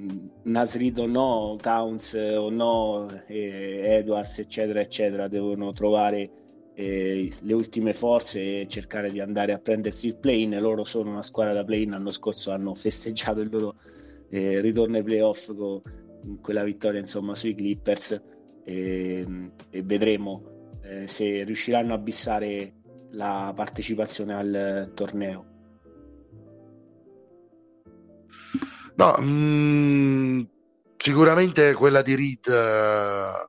Nasrid 0.43 0.97
o 0.97 1.05
no 1.05 1.57
Towns 1.61 2.13
o 2.13 2.49
no 2.49 3.07
eh, 3.27 3.97
Edwards 3.97 4.39
eccetera 4.39 4.81
eccetera 4.81 5.27
devono 5.27 5.71
trovare 5.71 6.29
eh, 6.73 7.29
le 7.41 7.53
ultime 7.53 7.93
forze 7.93 8.61
e 8.61 8.67
cercare 8.69 9.11
di 9.11 9.19
andare 9.19 9.51
a 9.51 9.59
prendersi 9.59 10.07
il 10.07 10.17
play-in. 10.17 10.57
Loro 10.61 10.85
sono 10.85 11.09
una 11.09 11.21
squadra 11.21 11.53
da 11.53 11.65
play-in. 11.65 11.89
L'anno 11.89 12.09
scorso 12.09 12.51
hanno 12.51 12.73
festeggiato 12.73 13.41
il 13.41 13.49
loro 13.51 13.75
eh, 14.29 14.61
ritorno 14.61 14.95
ai 14.95 15.03
playoff 15.03 15.53
con 15.53 15.81
quella 16.41 16.63
vittoria 16.63 16.99
insomma 17.01 17.35
sui 17.35 17.53
Clippers 17.53 18.23
e, 18.69 19.25
e 19.71 19.81
vedremo 19.81 20.77
eh, 20.83 21.07
se 21.07 21.43
riusciranno 21.43 21.95
a 21.95 21.97
bissare 21.97 22.73
la 23.11 23.51
partecipazione 23.55 24.33
al 24.35 24.91
torneo. 24.93 25.45
No, 28.95 29.15
mh, 29.17 29.23
mm, 29.23 30.41
sicuramente 30.97 31.73
quella 31.73 32.01
di 32.03 32.15
Reed 32.15 32.47
eh, 32.47 33.47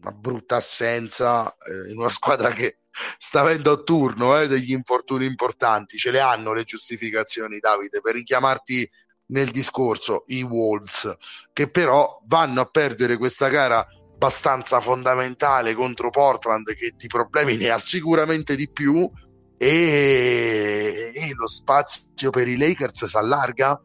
una 0.00 0.12
brutta 0.12 0.56
assenza 0.56 1.54
eh, 1.58 1.90
in 1.90 1.98
una 1.98 2.08
squadra 2.08 2.50
che 2.50 2.78
sta 3.16 3.40
avendo 3.40 3.70
a 3.70 3.82
turno 3.82 4.36
eh, 4.40 4.48
degli 4.48 4.72
infortuni 4.72 5.26
importanti, 5.26 5.98
ce 5.98 6.10
le 6.10 6.20
hanno 6.20 6.52
le 6.52 6.64
giustificazioni 6.64 7.58
Davide 7.60 8.00
per 8.00 8.14
richiamarti 8.14 8.88
nel 9.28 9.50
discorso 9.50 10.24
i 10.28 10.42
Wolves, 10.42 11.16
che 11.52 11.68
però 11.70 12.20
vanno 12.26 12.60
a 12.60 12.66
perdere 12.66 13.16
questa 13.16 13.48
gara 13.48 13.86
abbastanza 14.18 14.80
fondamentale 14.80 15.74
contro 15.74 16.10
Portland 16.10 16.74
che 16.74 16.92
di 16.96 17.06
problemi 17.06 17.56
ne 17.56 17.70
ha 17.70 17.78
sicuramente 17.78 18.56
di 18.56 18.68
più 18.68 19.08
e, 19.56 21.12
e 21.14 21.32
lo 21.34 21.46
spazio 21.46 22.30
per 22.30 22.48
i 22.48 22.56
Lakers 22.56 23.04
si 23.04 23.16
allarga 23.16 23.80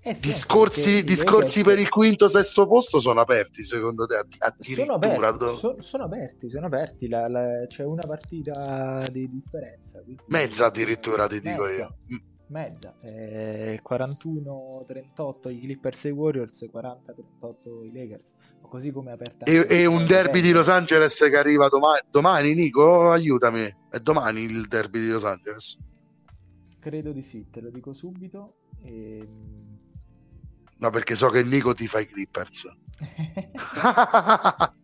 eh 0.00 0.14
sì, 0.14 0.26
discorsi, 0.26 1.04
discorsi 1.04 1.62
per 1.62 1.78
il 1.78 1.88
quinto 1.88 2.26
sesto 2.26 2.66
posto 2.66 2.98
sono 2.98 3.20
aperti 3.20 3.62
secondo 3.62 4.06
te 4.06 4.24
sono 4.60 4.94
aperti, 4.94 5.56
so, 5.56 5.76
sono 5.80 6.04
aperti, 6.04 6.48
sono 6.50 6.66
aperti 6.66 7.08
la, 7.08 7.28
la, 7.28 7.64
c'è 7.66 7.84
una 7.84 8.02
partita 8.02 9.06
di 9.10 9.28
differenza 9.28 10.02
mezza 10.26 10.66
addirittura 10.66 11.28
ti 11.28 11.34
mezza. 11.36 11.50
dico 11.50 11.68
io 11.68 11.96
mezza, 12.48 12.94
eh, 13.02 13.80
41-38 13.82 15.50
i 15.50 15.60
Clippers 15.60 16.04
e 16.04 16.08
i 16.08 16.12
Warriors, 16.12 16.66
40-38 16.70 17.84
i 17.84 17.92
Lakers, 17.92 18.32
così 18.62 18.90
come 18.90 19.12
aperta. 19.12 19.44
E, 19.44 19.66
e 19.68 19.86
un 19.86 20.06
derby 20.06 20.40
di 20.40 20.52
Los 20.52 20.68
Angeles 20.68 21.16
che 21.18 21.36
arriva 21.36 21.68
domani, 21.68 22.00
domani 22.10 22.54
Nico, 22.54 23.10
aiutami, 23.10 23.70
è 23.90 23.98
domani 24.00 24.42
il 24.42 24.66
derby 24.66 25.00
di 25.00 25.08
Los 25.08 25.24
Angeles? 25.24 25.78
Credo 26.78 27.12
di 27.12 27.22
sì, 27.22 27.48
te 27.50 27.60
lo 27.60 27.70
dico 27.70 27.92
subito. 27.92 28.54
E... 28.82 29.18
Ehm, 29.18 29.78
no, 30.78 30.90
perché 30.90 31.14
so 31.14 31.28
che 31.28 31.42
Nico 31.42 31.74
ti 31.74 31.86
fa 31.86 32.00
i 32.00 32.06
Clippers. 32.06 32.66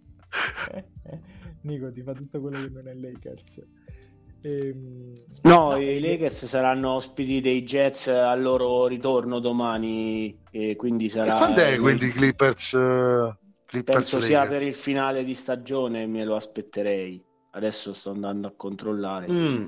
Nico 1.62 1.90
ti 1.90 2.02
fa 2.02 2.12
tutto 2.12 2.40
quello 2.40 2.58
che 2.58 2.68
non 2.68 2.88
è 2.88 2.94
Lakers. 2.94 3.62
Ehm... 4.44 5.22
No, 5.42 5.70
no, 5.70 5.76
i 5.76 6.00
Lakers 6.00 6.46
saranno 6.46 6.92
ospiti 6.92 7.40
dei 7.40 7.62
Jets 7.62 8.08
al 8.08 8.40
loro 8.40 8.86
ritorno 8.86 9.40
domani, 9.40 10.38
e 10.50 10.76
quindi 10.76 11.08
sarà... 11.08 11.34
E 11.34 11.38
quando 11.38 11.60
è 11.60 11.78
quindi 11.78 12.08
Clippers? 12.10 12.72
Uh, 12.72 13.34
Clippers 13.66 14.10
Penso 14.10 14.18
Lakers. 14.18 14.26
sia 14.26 14.46
per 14.46 14.62
il 14.66 14.74
finale 14.74 15.24
di 15.24 15.34
stagione, 15.34 16.06
me 16.06 16.24
lo 16.24 16.36
aspetterei. 16.36 17.22
Adesso 17.50 17.92
sto 17.92 18.10
andando 18.10 18.48
a 18.48 18.52
controllare. 18.56 19.30
Mm. 19.30 19.66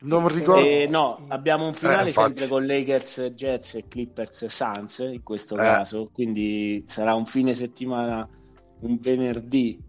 Non 0.00 0.26
ricordo. 0.28 0.64
Eh, 0.64 0.86
no, 0.88 1.26
abbiamo 1.28 1.66
un 1.66 1.74
finale 1.74 2.08
eh, 2.08 2.12
sempre 2.12 2.48
con 2.48 2.66
Lakers 2.66 3.32
Jets 3.34 3.74
e 3.74 3.88
Clippers 3.88 4.46
Suns 4.46 4.98
in 4.98 5.22
questo 5.22 5.54
eh. 5.54 5.58
caso, 5.58 6.10
quindi 6.12 6.84
sarà 6.86 7.14
un 7.14 7.24
fine 7.24 7.54
settimana, 7.54 8.28
un 8.80 8.98
venerdì 9.00 9.80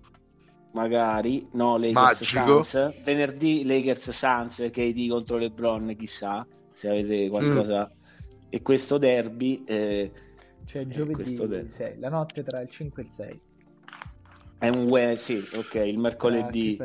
magari, 0.73 1.47
no, 1.53 1.77
Lakers. 1.77 2.23
Suns. 2.23 3.01
Venerdì 3.03 3.65
Lakers 3.65 4.11
Suns, 4.11 4.69
KD 4.71 5.09
contro 5.09 5.37
LeBron, 5.37 5.95
chissà 5.97 6.45
se 6.71 6.89
avete 6.89 7.29
qualcosa. 7.29 7.89
Mm. 7.91 7.99
E 8.49 8.61
questo 8.61 8.97
derby... 8.97 9.63
Eh, 9.65 10.11
cioè 10.65 10.85
giovedì 10.87 11.35
derby. 11.35 11.69
6, 11.69 11.99
la 11.99 12.09
notte 12.09 12.43
tra 12.43 12.61
il 12.61 12.69
5 12.69 13.01
e 13.01 13.05
il 13.05 13.11
6. 13.11 13.41
È 14.59 14.69
un 14.69 14.87
we- 14.87 15.17
sì, 15.17 15.43
ok, 15.55 15.75
il 15.75 15.99
mercoledì. 15.99 16.79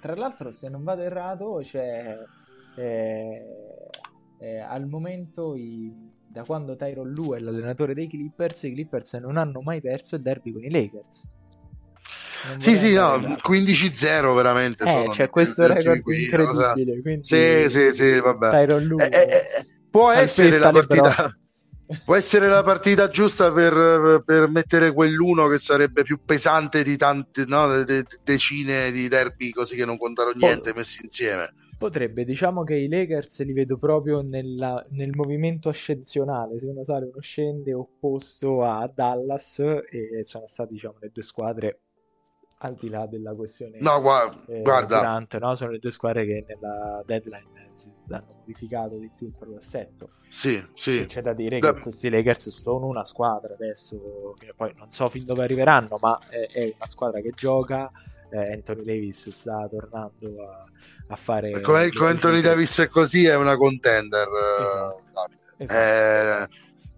Tra 0.00 0.14
l'altro, 0.14 0.52
se 0.52 0.68
non 0.68 0.84
vado 0.84 1.02
errato, 1.02 1.60
c'è 1.62 2.16
eh, 2.76 3.44
eh, 4.38 4.58
al 4.60 4.86
momento 4.86 5.56
i, 5.56 5.92
da 6.28 6.44
quando 6.44 6.76
Tyron 6.76 7.10
Lue 7.10 7.38
è 7.38 7.40
l'allenatore 7.40 7.92
dei 7.94 8.06
Clippers, 8.06 8.62
i 8.62 8.72
Clippers 8.72 9.14
non 9.14 9.36
hanno 9.36 9.60
mai 9.60 9.80
perso 9.80 10.14
il 10.14 10.22
derby 10.22 10.52
con 10.52 10.62
i 10.62 10.70
Lakers. 10.70 11.24
Sì, 12.56 12.76
sì, 12.76 12.94
no, 12.94 13.16
15-0 13.16 14.34
veramente. 14.34 14.84
Eh, 14.84 14.88
sono 14.88 15.08
c'è 15.08 15.28
questo 15.28 15.66
record 15.66 16.00
qui, 16.00 16.22
incredibile. 16.22 17.00
Quindi... 17.00 17.24
Sì, 17.24 17.68
sì, 17.68 17.92
sì, 17.92 18.20
vabbè. 18.20 18.62
Eh, 18.62 19.04
eh, 19.04 19.08
eh, 19.10 19.66
può 19.90 20.10
essere 20.10 20.58
la 20.58 20.70
partita... 20.70 21.36
Può 22.04 22.14
essere 22.16 22.48
la 22.48 22.62
partita 22.62 23.08
giusta 23.08 23.50
per, 23.50 24.22
per, 24.22 24.50
mettere 24.50 24.92
quell'uno 24.92 25.48
che 25.48 25.56
sarebbe 25.56 26.02
più 26.02 26.20
pesante 26.22 26.82
di 26.82 26.98
tante 26.98 27.46
no? 27.46 27.66
de, 27.66 27.84
de, 27.84 28.04
decine 28.22 28.90
di 28.90 29.08
derby 29.08 29.48
così 29.52 29.74
che 29.74 29.86
non 29.86 29.96
contano 29.96 30.32
niente 30.34 30.74
messi 30.74 31.02
insieme. 31.02 31.50
Potrebbe, 31.78 32.26
diciamo 32.26 32.62
che 32.62 32.74
i 32.74 32.88
Lakers 32.88 33.42
li 33.42 33.54
vedo 33.54 33.78
proprio 33.78 34.20
nella, 34.20 34.84
nel 34.90 35.12
movimento 35.14 35.70
ascensionale, 35.70 36.58
se 36.58 36.66
uno 36.66 36.84
sale 36.84 37.06
uno 37.06 37.20
scende 37.20 37.72
opposto 37.72 38.64
a 38.64 38.90
Dallas 38.94 39.60
e 39.60 40.20
sono 40.24 40.46
state 40.46 40.74
diciamo 40.74 40.96
le 41.00 41.10
due 41.10 41.22
squadre 41.22 41.80
al 42.58 42.74
di 42.74 42.88
là 42.88 43.06
della 43.06 43.32
questione 43.32 43.78
no, 43.80 44.00
guarda, 44.00 44.40
eh, 44.46 44.62
guarda. 44.62 44.98
Durante, 44.98 45.38
no? 45.38 45.54
sono 45.54 45.70
le 45.70 45.78
due 45.78 45.90
squadre 45.90 46.26
che 46.26 46.44
nella 46.48 47.02
deadline 47.06 47.72
si 47.74 47.90
hanno 48.08 48.24
modificato 48.38 48.96
di 48.96 49.10
più 49.14 49.28
il 49.28 49.34
proprio 49.36 49.58
assetto 49.58 50.10
sì, 50.28 50.62
sì. 50.74 51.02
E 51.02 51.06
c'è 51.06 51.22
da 51.22 51.32
dire 51.32 51.60
che 51.60 51.72
questi 51.80 52.10
Lakers 52.10 52.48
sono 52.50 52.86
una 52.86 53.04
squadra 53.04 53.54
adesso 53.54 54.34
poi 54.56 54.72
non 54.76 54.90
so 54.90 55.08
fin 55.08 55.24
dove 55.24 55.44
arriveranno 55.44 55.96
ma 56.00 56.18
è, 56.28 56.46
è 56.50 56.72
una 56.74 56.86
squadra 56.86 57.20
che 57.20 57.30
gioca 57.34 57.90
eh, 58.30 58.52
Anthony 58.52 58.82
Davis 58.82 59.30
sta 59.30 59.68
tornando 59.70 60.42
a, 60.42 60.64
a 61.08 61.16
fare 61.16 61.60
come, 61.60 61.90
come 61.90 62.10
Anthony 62.10 62.40
Davis 62.40 62.80
è 62.80 62.88
così 62.88 63.26
è 63.26 63.36
una 63.36 63.56
contender 63.56 64.28
esatto, 64.28 65.32
eh, 65.58 65.64
esatto. 65.64 66.48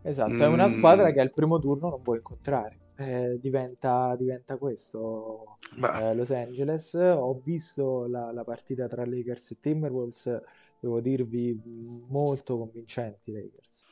Eh, 0.03 0.09
esatto. 0.09 0.33
è 0.33 0.47
una 0.47 0.67
mm. 0.67 0.73
squadra 0.73 1.13
che 1.13 1.21
al 1.21 1.33
primo 1.33 1.59
turno 1.59 1.91
non 1.91 2.03
può 2.03 2.15
incontrare 2.15 2.79
eh, 3.01 3.38
diventa, 3.40 4.14
diventa, 4.14 4.57
questo 4.57 5.59
eh, 6.01 6.14
Los 6.14 6.30
Angeles. 6.30 6.92
Ho 6.94 7.40
visto 7.42 8.07
la, 8.07 8.30
la, 8.30 8.44
partita 8.44 8.88
tra 8.88 9.07
Lakers 9.07 9.53
e 9.53 9.57
Timberwolves, 9.61 10.40
devo 10.78 11.01
dirvi 11.01 11.59
molto 12.09 12.59
convincenti 12.59 13.32
Lakers. 13.32 13.84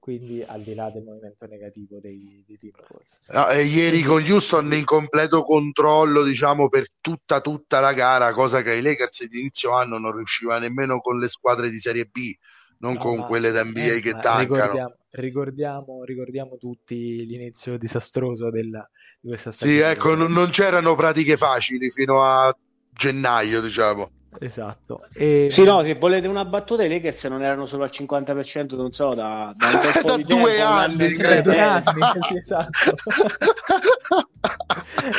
Quindi 0.00 0.42
al 0.42 0.62
di 0.62 0.74
là 0.74 0.90
del 0.90 1.02
movimento 1.02 1.46
negativo 1.46 1.98
dei, 2.00 2.42
dei 2.46 2.58
Timberwolves. 2.58 3.30
No, 3.30 3.48
e 3.48 3.62
ieri 3.62 4.02
con 4.02 4.22
Houston 4.22 4.72
in 4.72 4.84
completo 4.84 5.42
controllo, 5.42 6.24
diciamo, 6.24 6.68
per 6.68 6.86
tutta, 7.00 7.40
tutta 7.40 7.78
la 7.78 7.92
gara, 7.92 8.32
cosa 8.32 8.62
che 8.62 8.74
i 8.74 8.82
Lakers 8.82 9.28
di 9.28 9.40
inizio 9.40 9.72
anno 9.72 9.98
non 9.98 10.14
riusciva 10.14 10.58
nemmeno 10.58 11.00
con 11.00 11.18
le 11.18 11.28
squadre 11.28 11.70
di 11.70 11.78
Serie 11.78 12.06
B 12.06 12.34
non 12.78 12.94
no, 12.94 12.98
con 12.98 13.26
quelle 13.26 13.52
da 13.52 13.64
NBA 13.64 13.94
eh, 13.94 14.00
che 14.00 14.12
tancano. 14.12 14.60
Ricordiamo, 14.60 14.94
ricordiamo, 15.16 16.04
ricordiamo, 16.04 16.56
tutti 16.56 17.24
l'inizio 17.26 17.78
disastroso 17.78 18.50
della, 18.50 18.88
di 19.20 19.28
questa 19.28 19.50
stagione. 19.50 19.78
Sì, 19.78 19.84
ecco, 19.84 20.14
non, 20.14 20.32
non 20.32 20.50
c'erano 20.50 20.94
pratiche 20.94 21.36
facili 21.36 21.90
fino 21.90 22.22
a 22.22 22.56
gennaio, 22.92 23.60
diciamo. 23.60 24.10
Esatto. 24.40 25.06
E... 25.14 25.48
Sì, 25.50 25.64
no, 25.64 25.82
se 25.82 25.94
volete 25.94 26.26
una 26.26 26.44
battuta, 26.44 26.84
i 26.84 26.88
Lakers 26.88 27.24
non 27.24 27.42
erano 27.42 27.66
solo 27.66 27.84
al 27.84 27.90
50%, 27.92 28.76
non 28.76 28.92
so, 28.92 29.14
da, 29.14 29.52
da 29.56 29.66
un 29.68 30.02
po' 30.02 30.16
di 30.16 30.24
due 30.24 30.54
tempo, 30.54 30.72
anni, 30.72 31.12
credo. 31.12 31.50
Due 31.50 31.60
anni, 31.60 32.02
sì, 32.28 32.36
esatto. 32.36 32.94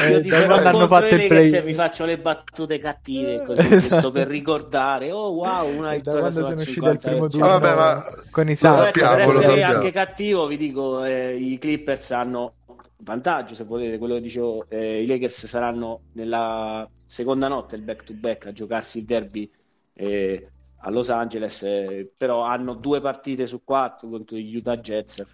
Io 0.09 0.21
dico, 0.21 0.35
hanno 0.35 0.87
fatto 0.87 1.15
il 1.15 1.27
play 1.27 1.61
vi 1.61 1.73
faccio 1.73 2.05
le 2.05 2.17
battute 2.19 2.77
cattive 2.77 3.43
così, 3.43 3.73
esatto. 3.73 4.11
per 4.11 4.27
ricordare, 4.27 5.11
oh 5.11 5.29
wow, 5.29 5.75
una 5.75 5.91
vittoria 5.91 6.31
sono 6.31 6.55
usciti 6.55 6.85
al 6.85 6.97
primo 6.97 7.27
turno 7.27 7.47
Vabbè, 7.47 7.75
ma 7.75 8.03
con 8.31 8.49
i 8.49 8.55
Suns. 8.55 8.91
per 8.91 9.19
essere 9.19 9.63
anche 9.63 9.91
cattivo, 9.91 10.47
vi 10.47 10.57
dico, 10.57 11.03
eh, 11.03 11.35
i 11.35 11.57
Clippers 11.57 12.11
hanno 12.11 12.53
vantaggio, 12.97 13.55
se 13.55 13.63
volete, 13.63 13.97
quello 13.97 14.15
che 14.15 14.21
dicevo, 14.21 14.65
eh, 14.69 15.01
i 15.01 15.05
Lakers 15.05 15.45
saranno 15.45 16.01
nella 16.13 16.89
seconda 17.05 17.47
notte 17.47 17.75
il 17.75 17.81
back 17.81 18.03
to 18.03 18.13
back 18.13 18.47
a 18.47 18.51
giocarsi 18.51 18.99
il 18.99 19.05
derby 19.05 19.49
eh, 19.93 20.49
a 20.81 20.89
Los 20.89 21.09
Angeles, 21.09 21.63
eh, 21.63 22.11
però 22.15 22.43
hanno 22.43 22.73
due 22.73 23.01
partite 23.01 23.45
su 23.45 23.63
quattro 23.63 24.09
contro 24.09 24.37
gli 24.37 24.55
Utah 24.55 24.77
Jets. 24.77 25.25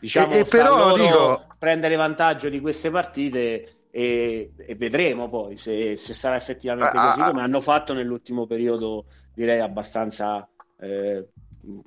Diciamo, 0.00 0.32
e, 0.32 0.38
e 0.40 0.44
però 0.44 0.96
dico... 0.96 1.46
prendere 1.58 1.96
vantaggio 1.96 2.48
di 2.48 2.60
queste 2.60 2.90
partite 2.90 3.66
e, 3.90 4.52
e 4.56 4.74
vedremo 4.74 5.28
poi 5.28 5.56
se, 5.56 5.96
se 5.96 6.14
sarà 6.14 6.36
effettivamente 6.36 6.96
ah, 6.96 7.10
così, 7.10 7.20
ah, 7.20 7.30
come 7.30 7.42
hanno 7.42 7.60
fatto 7.60 7.92
nell'ultimo 7.92 8.46
periodo, 8.46 9.04
direi 9.34 9.60
abbastanza 9.60 10.46
eh, 10.80 11.28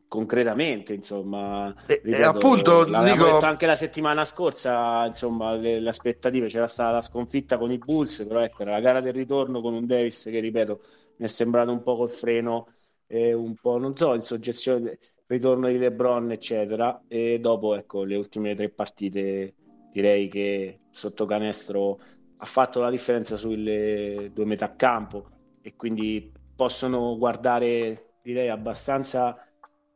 concretamente, 0.08 0.94
insomma, 0.94 1.74
e, 1.86 2.02
ripeto, 2.04 2.18
e 2.18 2.24
appunto 2.24 2.84
dico... 2.84 3.40
anche 3.40 3.66
la 3.66 3.76
settimana 3.76 4.26
scorsa, 4.26 5.06
insomma, 5.06 5.54
le, 5.56 5.80
le, 5.80 5.90
aspettative 5.90 6.48
c'era 6.48 6.68
stata 6.68 6.94
la 6.94 7.02
sconfitta 7.02 7.58
con 7.58 7.72
i 7.72 7.78
Bulls, 7.78 8.26
però 8.28 8.42
ecco, 8.42 8.64
era 8.64 8.72
la 8.72 8.80
gara 8.80 9.02
del 9.02 9.14
ritorno 9.14 9.62
con 9.62 9.74
un 9.74 9.86
Davis 9.86 10.24
che, 10.24 10.40
ripeto, 10.40 10.80
mi 11.18 11.26
è 11.26 11.30
sembrato 11.30 11.72
un 11.72 11.82
po' 11.82 11.98
col 11.98 12.10
freno, 12.10 12.68
eh, 13.08 13.34
un 13.34 13.56
po', 13.56 13.78
non 13.78 13.96
so, 13.96 14.14
in 14.14 14.22
soggezione, 14.22 14.98
ritorno 15.28 15.68
di 15.68 15.78
LeBron, 15.78 16.32
eccetera, 16.32 17.04
e 17.08 17.40
dopo, 17.40 17.76
ecco, 17.76 18.04
le 18.04 18.16
ultime 18.16 18.56
tre 18.56 18.70
partite, 18.70 19.54
direi 19.92 20.28
che 20.28 20.80
sotto 20.90 21.26
canestro 21.26 22.00
ha 22.38 22.46
fatto 22.46 22.80
la 22.80 22.90
differenza 22.90 23.36
sulle 23.36 24.30
due 24.34 24.46
metà 24.46 24.76
campo 24.76 25.30
e 25.62 25.76
quindi 25.76 26.32
possono 26.56 27.18
guardare, 27.18 28.16
direi, 28.22 28.50
abbastanza 28.50 29.47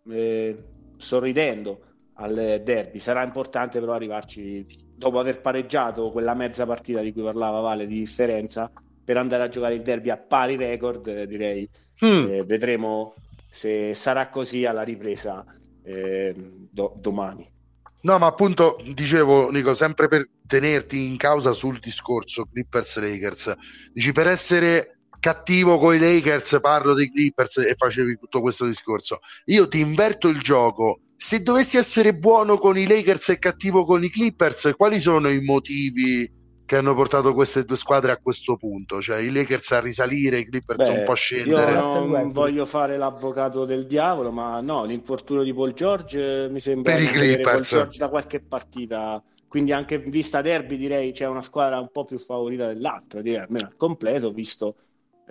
eh, 0.10 0.64
sorridendo 0.98 1.80
al 2.16 2.62
derby. 2.64 3.00
Sarà 3.00 3.24
importante 3.24 3.80
però 3.80 3.94
arrivarci 3.94 4.66
dopo 4.96 5.20
aver 5.20 5.42
pareggiato 5.42 6.12
quella 6.12 6.34
mezza 6.34 6.66
partita 6.66 7.02
di 7.02 7.12
cui 7.12 7.24
parlava 7.24 7.60
Vale 7.60 7.88
di 7.88 8.00
differenza 8.00 8.72
per 9.04 9.18
andare 9.18 9.44
a 9.44 9.50
giocare 9.50 9.74
il 9.74 9.82
derby 9.82 10.10
a 10.10 10.18
pari 10.18 10.56
record, 10.56 11.08
eh, 11.08 11.28
direi. 11.28 11.68
Mm. 12.06 12.32
Eh, 12.32 12.44
vedremo 12.44 13.14
se 13.50 13.94
sarà 13.94 14.30
così 14.30 14.66
alla 14.66 14.84
ripresa 14.84 15.44
eh, 15.84 16.34
do- 16.72 16.96
domani. 16.98 17.50
No, 18.04 18.18
ma 18.18 18.26
appunto 18.26 18.78
dicevo, 18.94 19.52
Nico, 19.52 19.74
sempre 19.74 20.08
per 20.08 20.28
tenerti 20.48 21.06
in 21.06 21.18
causa 21.18 21.52
sul 21.52 21.78
discorso 21.78 22.46
Clippers 22.46 23.00
Lakers, 23.00 23.54
dici 23.94 24.12
per 24.12 24.28
essere 24.28 25.01
cattivo 25.22 25.78
con 25.78 25.94
i 25.94 26.00
Lakers, 26.00 26.58
parlo 26.60 26.94
dei 26.94 27.10
Clippers 27.10 27.60
e 27.60 27.76
facevi 27.78 28.18
tutto 28.18 28.42
questo 28.42 28.66
discorso. 28.66 29.20
Io 29.46 29.68
ti 29.68 29.80
inverto 29.80 30.28
il 30.28 30.42
gioco. 30.42 31.00
Se 31.16 31.44
dovessi 31.44 31.78
essere 31.78 32.16
buono 32.16 32.58
con 32.58 32.78
i 32.78 32.88
Lakers 32.88 33.30
e 33.30 33.38
cattivo 33.38 33.86
con 33.86 34.04
i 34.04 34.10
Clippers, 34.10 34.74
quali 34.76 35.00
sono 35.00 35.30
i 35.30 35.40
motivi 35.42 36.30
che 36.66 36.78
hanno 36.78 36.96
portato 36.96 37.34
queste 37.34 37.64
due 37.64 37.76
squadre 37.76 38.12
a 38.12 38.18
questo 38.18 38.58
punto? 38.58 39.00
Cioè 39.00 39.20
i 39.20 39.32
Lakers 39.32 39.72
a 39.74 39.80
risalire, 39.80 40.40
i 40.40 40.50
Clippers 40.50 40.88
Beh, 40.88 40.98
un 40.98 41.04
po' 41.06 41.12
a 41.12 41.16
scendere. 41.16 41.72
Io 41.74 42.06
non 42.08 42.32
voglio 42.32 42.66
fare 42.66 42.98
l'avvocato 42.98 43.66
del 43.66 43.86
diavolo, 43.86 44.32
ma 44.32 44.60
no, 44.60 44.86
l'infortunio 44.86 45.44
di 45.44 45.54
Paul 45.54 45.74
George 45.74 46.50
mi 46.50 46.60
sembra 46.60 46.94
per 46.94 47.04
i 47.04 47.08
Clippers. 47.08 47.70
George 47.70 47.98
da 48.00 48.10
qualche 48.10 48.42
partita 48.42 49.24
quindi 49.48 49.74
anche 49.74 49.98
vista 50.00 50.42
derby 50.42 50.78
direi 50.78 51.12
c'è 51.12 51.28
una 51.28 51.42
squadra 51.42 51.78
un 51.78 51.90
po' 51.92 52.06
più 52.06 52.18
favorita 52.18 52.68
dell'altra 52.68 53.22
direi 53.22 53.42
almeno 53.42 53.68
al 53.68 53.76
completo 53.76 54.32
visto 54.32 54.78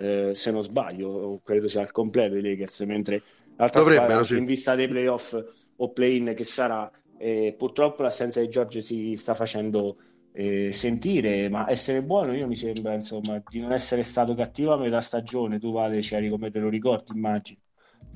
eh, 0.01 0.31
se 0.33 0.49
non 0.49 0.63
sbaglio, 0.63 1.39
credo 1.43 1.67
sia 1.67 1.81
al 1.81 1.91
completo 1.91 2.35
i 2.35 2.41
Lakers, 2.41 2.79
mentre 2.81 3.21
l'altra 3.55 3.83
squadra 3.83 4.23
sì. 4.23 4.37
in 4.37 4.45
vista 4.45 4.73
dei 4.73 4.87
playoff 4.87 5.37
o 5.75 5.91
play-in 5.91 6.33
che 6.35 6.43
sarà, 6.43 6.89
eh, 7.19 7.53
purtroppo 7.55 8.01
l'assenza 8.01 8.41
di 8.41 8.49
Giorgio 8.49 8.81
si 8.81 9.15
sta 9.15 9.35
facendo 9.35 9.97
eh, 10.33 10.71
sentire, 10.71 11.49
ma 11.49 11.69
essere 11.69 12.01
buono 12.01 12.33
io 12.33 12.47
mi 12.47 12.55
sembra 12.55 12.93
insomma 12.93 13.41
di 13.47 13.59
non 13.59 13.73
essere 13.73 14.01
stato 14.01 14.33
cattivo 14.33 14.73
a 14.73 14.77
metà 14.77 15.01
stagione, 15.01 15.59
tu 15.59 15.71
Vale 15.71 16.01
Ceri 16.01 16.29
come 16.29 16.49
te 16.49 16.59
lo 16.59 16.69
ricordi 16.69 17.13
immagino. 17.13 17.59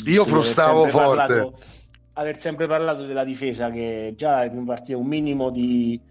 Io 0.07 0.25
frustavo 0.25 0.87
forte. 0.87 1.15
Parlato, 1.15 1.53
aver 2.13 2.39
sempre 2.39 2.65
parlato 2.65 3.05
della 3.05 3.23
difesa 3.23 3.69
che 3.69 4.13
già 4.15 4.43
in 4.43 4.65
partita 4.65 4.97
un 4.97 5.05
minimo 5.05 5.51
di 5.51 6.01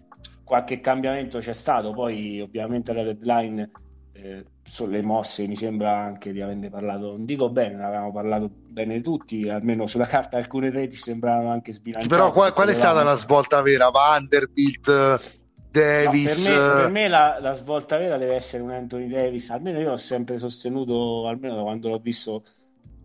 qualche 0.43 0.79
cambiamento 0.79 1.39
c'è 1.39 1.53
stato, 1.53 1.91
poi 1.91 2.39
ovviamente 2.39 2.93
la 2.93 3.03
deadline 3.03 3.71
eh, 4.13 4.45
sulle 4.67 5.03
mosse 5.03 5.45
mi 5.45 5.55
sembra 5.55 5.95
anche 5.95 6.31
di 6.31 6.41
averne 6.41 6.69
parlato, 6.69 7.11
non 7.11 7.23
dico 7.23 7.49
bene, 7.49 7.75
ne 7.75 7.85
avevamo 7.85 8.11
parlato 8.11 8.49
bene 8.71 8.99
tutti, 8.99 9.47
almeno 9.47 9.85
sulla 9.85 10.07
carta 10.07 10.37
alcune 10.37 10.71
reti 10.71 10.95
sembravano 10.95 11.51
anche 11.51 11.71
sbilanciate. 11.71 12.13
Però 12.13 12.31
qual, 12.31 12.51
qual 12.51 12.69
è 12.69 12.73
stata 12.73 13.03
la 13.03 13.13
svolta 13.13 13.61
vera? 13.61 13.91
Vanderbilt, 13.91 15.39
Davis? 15.69 16.47
No, 16.47 16.53
per 16.55 16.61
me, 16.65 16.81
per 16.81 16.91
me 16.91 17.07
la, 17.07 17.37
la, 17.39 17.53
svolta 17.53 17.97
vera 17.97 18.17
deve 18.17 18.33
essere 18.33 18.63
un 18.63 18.71
Anthony 18.71 19.07
Davis, 19.07 19.51
almeno 19.51 19.79
io 19.79 19.89
l'ho 19.89 19.97
sempre 19.97 20.39
sostenuto, 20.39 21.27
almeno 21.27 21.55
da 21.55 21.61
quando 21.61 21.89
l'ho 21.89 21.99
visto 21.99 22.43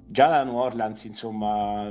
già 0.07 0.29
da 0.29 0.43
New 0.43 0.57
Orleans, 0.57 1.05
insomma, 1.05 1.89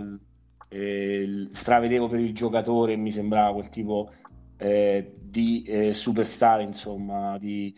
eh, 0.68 1.48
stravedevo 1.52 2.08
per 2.08 2.20
il 2.20 2.34
giocatore, 2.34 2.96
mi 2.96 3.12
sembrava 3.12 3.54
quel 3.54 3.70
tipo 3.70 4.10
eh, 4.58 5.14
di 5.22 5.62
eh, 5.62 5.94
superstar, 5.94 6.62
insomma, 6.62 7.38
di 7.38 7.74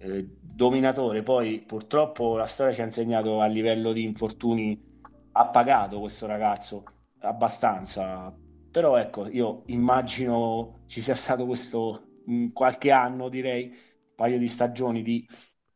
eh, 0.00 0.26
dominatore. 0.40 1.22
Poi 1.22 1.62
purtroppo 1.66 2.36
la 2.36 2.46
storia 2.46 2.72
ci 2.72 2.80
ha 2.80 2.84
insegnato 2.84 3.40
a 3.40 3.46
livello 3.46 3.92
di 3.92 4.02
infortuni 4.04 4.88
ha 5.32 5.46
pagato 5.48 6.00
questo 6.00 6.26
ragazzo 6.26 6.84
abbastanza. 7.20 8.34
Però 8.70 8.96
ecco, 8.96 9.28
io 9.28 9.62
immagino 9.66 10.82
ci 10.86 11.00
sia 11.00 11.14
stato 11.14 11.46
questo 11.46 12.20
mh, 12.24 12.48
qualche 12.48 12.90
anno, 12.90 13.28
direi, 13.28 13.66
un 13.66 14.14
paio 14.14 14.38
di 14.38 14.48
stagioni 14.48 15.02
di 15.02 15.26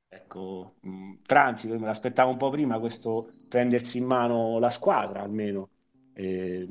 ecco, 0.09 0.77
mh, 0.81 1.15
transito, 1.23 1.79
me 1.79 1.87
l'aspettavo 1.87 2.31
un 2.31 2.37
po' 2.37 2.51
prima 2.51 2.79
questo 2.79 3.33
prendersi 3.49 3.99
in 3.99 4.05
mano 4.07 4.59
la 4.59 4.71
squadra 4.71 5.23
almeno. 5.23 5.71
E, 6.13 6.67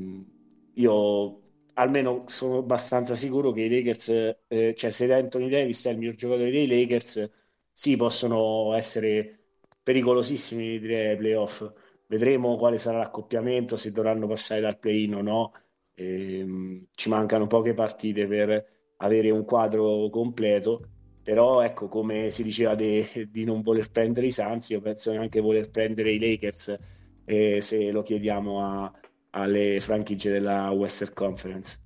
io 0.76 1.42
almeno 1.76 2.24
sono 2.28 2.58
abbastanza 2.60 3.16
sicuro 3.16 3.52
che 3.52 3.62
i 3.62 3.70
Lakers, 3.70 4.10
eh, 4.48 4.74
cioè 4.76 4.90
se 4.92 5.12
Anthony 5.14 5.50
Davis 5.50 5.86
è 5.86 5.92
il 5.92 5.98
miglior 5.98 6.16
giocatore 6.16 6.52
dei 6.52 6.68
Lakers, 6.68 7.30
sì, 7.74 7.96
possono 7.96 8.74
essere 8.74 9.40
pericolosissimi 9.82 10.80
direi 10.80 11.18
playoff. 11.18 11.72
Vedremo 12.08 12.56
quale 12.58 12.78
sarà 12.78 13.00
l'accoppiamento, 13.00 13.76
se 13.76 13.92
dovranno 13.92 14.28
passare 14.28 14.62
dal 14.62 14.80
play-in 14.80 15.16
o 15.16 15.22
no. 15.22 15.52
Ehm, 15.96 16.88
ci 16.92 17.10
mancano 17.10 17.48
poche 17.48 17.74
partite 17.74 18.28
per 18.28 18.66
avere 18.98 19.30
un 19.32 19.44
quadro 19.46 20.10
completo. 20.10 20.88
però 21.24 21.62
ecco 21.62 21.88
come 21.88 22.30
si 22.32 22.44
diceva 22.44 22.76
de, 22.76 23.30
di 23.32 23.46
non 23.46 23.62
voler 23.62 23.90
prendere 23.92 24.28
i 24.28 24.32
Suns 24.32 24.70
io 24.70 24.82
penso 24.82 25.12
neanche 25.12 25.40
voler 25.40 25.70
prendere 25.70 26.12
i 26.12 26.20
Lakers 26.20 26.78
eh, 27.26 27.62
se 27.62 27.92
lo 27.92 28.04
chiediamo 28.04 28.62
a, 28.62 28.92
alle 29.32 29.80
franchigie 29.80 30.30
della 30.32 30.70
Western 30.72 31.14
Conference 31.14 31.83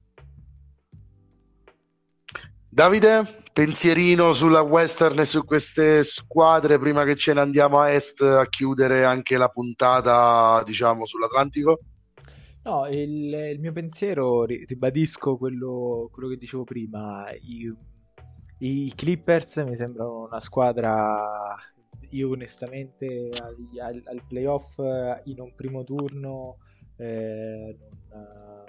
Davide, 2.78 3.26
pensierino 3.52 4.34
sulla 4.34 4.62
Western 4.62 5.18
e 5.18 5.26
su 5.26 5.44
queste 5.44 6.04
squadre 6.04 6.78
prima 6.78 7.06
che 7.06 7.16
ce 7.16 7.34
ne 7.34 7.40
andiamo 7.40 7.80
a 7.80 7.90
Est 7.90 8.22
a 8.22 8.46
chiudere 8.46 9.04
anche 9.04 9.36
la 9.36 9.50
puntata, 9.50 10.62
diciamo, 10.64 11.04
sull'Atlantico? 11.04 11.80
No, 12.66 12.86
il, 12.86 13.34
il 13.34 13.60
mio 13.60 13.72
pensiero, 13.72 14.46
ribadisco 14.46 15.38
quello, 15.38 16.08
quello 16.14 16.30
che 16.30 16.38
dicevo 16.38 16.66
prima, 16.66 17.26
i, 17.32 17.76
i, 18.60 18.94
Clippers 18.96 19.58
mi 19.66 19.76
sembrano 19.76 20.28
una 20.28 20.40
squadra, 20.40 21.56
io 22.12 22.30
onestamente 22.30 23.32
al, 23.42 23.56
al, 23.84 24.04
al 24.06 24.22
playoff 24.28 24.78
in 25.24 25.40
un 25.40 25.52
primo 25.56 25.84
turno 25.84 26.58
eh, 26.98 27.76
non, 28.12 28.67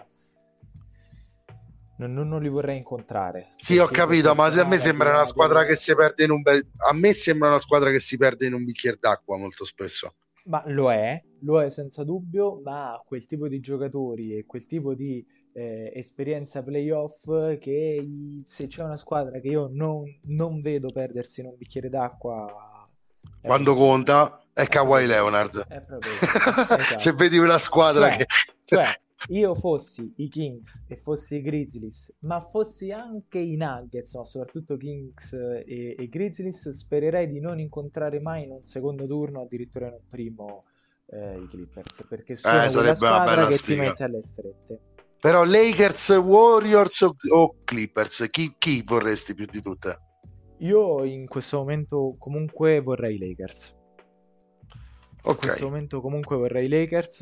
non, 1.99 2.29
non, 2.29 2.41
li 2.41 2.49
vorrei 2.49 2.77
incontrare. 2.77 3.53
Sì, 3.57 3.79
ho 3.79 3.87
capito, 3.87 4.35
ma 4.35 4.47
a 4.47 4.65
me 4.65 4.79
sembra 4.79 5.11
una 5.11 5.25
squadra 5.25 5.65
che 5.65 5.75
si 5.75 5.95
perde 5.95 6.25
in 6.25 6.31
un 6.31 6.43
bel... 6.43 6.65
A 6.89 6.95
me 6.95 7.13
sembra 7.13 7.49
una 7.49 7.59
squadra 7.59 7.91
che 7.91 7.99
si 7.99 8.17
perde 8.17 8.47
in 8.47 8.55
un 8.55 8.65
bicchiere 8.65 8.99
d'acqua 9.01 9.37
molto 9.37 9.65
spesso. 9.65 10.15
Ma 10.45 10.63
lo 10.67 10.93
è, 10.93 11.21
lo 11.41 11.61
è 11.61 11.71
senza 11.71 12.05
dubbio, 12.05 12.61
ma 12.63 13.03
quel 13.05 13.27
tipo 13.27 13.49
di 13.49 13.61
giocatori 13.61 14.37
e 14.37 14.47
quel 14.47 14.67
tipo 14.67 14.95
di 14.95 15.25
eh, 15.53 15.93
esperienza 15.95 16.63
playoff 16.63 17.25
che 17.59 18.09
se 18.45 18.67
c'è 18.69 18.85
una 18.85 18.97
squadra 18.97 19.41
che 19.41 19.49
io 19.49 19.69
non, 19.71 20.05
non 20.27 20.61
vedo 20.61 20.91
perdersi 20.91 21.41
in 21.41 21.47
un 21.47 21.57
bicchiere 21.57 21.89
d'acqua... 21.89 22.47
Quando 23.41 23.73
proprio... 23.73 23.87
conta 23.87 24.43
è 24.53 24.67
Kawhi 24.69 25.07
Leonard. 25.07 25.67
È 25.67 25.81
proprio... 25.81 26.13
esatto. 26.79 26.99
se 26.99 27.13
vedi 27.13 27.39
una 27.39 27.59
squadra 27.59 28.09
cioè, 28.09 28.19
che... 28.19 28.27
Cioè, 28.65 29.01
io 29.29 29.55
fossi 29.55 30.13
i 30.17 30.29
Kings 30.29 30.85
e 30.87 30.97
fossi 30.97 31.37
i 31.37 31.43
Grizzlies, 31.43 32.15
ma 32.21 32.41
fossi 32.41 32.93
anche 32.93 33.39
i 33.39 33.57
Nuggets, 33.57 34.15
ma 34.15 34.25
soprattutto 34.25 34.77
Kings 34.77 35.33
e, 35.33 35.97
e, 35.99 36.09
Grizzlies, 36.09 36.71
spererei 36.71 37.29
di 37.29 37.41
non 37.41 37.59
incontrare 37.59 38.21
mai 38.21 38.45
in 38.45 38.53
un 38.53 38.65
secondo 38.65 39.07
turno, 39.07 39.43
addirittura 39.43 39.89
in 39.89 39.95
un 39.95 40.09
primo, 40.09 40.65
eh, 41.07 41.39
i 41.39 41.49
Clippers, 41.49 42.07
perché 42.09 42.37
sono 42.37 42.63
eh, 42.63 42.71
una 42.73 43.25
bella 43.25 43.47
che 43.47 43.55
sfiga. 43.55 43.83
ti 43.83 43.89
mette 43.89 44.05
alle 44.05 44.23
strette. 44.23 44.81
Però 45.21 45.45
Lakers, 45.45 46.11
Warriors 46.11 47.01
o, 47.01 47.17
o 47.33 47.57
Clippers, 47.65 48.27
chi, 48.31 48.55
chi 48.57 48.83
vorresti 48.85 49.35
più 49.35 49.47
di 49.47 49.61
tutte? 49.61 49.99
Io 50.59 51.05
in 51.05 51.27
questo 51.27 51.59
momento 51.59 52.15
comunque 52.19 52.81
vorrei 52.81 53.17
i 53.17 53.19
Lakers. 53.19 53.77
Okay. 55.21 55.33
In 55.33 55.39
questo 55.39 55.67
momento 55.67 56.01
comunque 56.01 56.37
vorrei 56.37 56.67
i 56.67 56.69
Lakers, 56.69 57.21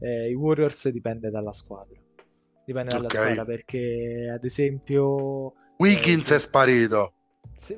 eh, 0.00 0.28
i 0.28 0.34
Warriors 0.34 0.88
dipende 0.88 1.30
dalla 1.30 1.52
squadra. 1.52 1.98
Dipende 2.64 2.90
dalla 2.90 3.06
okay. 3.06 3.22
squadra 3.22 3.44
perché 3.44 4.30
ad 4.34 4.44
esempio... 4.44 5.54
Wiggins 5.78 6.30
eh, 6.30 6.34
è 6.34 6.38
sparito. 6.38 7.12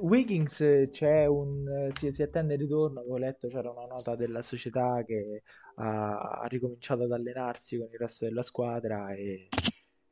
Wiggins 0.00 0.88
c'è 0.90 1.26
un 1.26 1.88
si, 1.92 2.10
si, 2.10 2.22
attende 2.22 2.54
il 2.54 2.60
ritorno. 2.60 3.00
Avevo 3.00 3.16
letto 3.16 3.48
c'era 3.48 3.70
una 3.70 3.86
nota 3.86 4.14
della 4.14 4.42
società 4.42 5.02
che 5.06 5.42
ha, 5.76 6.18
ha, 6.18 6.46
ricominciato 6.46 7.04
ad 7.04 7.12
allenarsi 7.12 7.78
con 7.78 7.88
il 7.90 7.98
resto 7.98 8.26
della 8.26 8.42
squadra 8.42 9.12
e 9.14 9.48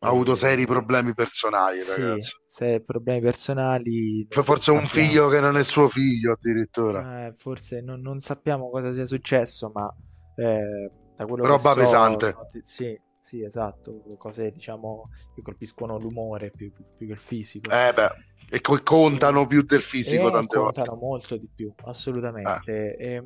ha 0.01 0.09
avuto 0.09 0.34
seri 0.34 0.64
problemi 0.66 1.12
personali, 1.12 1.80
sì, 1.80 2.01
ragazzi. 2.01 2.36
Se 2.44 2.82
problemi 2.84 3.20
personali. 3.20 4.26
Forse 4.30 4.70
un 4.70 4.86
figlio 4.86 5.28
che 5.28 5.40
non 5.40 5.57
è 5.57 5.64
suo 5.64 5.88
figlio, 5.88 6.32
addirittura. 6.32 7.26
Eh, 7.26 7.34
forse 7.36 7.80
non, 7.80 8.01
non, 8.01 8.20
sappiamo 8.20 8.70
cosa 8.70 8.92
sia 8.92 9.07
successo, 9.07 9.70
ma 9.74 9.92
eh, 10.36 10.90
da 11.16 11.26
quello 11.26 11.44
Roba 11.44 11.74
che 11.74 11.80
so, 11.80 11.80
pesante. 11.80 12.32
Noti- 12.32 12.61
sì, 12.62 13.01
sì, 13.18 13.42
esatto. 13.42 14.03
Cose 14.16 14.51
diciamo 14.51 15.11
che 15.34 15.42
colpiscono 15.42 15.99
l'umore 15.99 16.53
più, 16.53 16.72
più, 16.72 16.84
più 16.96 17.07
che 17.07 17.12
il 17.14 17.18
fisico. 17.18 17.70
Eh, 17.70 17.92
beh, 17.92 18.11
e 18.51 18.61
co- 18.61 18.80
contano 18.82 19.46
più 19.46 19.62
del 19.62 19.80
fisico 19.80 20.28
e 20.28 20.30
tante 20.30 20.38
contano 20.38 20.62
volte. 20.62 20.80
Contano 20.82 21.01
molto 21.01 21.36
di 21.36 21.49
più, 21.53 21.72
assolutamente. 21.84 22.96
Eh. 22.96 23.14
E, 23.14 23.24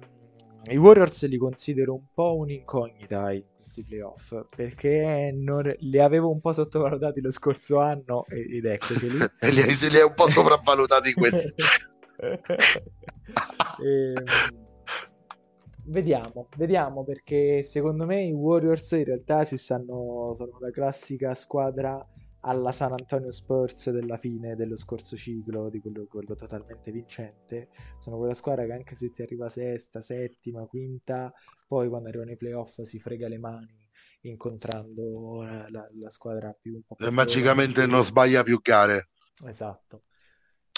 i 0.70 0.76
Warriors 0.76 1.26
li 1.26 1.36
considero 1.38 1.94
un 1.94 2.04
po' 2.14 2.36
un'incognita 2.36 3.32
in 3.32 3.42
questi 3.56 3.82
playoff 3.82 4.46
perché 4.54 5.32
non, 5.34 5.74
li 5.80 5.98
avevo 5.98 6.30
un 6.30 6.40
po' 6.40 6.52
sottovalutati 6.52 7.20
lo 7.20 7.32
scorso 7.32 7.80
anno 7.80 8.24
ed 8.26 8.64
eccoli. 8.64 9.08
E 9.40 9.50
li 9.50 9.60
hai, 9.60 9.74
li 9.90 9.96
hai 9.96 10.04
un 10.04 10.14
po' 10.14 10.28
sopravvalutati 10.28 11.12
questi. 11.14 11.52
E, 12.18 12.40
ehm, 13.82 14.24
vediamo 15.86 16.46
vediamo 16.56 17.02
perché 17.02 17.64
secondo 17.64 18.06
me 18.06 18.22
i 18.22 18.32
Warriors 18.32 18.92
in 18.92 19.04
realtà 19.04 19.44
si 19.44 19.56
stanno 19.56 20.32
sono 20.36 20.58
la 20.60 20.70
classica 20.70 21.34
squadra 21.34 22.06
alla 22.42 22.72
San 22.72 22.92
Antonio 22.92 23.30
Spurs 23.30 23.90
della 23.90 24.16
fine 24.16 24.56
dello 24.56 24.76
scorso 24.76 25.16
ciclo, 25.16 25.68
di 25.68 25.80
quello, 25.80 26.06
quello, 26.06 26.34
totalmente 26.34 26.90
vincente. 26.90 27.68
Sono 28.00 28.18
quella 28.18 28.34
squadra 28.34 28.64
che 28.64 28.72
anche 28.72 28.96
se 28.96 29.10
ti 29.10 29.22
arriva 29.22 29.48
sesta, 29.48 30.00
settima, 30.00 30.66
quinta, 30.66 31.32
poi 31.66 31.88
quando 31.88 32.08
arrivano 32.08 32.32
i 32.32 32.36
playoff 32.36 32.80
si 32.82 32.98
frega 32.98 33.28
le 33.28 33.38
mani 33.38 33.80
incontrando 34.22 35.42
la, 35.42 35.66
la, 35.68 35.88
la 35.98 36.10
squadra 36.10 36.52
più 36.52 36.74
un 36.74 36.82
po' 36.82 36.94
più 36.94 37.06
e 37.06 37.10
magicamente 37.10 37.86
non 37.86 38.02
sbaglia 38.02 38.42
più 38.42 38.60
gare. 38.60 39.08
Esatto. 39.46 40.02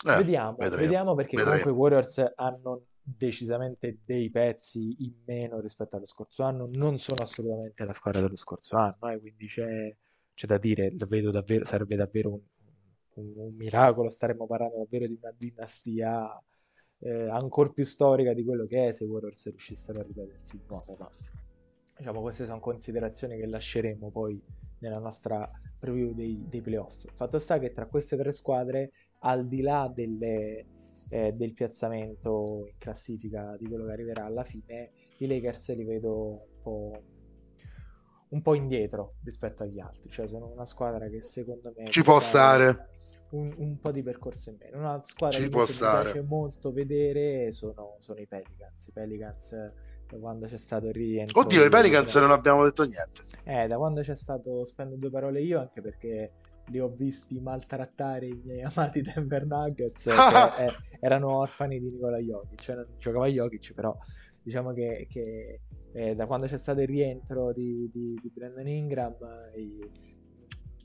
Eh, 0.07 0.17
vediamo, 0.17 0.57
vediamo 0.57 1.15
perché 1.15 1.37
vedremo. 1.37 1.63
comunque 1.63 1.71
i 1.71 1.75
Warriors 1.75 2.33
hanno 2.37 2.87
decisamente 3.03 4.01
dei 4.05 4.31
pezzi 4.31 4.97
in 5.05 5.15
meno 5.27 5.61
rispetto 5.61 5.97
allo 5.97 6.07
scorso 6.07 6.43
anno, 6.43 6.67
non 6.75 6.99
sono 6.99 7.23
assolutamente 7.23 7.85
la 7.85 7.93
squadra 7.93 8.21
dello 8.21 8.37
scorso 8.37 8.77
anno, 8.77 9.11
eh, 9.11 9.19
quindi 9.19 9.47
c'è 9.47 9.95
c'è 10.35 10.47
da 10.47 10.59
dire, 10.59 10.93
davvero, 10.95 11.33
sarebbe 11.65 11.97
davvero 11.97 12.31
un, 12.33 12.41
un, 13.15 13.33
un 13.37 13.55
miracolo, 13.55 14.09
staremmo 14.09 14.47
parlando 14.47 14.79
davvero 14.79 15.07
di 15.07 15.19
una 15.21 15.33
dinastia 15.37 16.43
eh, 17.01 17.29
ancora 17.29 17.71
più 17.71 17.85
storica 17.85 18.33
di 18.33 18.45
quello 18.45 18.65
che 18.65 18.89
è 18.89 18.93
se 18.93 19.05
Warriors 19.05 19.49
riuscissero 19.49 20.01
a 20.01 20.03
ripetersi 20.03 20.57
di 20.59 20.65
nuovo, 20.67 20.97
ma 20.99 21.11
diciamo 21.97 22.21
queste 22.21 22.45
sono 22.47 22.61
considerazioni 22.61 23.39
che 23.39 23.47
lasceremo 23.47 24.11
poi 24.11 24.41
nella 24.79 24.99
nostra 24.99 25.49
preview 25.79 26.13
dei, 26.13 26.45
dei 26.49 26.61
playoff. 26.61 27.07
Fatto 27.15 27.39
sta 27.39 27.59
che 27.59 27.73
tra 27.73 27.87
queste 27.87 28.17
tre 28.17 28.33
squadre, 28.33 28.91
al 29.21 29.47
di 29.47 29.61
là 29.63 29.91
delle, 29.95 30.67
eh, 31.11 31.33
del 31.33 31.53
piazzamento 31.55 32.65
in 32.67 32.79
classifica 32.79 33.57
di 33.59 33.67
quello 33.67 33.87
che 33.87 33.93
arriverà 33.93 34.25
alla 34.25 34.45
fine, 34.45 34.91
i 35.19 35.27
Lakers 35.27 35.75
li 35.75 35.85
vedo 35.85 36.29
un 36.29 36.63
po' 36.63 37.03
un 38.35 38.43
po' 38.43 38.55
indietro 38.55 39.15
rispetto 39.23 39.63
agli 39.63 39.79
altri, 39.79 40.11
cioè 40.11 40.27
sono 40.27 40.51
una 40.53 40.65
squadra 40.65 41.09
che 41.09 41.23
secondo 41.23 41.73
me 41.77 41.89
ci 41.89 42.03
può 42.03 42.19
stare 42.19 42.89
un, 43.31 43.53
un, 43.57 43.79
po' 43.79 43.93
di 43.93 44.03
percorso 44.03 44.51
in 44.51 44.57
meno. 44.59 44.79
Una 44.79 45.01
squadra 45.05 45.39
ci 45.39 45.45
che 45.45 45.51
può 45.51 45.65
stare. 45.65 46.07
mi 46.07 46.13
piace 46.13 46.27
molto 46.27 46.73
vedere 46.73 47.53
sono, 47.53 47.97
sono, 48.01 48.19
i 48.19 48.27
Pelicans. 48.27 48.87
I 48.89 48.93
Pelicans 48.93 49.51
da 50.09 50.19
quando 50.19 50.47
c'è 50.47 50.59
stato 50.59 50.89
il 50.89 50.95
rientro. 50.95 51.41
Oddio, 51.41 51.65
i 51.65 51.69
Pelicans 51.71 52.15
non 52.17 52.33
abbiamo 52.33 52.65
detto 52.65 52.83
niente. 52.83 53.23
Eh, 53.45 53.69
da 53.69 53.77
quando 53.77 54.01
c'è 54.01 54.17
stato, 54.17 54.65
spendo 54.65 54.97
due 54.97 55.11
parole 55.11 55.41
io 55.41 55.61
anche 55.61 55.81
perché 55.81 56.33
li 56.69 56.81
ho 56.81 56.89
visti 56.89 57.39
maltrattare 57.39 58.27
i 58.27 58.41
miei 58.45 58.63
amati 58.75 59.01
Denver 59.01 59.47
Nuggets 59.47 60.05
che 60.05 60.65
eh, 60.65 60.73
erano 61.01 61.39
orfani 61.39 61.79
di 61.79 61.91
Nicola 61.91 62.19
Jokic, 62.19 62.61
cioè 62.61 62.77
non 62.77 62.85
giocava 62.99 63.27
Jokic, 63.27 63.75
però 63.75 63.97
diciamo 64.45 64.73
che, 64.73 65.07
che 65.09 65.61
eh, 65.93 66.15
da 66.15 66.27
quando 66.27 66.47
c'è 66.47 66.59
stato 66.59 66.81
il 66.81 66.87
rientro 66.87 67.53
di, 67.53 67.91
di, 67.91 68.19
di 68.21 68.31
Brandon 68.33 68.69
Ingram, 68.69 69.17
i, 69.57 69.91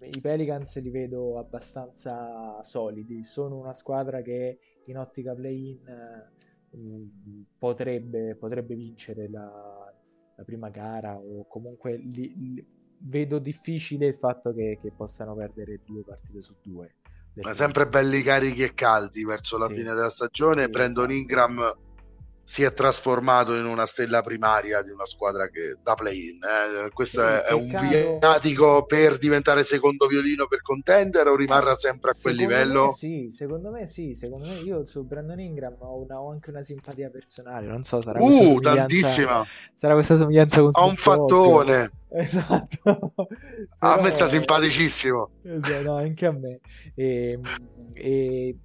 i, 0.01 0.21
Pelicans 0.21 0.79
li 0.79 0.89
vedo 0.89 1.37
abbastanza 1.37 2.63
solidi. 2.63 3.23
Sono 3.23 3.57
una 3.57 3.73
squadra 3.73 4.21
che 4.21 4.59
in 4.85 4.97
ottica 4.97 5.35
play-in 5.35 5.85
eh, 5.87 7.47
potrebbe, 7.57 8.35
potrebbe, 8.35 8.75
vincere 8.75 9.29
la, 9.29 9.93
la, 10.35 10.43
prima 10.43 10.69
gara 10.69 11.17
o 11.17 11.45
comunque 11.47 11.97
li, 11.97 12.33
li, 12.37 12.65
vedo 13.01 13.39
difficile 13.39 14.07
il 14.07 14.15
fatto 14.15 14.53
che, 14.53 14.77
che, 14.81 14.91
possano 14.95 15.35
perdere 15.35 15.81
due 15.85 16.03
partite 16.03 16.41
su 16.41 16.55
due. 16.61 16.95
Ma 17.41 17.53
sempre 17.53 17.87
belli 17.87 18.21
carichi 18.21 18.63
e 18.63 18.73
caldi 18.73 19.23
verso 19.23 19.57
la 19.57 19.67
sì. 19.67 19.75
fine 19.75 19.93
della 19.93 20.09
stagione. 20.09 20.63
Sì, 20.63 20.69
Brandon. 20.69 21.11
Ingram 21.11 21.73
si 22.49 22.63
è 22.63 22.73
trasformato 22.73 23.53
in 23.53 23.65
una 23.65 23.85
stella 23.85 24.23
primaria 24.23 24.81
di 24.81 24.89
una 24.89 25.05
squadra 25.05 25.49
che 25.49 25.77
da 25.83 25.93
play-in. 25.93 26.39
Eh. 26.43 26.89
Questo 26.89 27.21
è, 27.21 27.41
è, 27.41 27.53
un 27.53 27.67
viatico 27.67 28.85
per 28.85 29.19
diventare 29.19 29.61
secondo 29.61 30.07
violino 30.07 30.47
per 30.47 30.63
contender 30.63 31.27
o 31.27 31.35
rimarrà 31.35 31.75
sempre 31.75 32.09
a 32.09 32.15
quel 32.19 32.33
secondo 32.33 32.57
livello? 32.57 32.91
Sì, 32.91 33.29
secondo 33.29 33.69
me 33.69 33.85
sì. 33.85 34.15
Secondo 34.15 34.47
me 34.47 34.55
io 34.61 34.83
su 34.83 35.03
Brandon 35.03 35.39
Ingram 35.39 35.75
ho, 35.77 36.01
una, 36.01 36.19
ho 36.19 36.31
anche 36.31 36.49
una 36.49 36.63
simpatia 36.63 37.11
personale. 37.11 37.67
Non 37.67 37.83
so, 37.83 38.01
sarà 38.01 38.19
uh, 38.19 38.59
tantissima. 38.59 39.45
Sarà 39.75 39.93
questa 39.93 40.17
somiglianza 40.17 40.59
con 40.61 40.71
Ha 40.73 40.83
un 40.85 40.95
fattone. 40.95 41.91
Esatto. 42.09 43.13
a 43.77 44.01
me 44.01 44.09
sta 44.09 44.27
simpaticissimo. 44.27 45.29
Esatto, 45.43 45.81
no, 45.83 45.97
anche 45.97 46.25
a 46.25 46.31
me. 46.31 46.59
E, 46.95 47.39
e 47.93 48.57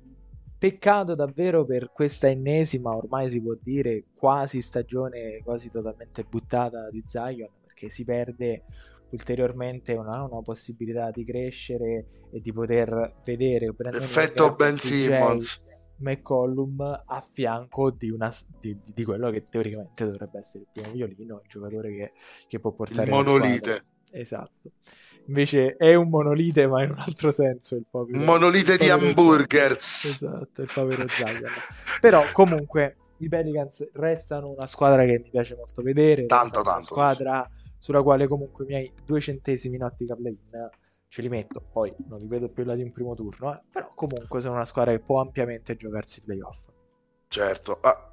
peccato 0.64 1.14
davvero 1.14 1.66
per 1.66 1.90
questa 1.92 2.26
ennesima, 2.26 2.96
ormai 2.96 3.28
si 3.30 3.38
può 3.38 3.54
dire, 3.60 4.04
quasi 4.14 4.62
stagione, 4.62 5.42
quasi 5.44 5.68
totalmente 5.68 6.24
buttata 6.24 6.88
di 6.88 7.02
Zion, 7.04 7.50
perché 7.62 7.90
si 7.90 8.02
perde 8.02 8.62
ulteriormente 9.10 9.92
una, 9.92 10.22
una 10.22 10.40
possibilità 10.40 11.10
di 11.10 11.22
crescere 11.22 12.06
e 12.32 12.40
di 12.40 12.50
poter 12.50 13.16
vedere 13.26 13.74
effetto 13.92 14.54
Ben 14.54 14.78
Simmons 14.78 15.62
McCollum 15.98 17.02
a 17.04 17.20
fianco 17.20 17.90
di, 17.90 18.08
una, 18.08 18.34
di, 18.58 18.74
di, 18.82 19.04
quello 19.04 19.30
che 19.30 19.42
teoricamente 19.42 20.06
dovrebbe 20.06 20.38
essere 20.38 20.64
il 20.64 20.68
primo 20.72 20.92
violino, 20.92 21.40
il 21.42 21.48
giocatore 21.48 21.94
che, 21.94 22.12
che 22.48 22.58
può 22.58 22.72
portare 22.72 23.04
il 23.04 23.10
monolite. 23.10 23.82
Esatto. 24.10 24.70
Invece 25.26 25.76
è 25.76 25.94
un 25.94 26.08
monolite, 26.08 26.66
ma 26.66 26.82
in 26.84 26.90
un 26.90 26.98
altro 26.98 27.30
senso 27.30 27.76
il 27.76 27.86
povero. 27.88 28.18
Monolite 28.18 28.76
povero 28.76 28.98
di 28.98 29.06
hamburgers. 29.06 30.04
Esatto, 30.04 30.62
il 30.62 30.70
povero 30.72 31.08
Zion. 31.08 31.42
Però 32.00 32.22
comunque 32.32 32.96
i 33.18 33.28
Pelicans 33.28 33.90
restano 33.94 34.50
una 34.50 34.66
squadra 34.66 35.04
che 35.04 35.20
mi 35.22 35.30
piace 35.30 35.56
molto 35.56 35.82
vedere. 35.82 36.26
Tanto, 36.26 36.62
tanto. 36.62 36.70
Una 36.70 36.82
squadra 36.82 37.50
sulla 37.78 38.02
quale 38.02 38.26
comunque 38.26 38.64
i 38.64 38.68
miei 38.68 38.92
due 39.04 39.20
centesimi 39.20 39.76
in 39.76 39.84
ottica 39.84 40.14
play-in 40.14 40.38
ce 41.14 41.22
li 41.22 41.28
metto, 41.28 41.62
poi 41.70 41.94
non 42.08 42.18
li 42.18 42.26
vedo 42.26 42.48
più 42.48 42.64
là 42.64 42.74
di 42.74 42.82
un 42.82 42.90
primo 42.90 43.14
turno, 43.14 43.54
eh. 43.54 43.60
però 43.70 43.88
comunque 43.94 44.40
sono 44.40 44.54
una 44.54 44.64
squadra 44.64 44.90
che 44.90 44.98
può 44.98 45.20
ampiamente 45.20 45.76
giocarsi 45.76 46.18
i 46.18 46.22
playoff. 46.24 46.70
Certo, 47.28 47.78
ah, 47.82 48.10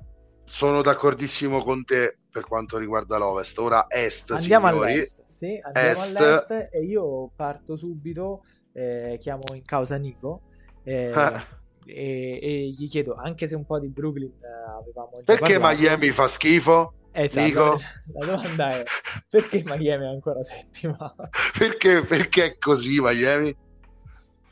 sono 0.51 0.81
d'accordissimo 0.81 1.63
con 1.63 1.85
te 1.85 2.17
per 2.29 2.45
quanto 2.45 2.77
riguarda 2.77 3.17
l'Ovest. 3.17 3.57
Ora 3.59 3.85
Est, 3.87 4.31
andiamo 4.31 4.67
signori. 4.67 4.91
all'est, 4.91 5.23
sì, 5.25 5.57
andiamo 5.63 5.87
est. 5.87 6.15
all'est 6.17 6.69
e 6.71 6.83
io 6.83 7.31
parto 7.33 7.77
subito, 7.77 8.43
eh, 8.73 9.17
chiamo 9.21 9.43
in 9.53 9.61
causa 9.63 9.95
Nico 9.95 10.41
eh, 10.83 11.11
ah. 11.13 11.41
e, 11.85 12.39
e, 12.41 12.67
gli 12.67 12.89
chiedo, 12.89 13.15
anche 13.15 13.47
se 13.47 13.55
un 13.55 13.65
po' 13.65 13.79
di 13.79 13.87
Brooklyn 13.87 14.29
eh, 14.29 14.77
avevamo 14.77 15.11
già 15.15 15.23
Perché 15.23 15.57
parlato, 15.57 15.81
Miami 15.81 16.09
fa 16.09 16.27
schifo? 16.27 16.93
Esatto, 17.13 17.41
Nico? 17.41 17.79
La 18.13 18.25
domanda 18.25 18.69
è 18.77 18.83
perché 19.29 19.63
Miami 19.65 20.03
è 20.03 20.09
ancora 20.09 20.43
settima? 20.43 21.15
perché, 21.57 22.01
perché 22.01 22.43
è 22.43 22.57
così 22.57 22.99
Miami? 22.99 23.55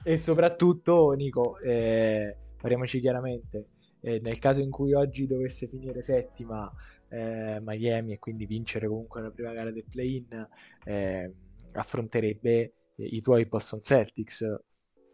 E 0.01 0.17
soprattutto, 0.17 1.11
Nico, 1.11 1.59
eh, 1.59 2.37
parliamoci 2.57 3.01
chiaramente, 3.01 3.67
eh, 4.01 4.19
nel 4.19 4.39
caso 4.39 4.61
in 4.61 4.69
cui 4.69 4.93
oggi 4.93 5.25
dovesse 5.25 5.67
finire 5.67 6.01
settima 6.01 6.71
eh, 7.09 7.59
Miami 7.61 8.13
e 8.13 8.19
quindi 8.19 8.45
vincere 8.45 8.87
comunque 8.87 9.21
la 9.21 9.31
prima 9.31 9.51
gara 9.51 9.71
del 9.71 9.85
play-in, 9.89 10.47
eh, 10.85 11.33
affronterebbe 11.73 12.73
i 12.95 13.21
tuoi 13.21 13.45
Boston 13.45 13.81
Celtics. 13.81 14.45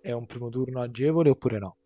È 0.01 0.11
un 0.11 0.25
primo 0.25 0.49
turno 0.49 0.81
agevole 0.81 1.29
oppure 1.29 1.59
no? 1.59 1.77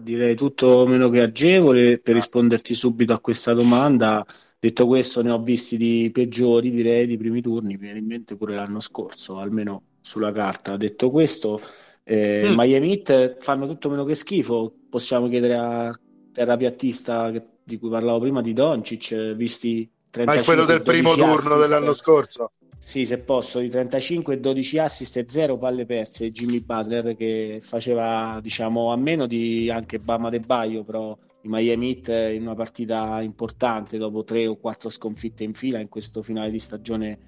Direi 0.00 0.34
tutto 0.34 0.86
meno 0.86 1.10
che 1.10 1.20
agevole 1.20 1.98
per 1.98 2.14
risponderti 2.14 2.74
subito 2.74 3.12
a 3.12 3.20
questa 3.20 3.52
domanda. 3.52 4.24
Detto 4.58 4.86
questo, 4.86 5.22
ne 5.22 5.30
ho 5.30 5.42
visti 5.42 5.76
di 5.76 6.08
peggiori, 6.10 6.70
direi, 6.70 7.06
di 7.06 7.18
primi 7.18 7.42
turni, 7.42 7.74
mi 7.74 7.76
viene 7.76 7.98
in 7.98 8.06
mente 8.06 8.36
pure 8.36 8.54
l'anno 8.54 8.80
scorso, 8.80 9.38
almeno 9.38 9.82
sulla 10.00 10.32
carta. 10.32 10.78
Detto 10.78 11.10
questo, 11.10 11.60
eh, 12.04 12.48
mm. 12.48 12.54
Miami 12.56 12.90
Heat 12.90 13.36
fanno 13.42 13.66
tutto 13.66 13.88
meno 13.88 14.04
che 14.04 14.14
schifo. 14.14 14.72
Possiamo 14.88 15.28
chiedere 15.28 15.54
a 15.54 15.98
terrapiattista 16.32 17.30
che, 17.30 17.42
di 17.62 17.78
cui 17.78 17.90
parlavo 17.90 18.20
prima 18.20 18.40
di 18.40 18.52
Doncic, 18.52 19.34
visti 19.34 19.88
35 20.10 20.24
Ma 20.24 20.34
è 20.34 20.44
quello 20.44 20.64
del 20.64 20.82
primo 20.82 21.14
turno 21.14 21.56
dell'anno 21.56 21.92
scorso. 21.92 22.52
Sì, 22.84 23.06
se 23.06 23.20
posso, 23.20 23.60
di 23.60 23.68
35 23.68 24.40
12 24.40 24.78
assist 24.78 25.16
e 25.16 25.24
0 25.28 25.56
palle 25.56 25.86
perse 25.86 26.32
Jimmy 26.32 26.60
Butler 26.60 27.14
che 27.16 27.58
faceva 27.60 28.40
diciamo 28.42 28.90
a 28.90 28.96
meno 28.96 29.26
di 29.26 29.70
anche 29.70 30.00
Bama 30.00 30.30
De 30.30 30.40
Baio 30.40 30.82
però 30.82 31.16
i 31.42 31.48
Miami 31.48 31.92
Heat 31.92 32.34
in 32.34 32.42
una 32.42 32.56
partita 32.56 33.20
importante 33.22 33.98
dopo 33.98 34.24
tre 34.24 34.48
o 34.48 34.56
quattro 34.56 34.90
sconfitte 34.90 35.44
in 35.44 35.54
fila 35.54 35.78
in 35.78 35.88
questo 35.88 36.22
finale 36.22 36.50
di 36.50 36.58
stagione 36.58 37.18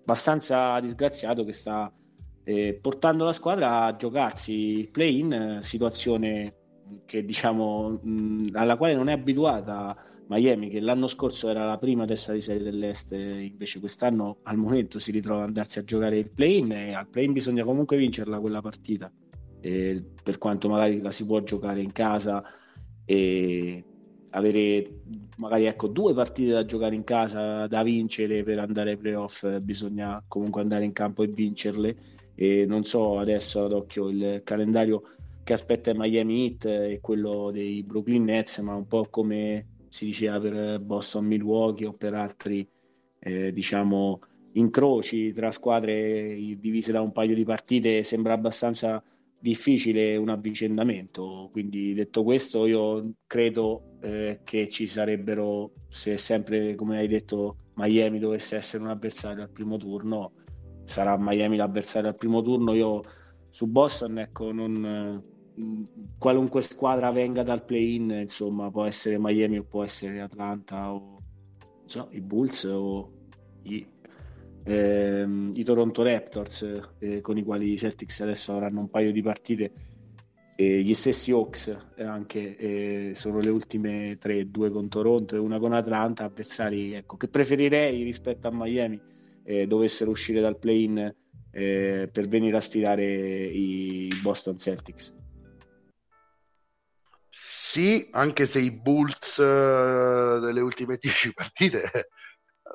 abbastanza 0.00 0.80
disgraziato 0.80 1.44
che 1.44 1.52
sta 1.52 1.92
eh, 2.44 2.78
portando 2.80 3.24
la 3.24 3.32
squadra 3.32 3.84
a 3.84 3.96
giocarsi 3.96 4.52
il 4.78 4.90
play-in 4.90 5.58
situazione 5.60 6.54
che 7.06 7.24
diciamo 7.24 7.98
mh, 8.02 8.46
alla 8.52 8.76
quale 8.76 8.94
non 8.94 9.08
è 9.08 9.12
abituata 9.12 9.96
Miami 10.26 10.68
che 10.68 10.80
l'anno 10.80 11.06
scorso 11.06 11.48
era 11.48 11.64
la 11.64 11.78
prima 11.78 12.04
testa 12.04 12.32
di 12.32 12.40
serie 12.40 12.62
dell'Est, 12.62 13.12
invece 13.12 13.80
quest'anno 13.80 14.38
al 14.44 14.56
momento 14.56 14.98
si 14.98 15.10
ritrova 15.10 15.42
ad 15.42 15.48
andarsi 15.48 15.78
a 15.78 15.84
giocare 15.84 16.18
il 16.18 16.30
play-in 16.30 16.72
e 16.72 16.94
al 16.94 17.08
play-in 17.08 17.32
bisogna 17.32 17.64
comunque 17.64 17.96
vincerla 17.96 18.40
quella 18.40 18.60
partita, 18.60 19.12
e 19.60 20.02
per 20.22 20.38
quanto 20.38 20.68
magari 20.68 21.00
la 21.00 21.10
si 21.10 21.26
può 21.26 21.42
giocare 21.42 21.80
in 21.80 21.92
casa 21.92 22.42
e 23.04 23.84
avere 24.30 25.02
magari 25.36 25.66
ecco 25.66 25.88
due 25.88 26.14
partite 26.14 26.52
da 26.52 26.64
giocare 26.64 26.94
in 26.94 27.04
casa 27.04 27.66
da 27.66 27.82
vincere 27.82 28.42
per 28.42 28.58
andare 28.58 28.92
ai 28.92 28.96
playoff 28.96 29.46
bisogna 29.58 30.24
comunque 30.26 30.60
andare 30.62 30.84
in 30.84 30.92
campo 30.92 31.22
e 31.22 31.28
vincerle 31.28 31.96
e 32.34 32.66
non 32.66 32.84
so 32.84 33.18
adesso 33.18 33.64
ad 33.64 33.72
occhio 33.72 34.08
il 34.08 34.42
calendario 34.44 35.02
che 35.42 35.52
aspetta 35.52 35.92
Miami 35.94 36.46
Heat 36.46 36.64
e 36.64 36.98
quello 37.00 37.50
dei 37.50 37.82
Brooklyn 37.82 38.24
Nets 38.24 38.58
ma 38.58 38.74
un 38.74 38.86
po' 38.86 39.06
come 39.10 39.66
si 39.88 40.06
diceva 40.06 40.40
per 40.40 40.80
Boston 40.80 41.26
Milwaukee 41.26 41.86
o 41.86 41.92
per 41.92 42.14
altri 42.14 42.66
eh, 43.18 43.52
diciamo 43.52 44.20
incroci 44.52 45.32
tra 45.32 45.50
squadre 45.50 46.34
divise 46.58 46.92
da 46.92 47.00
un 47.00 47.12
paio 47.12 47.34
di 47.34 47.44
partite 47.44 48.02
sembra 48.02 48.32
abbastanza 48.32 49.02
difficile 49.44 50.16
un 50.16 50.30
avvicendamento. 50.30 51.50
Quindi 51.52 51.92
detto 51.92 52.22
questo 52.22 52.66
io 52.66 53.12
credo 53.26 53.98
eh, 54.00 54.40
che 54.42 54.70
ci 54.70 54.86
sarebbero 54.86 55.72
se 55.88 56.16
sempre 56.16 56.74
come 56.74 56.96
hai 56.98 57.08
detto 57.08 57.56
Miami 57.74 58.18
dovesse 58.18 58.56
essere 58.56 58.82
un 58.82 58.88
avversario 58.88 59.42
al 59.42 59.50
primo 59.50 59.76
turno 59.76 60.32
sarà 60.84 61.16
Miami 61.18 61.56
l'avversario 61.56 62.08
al 62.08 62.16
primo 62.16 62.42
turno. 62.42 62.74
Io 62.74 63.02
su 63.50 63.66
Boston 63.66 64.18
ecco 64.18 64.52
non 64.52 65.22
qualunque 66.18 66.62
squadra 66.62 67.10
venga 67.10 67.42
dal 67.42 67.64
play-in, 67.64 68.10
insomma, 68.10 68.70
può 68.70 68.84
essere 68.84 69.18
Miami 69.18 69.58
o 69.58 69.64
può 69.64 69.84
essere 69.84 70.20
Atlanta 70.20 70.92
o 70.92 71.22
so, 71.84 72.08
i 72.10 72.20
Bulls 72.20 72.64
o 72.64 73.12
i, 73.62 73.86
ehm, 74.64 75.52
i 75.54 75.62
Toronto 75.62 76.02
Raptors 76.02 76.92
eh, 76.98 77.20
con 77.20 77.38
i 77.38 77.44
quali 77.44 77.72
i 77.72 77.78
Celtics 77.78 78.20
adesso 78.20 78.52
avranno 78.52 78.80
un 78.80 78.90
paio 78.90 79.12
di 79.12 79.22
partite. 79.22 79.72
E 80.56 80.82
gli 80.82 80.94
stessi 80.94 81.32
Hawks 81.32 81.76
eh, 81.96 82.04
anche 82.04 82.56
eh, 82.56 83.10
sono 83.14 83.40
le 83.40 83.50
ultime 83.50 84.16
tre, 84.20 84.48
due 84.50 84.70
con 84.70 84.88
Toronto 84.88 85.34
e 85.34 85.38
una 85.38 85.58
con 85.58 85.72
Atlanta, 85.72 86.24
avversari 86.24 86.94
ecco, 86.94 87.16
che 87.16 87.28
preferirei 87.28 88.02
rispetto 88.04 88.46
a 88.46 88.52
Miami 88.52 89.00
eh, 89.44 89.66
dovessero 89.66 90.10
uscire 90.10 90.40
dal 90.40 90.58
play-in 90.58 91.14
eh, 91.50 92.08
per 92.12 92.28
venire 92.28 92.56
a 92.56 92.60
sfidare 92.60 93.04
i 93.04 94.08
Boston 94.22 94.56
Celtics. 94.58 95.16
Sì, 97.28 98.08
anche 98.12 98.46
se 98.46 98.60
i 98.60 98.70
Bulls 98.70 99.38
uh, 99.38 100.38
delle 100.38 100.60
ultime 100.60 100.96
10 101.00 101.32
partite, 101.32 101.82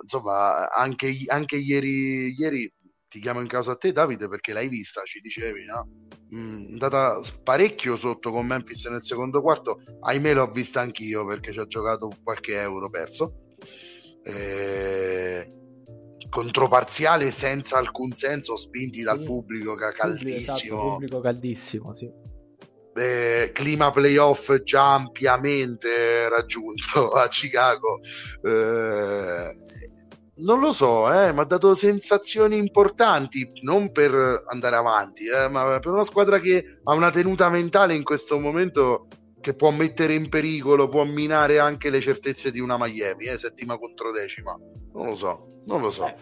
insomma, 0.01 0.69
anche, 0.69 1.13
anche 1.27 1.55
ieri, 1.55 2.35
ieri, 2.37 2.71
ti 3.07 3.19
chiamo 3.19 3.39
in 3.39 3.47
casa 3.47 3.71
a 3.71 3.75
te, 3.75 3.93
Davide, 3.93 4.27
perché 4.27 4.51
l'hai 4.51 4.67
vista, 4.67 5.01
ci 5.03 5.21
dicevi, 5.21 5.65
no? 5.65 6.07
Mm, 6.35 6.65
è 6.65 6.71
andata 6.71 7.19
parecchio 7.41 7.95
sotto 7.95 8.31
con 8.31 8.45
Memphis 8.45 8.85
nel 8.87 9.03
secondo 9.03 9.41
quarto. 9.41 9.81
Ahimè, 10.01 10.33
l'ho 10.33 10.51
vista 10.51 10.81
anch'io 10.81 11.25
perché 11.25 11.51
ci 11.51 11.59
ha 11.59 11.65
giocato 11.65 12.09
qualche 12.21 12.59
euro 12.59 12.89
perso. 12.89 13.55
Eh, 14.23 15.58
controparziale 16.29 17.31
senza 17.31 17.77
alcun 17.77 18.13
senso, 18.15 18.55
spinti 18.55 19.01
dal 19.01 19.23
pubblico 19.23 19.75
caldissimo. 19.75 20.37
Esatto, 20.37 20.91
pubblico 20.91 21.19
caldissimo, 21.19 21.93
sì 21.93 22.27
eh, 22.99 23.51
clima 23.53 23.89
playoff 23.91 24.61
già 24.63 24.93
ampiamente 24.93 26.27
raggiunto 26.29 27.11
a 27.11 27.27
Chicago. 27.27 27.99
Eh, 28.43 29.57
non 30.41 30.59
lo 30.59 30.71
so, 30.71 31.11
eh, 31.11 31.33
mi 31.33 31.39
ha 31.39 31.43
dato 31.43 31.73
sensazioni 31.73 32.57
importanti, 32.57 33.51
non 33.61 33.91
per 33.91 34.43
andare 34.47 34.75
avanti, 34.77 35.25
eh, 35.27 35.49
ma 35.49 35.79
per 35.79 35.91
una 35.91 36.03
squadra 36.03 36.39
che 36.39 36.79
ha 36.83 36.93
una 36.93 37.09
tenuta 37.09 37.49
mentale 37.49 37.93
in 37.93 38.03
questo 38.03 38.39
momento 38.39 39.07
che 39.41 39.53
può 39.53 39.71
mettere 39.71 40.13
in 40.13 40.29
pericolo, 40.29 40.87
può 40.87 41.03
minare 41.05 41.59
anche 41.59 41.89
le 41.89 41.99
certezze 41.99 42.51
di 42.51 42.59
una 42.59 42.77
Miami, 42.77 43.25
eh, 43.25 43.37
settima 43.37 43.77
contro 43.77 44.11
decima. 44.11 44.57
Non 44.93 45.05
lo 45.05 45.15
so, 45.15 45.61
non 45.65 45.81
lo 45.81 45.89
so. 45.89 46.07
Eh, 46.07 46.15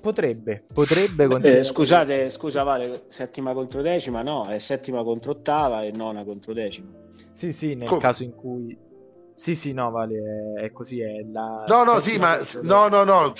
potrebbe, 0.00 0.64
potrebbe 0.72 1.24
eh, 1.42 1.64
scusate, 1.64 2.30
scusa 2.30 2.62
Vale, 2.62 3.04
settima 3.08 3.52
contro 3.52 3.82
decima, 3.82 4.22
no, 4.22 4.46
è 4.46 4.58
settima 4.58 5.02
contro 5.02 5.32
ottava 5.32 5.82
e 5.82 5.90
nona 5.90 6.24
contro 6.24 6.52
decima. 6.52 6.88
Sì, 7.32 7.52
sì, 7.52 7.74
nel 7.74 7.88
Come? 7.88 8.00
caso 8.00 8.22
in 8.22 8.34
cui 8.34 8.76
Sì, 9.34 9.54
sì, 9.54 9.72
no, 9.72 9.90
vale, 9.90 10.54
è 10.58 10.70
così. 10.72 11.00
È 11.00 11.22
la 11.32 11.64
no, 11.66 11.84
no, 11.84 11.98
sì, 11.98 12.18
ma 12.18 12.38
no, 12.62 12.88
no, 12.88 13.02
no, 13.02 13.32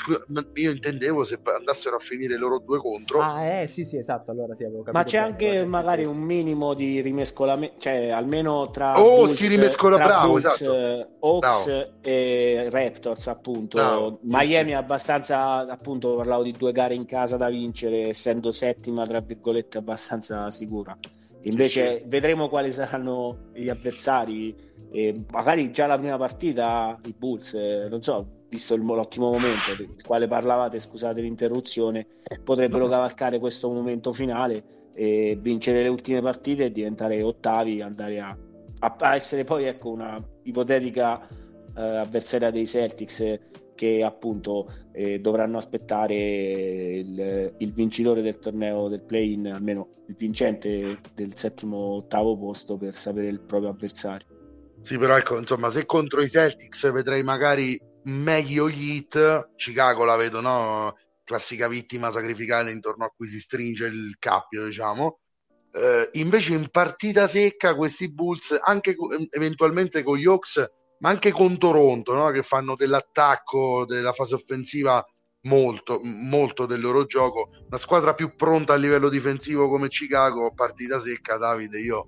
io 0.55 0.71
intendevo 0.71 1.23
se 1.23 1.39
andassero 1.43 1.97
a 1.97 1.99
finire 1.99 2.37
loro 2.39 2.59
due 2.59 2.79
contro. 2.79 3.21
Ah, 3.21 3.45
eh, 3.45 3.67
sì, 3.67 3.85
sì, 3.85 3.99
esatto. 3.99 4.31
Allora 4.31 4.55
sì, 4.55 4.65
avevo 4.65 4.83
capito. 4.83 4.97
Ma 4.99 5.05
c'è 5.05 5.19
anche 5.19 5.65
magari 5.65 6.05
un 6.05 6.19
minimo 6.19 6.73
di 6.75 7.01
rimescolamento, 7.01 7.79
cioè 7.79 8.09
almeno 8.09 8.71
tra. 8.71 9.01
Oh, 9.01 9.17
Bulls, 9.17 9.33
si 9.33 9.49
rimescola, 9.49 9.97
bravo, 9.97 10.29
Bulls, 10.29 10.45
esatto. 10.45 11.09
Hawks 11.21 11.67
bravo. 11.67 11.91
e 12.01 12.67
Raptors, 12.71 13.27
appunto. 13.27 13.77
Bravo, 13.77 14.19
Miami 14.23 14.71
sì, 14.71 14.77
abbastanza, 14.77 15.59
appunto, 15.59 16.17
parlavo 16.17 16.43
di 16.43 16.53
due 16.53 16.73
gare 16.73 16.95
in 16.95 17.05
casa 17.05 17.37
da 17.37 17.49
vincere, 17.49 18.09
essendo 18.09 18.51
settima, 18.51 19.05
tra 19.05 19.21
virgolette, 19.21 19.79
abbastanza 19.79 20.49
sicura. 20.51 20.97
Invece 21.43 21.99
sì, 21.99 22.05
vedremo 22.07 22.49
quali 22.49 22.73
saranno 22.73 23.51
gli 23.53 23.69
avversari. 23.69 24.55
E 24.91 25.25
magari 25.31 25.73
già 25.73 25.87
la 25.87 25.99
prima 25.99 26.19
partita 26.19 26.99
i 27.07 27.15
Bulls, 27.17 27.55
eh, 27.55 27.87
non 27.89 28.03
so, 28.03 28.45
visto 28.49 28.75
il, 28.75 28.85
l'ottimo 28.85 29.31
momento 29.31 29.75
del 29.77 29.95
quale 30.05 30.29
parlavate, 30.29 30.79
scusate 30.79 31.23
l'interruzione, 31.23 32.07
potrebbero 32.45 32.87
cavalcare 32.89 33.39
questo 33.39 33.71
momento 33.71 34.13
finale 34.13 34.63
e 34.95 35.39
vincere 35.41 35.81
le 35.83 35.89
ultime 35.89 36.21
partite 36.21 36.67
e 36.67 36.71
diventare 36.71 37.23
ottavi, 37.23 37.81
andare 37.81 38.21
a, 38.21 38.37
a, 38.81 38.97
a 38.99 39.15
essere 39.15 39.45
poi 39.45 39.65
ecco, 39.65 39.91
una 39.91 40.23
ipotetica 40.43 41.27
eh, 41.75 41.81
avversaria 41.81 42.51
dei 42.51 42.67
Celtics 42.67 43.39
che 43.83 44.05
appunto 44.05 44.69
eh, 44.93 45.19
dovranno 45.19 45.59
aspettare 45.59 46.15
il, 46.15 47.55
il, 47.59 47.73
vincitore 47.73 48.23
del 48.23 48.39
torneo 48.39 48.87
del 48.87 49.03
play-in, 49.03 49.49
almeno 49.49 50.05
il 50.07 50.15
vincente 50.15 51.01
del 51.13 51.37
settimo 51.37 51.97
ottavo 51.97 52.39
posto 52.39 52.77
per 52.77 52.95
sapere 52.95 53.27
il 53.27 53.41
proprio 53.41 53.71
avversario. 53.71 54.79
Sì, 54.83 54.97
però 54.99 55.17
ecco, 55.17 55.37
insomma, 55.37 55.69
se 55.69 55.85
contro 55.85 56.23
i 56.23 56.29
Celtics 56.29 56.93
vedrei 56.93 57.25
magari 57.25 57.77
meglio 58.05 58.71
gli 58.71 58.93
hit, 58.93 59.51
Chicago 59.57 60.05
la 60.05 60.15
vedo, 60.15 60.41
no? 60.41 60.97
Classica 61.25 61.67
vittima 61.67 62.11
sacrificata 62.11 62.71
intorno 62.71 63.05
a 63.05 63.11
cui 63.11 63.27
si 63.27 63.41
stringe 63.41 63.87
il 63.87 64.15
cappio, 64.21 64.65
diciamo. 64.65 65.19
Eh, 65.73 66.09
invece 66.21 66.55
in 66.55 66.69
partita 66.71 67.27
secca 67.27 67.75
questi 67.75 68.13
Bulls, 68.13 68.57
anche 68.63 68.95
eventualmente 69.31 70.05
con 70.05 70.19
gli 70.19 70.27
Hawks, 70.27 70.71
ma 71.03 71.11
anche 71.11 71.33
con 71.33 71.59
Toronto, 71.59 72.15
no? 72.15 72.31
che 72.31 72.43
fanno 72.43 72.77
dell'attacco, 72.77 73.85
della 73.85 74.13
fase 74.13 74.37
offensiva 74.37 75.05
molto, 75.43 76.01
molto 76.03 76.65
del 76.65 76.81
loro 76.81 77.05
gioco. 77.07 77.51
Una 77.67 77.77
squadra 77.77 78.15
più 78.15 78.35
pronta 78.37 78.73
a 78.73 78.77
livello 78.77 79.09
difensivo 79.09 79.69
come 79.69 79.89
Chicago, 79.89 80.53
partita 80.55 81.01
secca, 81.01 81.37
Davide, 81.37 81.81
io 81.81 82.07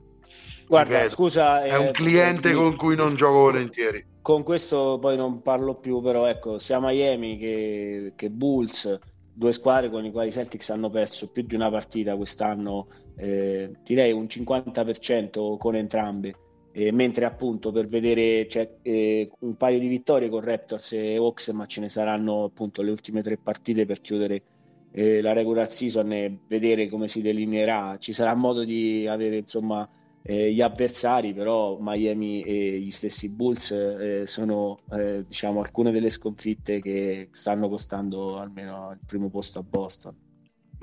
Guarda, 0.66 0.94
ripeto, 0.94 1.14
scusa, 1.14 1.62
è 1.62 1.76
un 1.76 1.86
eh, 1.86 1.90
cliente 1.90 2.50
eh, 2.50 2.54
con 2.54 2.76
cui 2.76 2.96
non 2.96 3.16
gioco 3.16 3.40
volentieri. 3.40 4.12
Con 4.22 4.42
questo 4.42 4.98
poi 5.00 5.16
non 5.16 5.42
parlo 5.42 5.74
più, 5.74 6.00
però 6.00 6.26
ecco, 6.26 6.58
sia 6.58 6.80
Miami 6.80 7.36
che, 7.36 8.12
che 8.16 8.30
Bulls, 8.30 8.98
due 9.34 9.52
squadre 9.52 9.90
con 9.90 10.04
i 10.04 10.12
quali 10.12 10.28
i 10.28 10.32
Celtics 10.32 10.70
hanno 10.70 10.88
perso 10.88 11.30
più 11.30 11.42
di 11.42 11.54
una 11.54 11.70
partita 11.70 12.16
quest'anno, 12.16 12.86
eh, 13.16 13.72
direi 13.82 14.12
un 14.12 14.24
50% 14.24 15.58
con 15.58 15.74
entrambe. 15.74 16.36
Eh, 16.76 16.90
mentre 16.90 17.24
appunto 17.24 17.70
per 17.70 17.86
vedere 17.86 18.46
c'è 18.46 18.78
eh, 18.82 19.30
un 19.40 19.54
paio 19.54 19.78
di 19.78 19.86
vittorie 19.86 20.28
con 20.28 20.40
Raptors 20.40 20.92
e 20.94 21.14
Hawks, 21.14 21.50
ma 21.50 21.66
ce 21.66 21.80
ne 21.80 21.88
saranno 21.88 22.42
appunto 22.42 22.82
le 22.82 22.90
ultime 22.90 23.22
tre 23.22 23.36
partite 23.36 23.86
per 23.86 24.00
chiudere 24.00 24.42
eh, 24.90 25.20
la 25.20 25.32
regular 25.32 25.70
season 25.70 26.12
e 26.12 26.36
vedere 26.48 26.88
come 26.88 27.06
si 27.06 27.22
delineerà. 27.22 27.96
Ci 27.98 28.12
sarà 28.12 28.34
modo 28.34 28.64
di 28.64 29.06
avere 29.06 29.36
insomma 29.36 29.88
eh, 30.22 30.52
gli 30.52 30.60
avversari, 30.60 31.32
però, 31.32 31.76
Miami 31.78 32.42
e 32.42 32.80
gli 32.80 32.90
stessi 32.90 33.30
Bulls 33.30 33.70
eh, 33.70 34.26
sono 34.26 34.76
eh, 34.90 35.24
diciamo 35.28 35.60
alcune 35.60 35.92
delle 35.92 36.10
sconfitte 36.10 36.80
che 36.80 37.28
stanno 37.30 37.68
costando 37.68 38.38
almeno 38.38 38.90
il 38.90 38.98
primo 39.06 39.28
posto 39.28 39.60
a 39.60 39.62
Boston. 39.62 40.23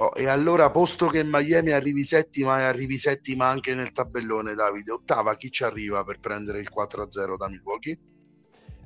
Oh, 0.02 0.14
e 0.16 0.28
allora, 0.28 0.72
posto 0.72 1.06
che 1.06 1.24
Miami 1.24 1.74
arrivi 1.74 2.04
settima 2.04 2.60
e 2.60 2.64
arrivi 2.64 2.98
settima 2.98 3.46
anche 3.46 3.76
nel 3.76 3.92
tabellone, 3.92 4.56
Davide, 4.56 4.94
ottava, 4.94 5.36
chi 5.36 5.52
ci 5.52 5.64
arriva 5.64 6.04
per 6.04 6.20
prendere 6.20 6.60
il 6.60 6.72
4-0 6.76 7.38
da 7.38 7.48
Milwaukee? 7.48 8.00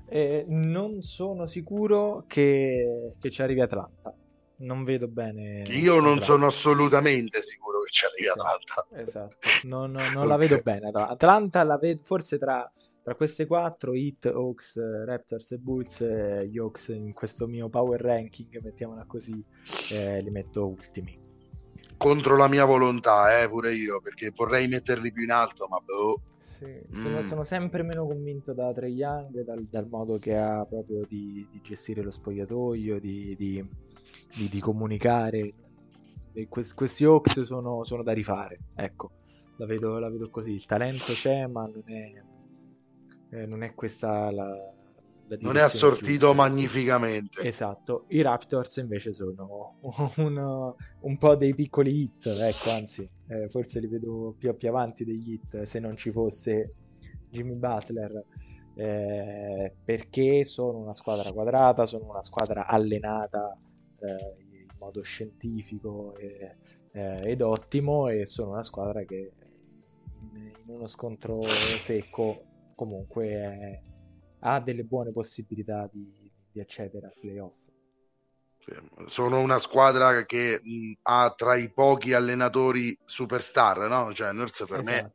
Eh, 0.09 0.43
non 0.49 1.01
sono 1.01 1.45
sicuro 1.45 2.25
che, 2.27 3.11
che 3.17 3.31
ci 3.31 3.41
arrivi 3.41 3.61
Atlanta 3.61 4.13
non 4.57 4.83
vedo 4.83 5.07
bene. 5.07 5.63
Io 5.71 5.99
non 5.99 6.21
sono 6.21 6.45
assolutamente 6.45 7.41
sicuro 7.41 7.81
che 7.81 7.91
ci 7.91 8.05
arrivi 8.05 8.27
esatto, 8.27 8.41
Atlanta. 8.41 9.01
Esatto, 9.01 9.47
non, 9.63 9.91
non, 9.91 10.03
non 10.13 10.15
okay. 10.23 10.27
la 10.27 10.37
vedo 10.37 10.59
bene. 10.61 10.91
Atlanta 10.93 11.63
la 11.63 11.77
vedo 11.77 12.01
forse 12.03 12.37
tra, 12.37 12.69
tra 13.05 13.13
queste 13.13 13.45
quattro, 13.45 13.93
Heat, 13.93 14.25
Hawks, 14.25 14.79
Raptors 15.05 15.51
e 15.51 15.57
Bulls, 15.59 16.01
eh, 16.01 16.47
gli 16.49 16.57
Hawks 16.57 16.87
in 16.87 17.13
questo 17.13 17.45
mio 17.45 17.69
power 17.69 18.01
ranking, 18.01 18.59
mettiamola 18.63 19.05
così, 19.05 19.45
eh, 19.93 20.23
li 20.23 20.31
metto 20.31 20.65
ultimi. 20.65 21.15
Contro 21.97 22.35
la 22.35 22.47
mia 22.47 22.65
volontà, 22.65 23.43
eh, 23.43 23.47
pure 23.47 23.75
io, 23.75 24.01
perché 24.01 24.31
vorrei 24.33 24.67
metterli 24.67 25.11
più 25.11 25.21
in 25.21 25.29
alto, 25.29 25.67
ma 25.69 25.79
boh. 25.79 26.19
Sì, 26.57 26.99
sono, 26.99 27.19
mm. 27.19 27.27
sono, 27.27 27.43
sempre 27.43 27.83
meno 27.83 28.07
convinto 28.07 28.53
da 28.53 28.73
Trey 28.73 28.93
Young, 28.93 29.43
dal, 29.43 29.63
dal 29.69 29.87
modo 29.87 30.17
che 30.17 30.35
ha 30.35 30.65
proprio 30.65 31.05
di, 31.07 31.47
di 31.51 31.61
gestire 31.61 32.01
lo 32.01 32.09
spogliatoio, 32.09 32.99
di, 32.99 33.35
di 33.37 33.63
di, 34.49 34.59
comunicare. 34.59 35.53
Quest, 36.49 36.73
questi 36.73 37.05
Hawks 37.05 37.43
sono, 37.43 37.83
sono, 37.83 38.01
da 38.01 38.13
rifare, 38.13 38.59
ecco, 38.73 39.11
la 39.57 39.67
vedo, 39.67 39.99
la 39.99 40.09
vedo, 40.09 40.29
così. 40.31 40.53
Il 40.53 40.65
talento 40.65 41.13
c'è, 41.13 41.45
ma 41.45 41.61
non 41.61 41.83
è, 41.85 42.11
eh, 43.35 43.45
non 43.45 43.63
è 43.63 43.73
questa 43.73 44.31
la, 44.31 44.45
la 45.27 45.37
non 45.41 45.57
è 45.57 45.61
assortito 45.61 46.27
giusta. 46.27 46.33
magnificamente. 46.33 47.41
Esatto, 47.41 48.05
i 48.09 48.21
Raptors 48.21 48.77
invece 48.77 49.13
sono 49.13 49.79
un, 50.17 50.73
un 51.01 51.17
po' 51.17 51.35
dei 51.35 51.53
piccoli 51.53 52.01
hit, 52.01 52.27
ecco, 52.27 52.69
anzi, 52.71 53.07
eh, 53.27 53.49
forse 53.49 53.79
li 53.79 53.87
vedo 53.87 54.35
più, 54.37 54.55
più, 54.55 54.69
avanti 54.69 55.03
degli 55.03 55.33
hit 55.33 55.63
se 55.63 55.79
non 55.79 55.97
ci 55.97 56.11
fosse 56.11 56.73
Jimmy 57.29 57.55
Butler. 57.55 58.25
Eh, 58.77 59.73
perché 59.85 60.43
sono 60.43 60.79
una 60.79 60.93
squadra 60.93 61.31
quadrata, 61.31 61.85
sono 61.85 62.09
una 62.09 62.21
squadra 62.21 62.67
allenata 62.67 63.55
eh, 63.99 64.43
in 64.51 64.67
modo 64.77 65.01
scientifico 65.01 66.13
e, 66.17 66.57
eh, 66.91 67.15
ed 67.23 67.41
ottimo 67.41 68.09
e 68.09 68.25
sono 68.25 68.51
una 68.51 68.63
squadra 68.63 69.05
che 69.05 69.31
in, 70.33 70.51
in 70.65 70.73
uno 70.73 70.87
scontro 70.87 71.41
secco 71.41 72.54
comunque 72.75 73.27
è, 73.27 73.81
ha 74.39 74.59
delle 74.59 74.83
buone 74.83 75.11
possibilità 75.11 75.89
di, 75.91 76.31
di 76.51 76.59
accedere 76.59 77.07
al 77.07 77.13
playoff. 77.19 77.73
Sono 79.05 79.39
una 79.41 79.59
squadra 79.59 80.25
che 80.25 80.59
mh, 80.61 80.93
ha 81.03 81.33
tra 81.35 81.55
i 81.55 81.71
pochi 81.71 82.13
allenatori 82.13 82.97
superstar, 83.05 83.87
no? 83.87 84.11
Cioè, 84.13 84.31
Nurse 84.31 84.65
per 84.65 84.79
esatto. 84.79 85.03
me 85.03 85.13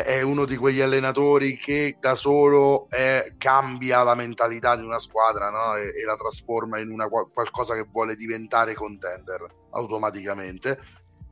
è 0.00 0.22
uno 0.22 0.46
di 0.46 0.56
quegli 0.56 0.80
allenatori 0.80 1.58
che 1.58 1.98
da 2.00 2.14
solo 2.14 2.88
è, 2.88 3.34
cambia 3.36 4.02
la 4.02 4.14
mentalità 4.14 4.74
di 4.74 4.82
una 4.82 4.96
squadra 4.96 5.50
no? 5.50 5.76
e, 5.76 5.88
e, 5.88 6.04
la 6.04 6.16
trasforma 6.16 6.78
in 6.78 6.90
una, 6.90 7.08
qualcosa 7.08 7.74
che 7.74 7.86
vuole 7.90 8.14
diventare 8.14 8.72
contender 8.72 9.44
automaticamente. 9.72 10.80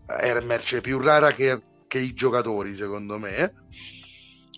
È 0.04 0.38
merce 0.40 0.82
più 0.82 1.00
rara 1.00 1.30
che, 1.30 1.62
che 1.86 1.98
i 2.00 2.12
giocatori, 2.12 2.74
secondo 2.74 3.18
me. 3.18 3.54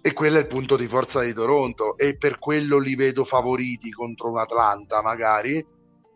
E 0.05 0.13
quello 0.15 0.37
è 0.37 0.41
il 0.41 0.49
punto 0.49 0.77
di 0.77 0.89
forza 0.89 1.23
di 1.23 1.33
Toronto. 1.33 1.97
E 1.97 2.17
per 2.17 2.39
quello 2.41 2.79
li 2.79 2.97
vedo 2.97 3.23
favoriti 3.23 3.91
contro 3.93 4.31
un 4.31 4.39
Atlanta, 4.39 5.01
magari. 5.01 5.65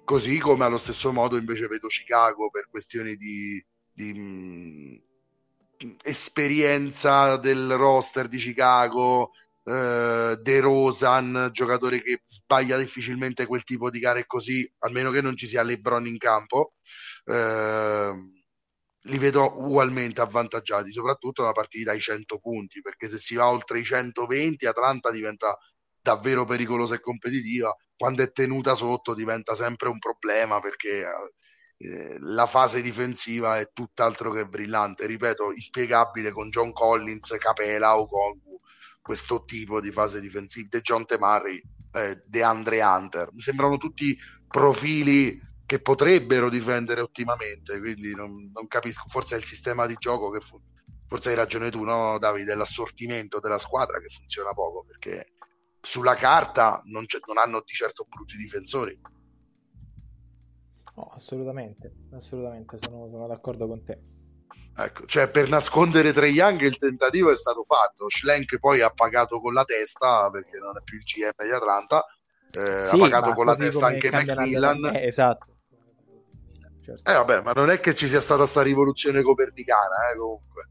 Così 0.04 0.38
come 0.38 0.64
allo 0.64 0.76
stesso 0.76 1.12
modo 1.12 1.36
invece 1.36 1.68
vedo 1.68 1.86
Chicago 1.86 2.50
per 2.50 2.68
questioni 2.68 3.14
di, 3.14 3.64
di 3.92 5.00
esperienza 6.02 7.36
del 7.36 7.72
roster 7.74 8.26
di 8.28 8.38
Chicago, 8.38 9.30
eh, 9.64 10.36
De 10.40 10.60
Rosan, 10.60 11.50
giocatore 11.52 12.00
che 12.00 12.22
sbaglia 12.24 12.78
difficilmente 12.78 13.46
quel 13.46 13.64
tipo 13.64 13.90
di 13.90 13.98
gare 13.98 14.26
così, 14.26 14.68
almeno 14.80 15.10
che 15.10 15.20
non 15.20 15.36
ci 15.36 15.46
sia 15.46 15.62
LeBron 15.62 16.06
in 16.06 16.18
campo. 16.18 16.74
Eh, 17.24 18.12
li 19.06 19.18
vedo 19.18 19.58
ugualmente 19.58 20.20
avvantaggiati, 20.20 20.90
soprattutto 20.92 21.42
da 21.42 21.52
partita 21.52 21.92
ai 21.92 22.00
100 22.00 22.38
punti, 22.38 22.80
perché 22.80 23.08
se 23.08 23.18
si 23.18 23.34
va 23.34 23.48
oltre 23.48 23.78
i 23.78 23.84
120 23.84 24.66
Atlanta 24.66 25.10
diventa 25.10 25.56
davvero 26.00 26.44
pericolosa 26.44 26.94
e 26.94 27.00
competitiva. 27.00 27.74
Quando 27.96 28.22
è 28.22 28.30
tenuta 28.30 28.74
sotto 28.74 29.14
diventa 29.14 29.54
sempre 29.54 29.88
un 29.88 29.98
problema 29.98 30.60
perché 30.60 31.00
eh, 31.00 31.88
eh, 31.88 32.16
la 32.20 32.46
fase 32.46 32.80
difensiva 32.80 33.58
è 33.58 33.70
tutt'altro 33.72 34.30
che 34.30 34.46
brillante, 34.46 35.06
ripeto, 35.06 35.52
inspiegabile 35.52 36.32
con 36.32 36.48
John 36.50 36.72
Collins, 36.72 37.34
Capela 37.38 37.98
o 37.98 38.06
Kongu, 38.06 38.60
questo 39.00 39.44
tipo 39.44 39.80
di 39.80 39.90
fase 39.90 40.20
difensiva, 40.20 40.68
De 40.70 40.80
John 40.80 41.04
Temari, 41.04 41.60
eh, 41.92 42.22
De 42.24 42.42
Andre 42.42 42.82
Hunter, 42.82 43.30
sembrano 43.36 43.76
tutti 43.76 44.16
profili 44.46 45.40
che 45.66 45.80
potrebbero 45.80 46.48
difendere 46.48 47.00
ottimamente, 47.00 47.78
quindi 47.80 48.14
non, 48.14 48.50
non 48.52 48.68
capisco, 48.68 49.04
forse 49.08 49.34
è 49.34 49.38
il 49.38 49.44
sistema 49.44 49.86
di 49.86 49.96
gioco 49.98 50.30
che 50.30 50.40
fu- 50.40 50.60
forse 51.08 51.30
hai 51.30 51.34
ragione 51.34 51.70
tu, 51.70 51.82
no 51.82 52.18
Davide, 52.18 52.52
è 52.52 52.56
l'assortimento 52.56 53.40
della 53.40 53.58
squadra 53.58 53.98
che 54.00 54.08
funziona 54.08 54.52
poco, 54.52 54.84
perché 54.84 55.32
sulla 55.80 56.14
carta 56.14 56.80
non, 56.86 57.04
non 57.26 57.38
hanno 57.38 57.62
di 57.64 57.72
certo 57.72 58.06
brutti 58.08 58.36
difensori. 58.36 58.98
No, 60.96 61.10
assolutamente, 61.12 61.92
assolutamente, 62.12 62.78
sono, 62.80 63.08
sono 63.10 63.26
d'accordo 63.26 63.66
con 63.66 63.84
te. 63.84 64.00
Ecco, 64.78 65.06
cioè 65.06 65.28
per 65.28 65.48
nascondere 65.48 66.12
Trey 66.12 66.32
Young 66.32 66.60
il 66.60 66.76
tentativo 66.76 67.30
è 67.30 67.36
stato 67.36 67.64
fatto. 67.64 68.08
Schlenk 68.08 68.58
poi 68.58 68.82
ha 68.82 68.90
pagato 68.90 69.40
con 69.40 69.52
la 69.52 69.64
testa 69.64 70.28
perché 70.30 70.58
non 70.58 70.76
è 70.76 70.82
più 70.82 70.98
il 70.98 71.02
GM 71.02 71.44
di 71.44 71.50
Atlanta. 71.50 72.04
Eh, 72.52 72.86
sì, 72.86 72.94
ha 72.94 72.98
pagato 72.98 73.32
con 73.32 73.46
la 73.46 73.56
testa 73.56 73.86
anche 73.86 74.10
Macmillan. 74.10 74.84
Eh, 74.94 75.06
esatto. 75.06 75.55
Certo. 76.86 77.10
Eh 77.10 77.14
vabbè, 77.14 77.42
ma 77.42 77.50
non 77.50 77.68
è 77.68 77.80
che 77.80 77.96
ci 77.96 78.06
sia 78.06 78.20
stata 78.20 78.42
questa 78.42 78.62
rivoluzione 78.62 79.20
copernicana, 79.20 80.12
eh, 80.12 80.16
comunque. 80.16 80.68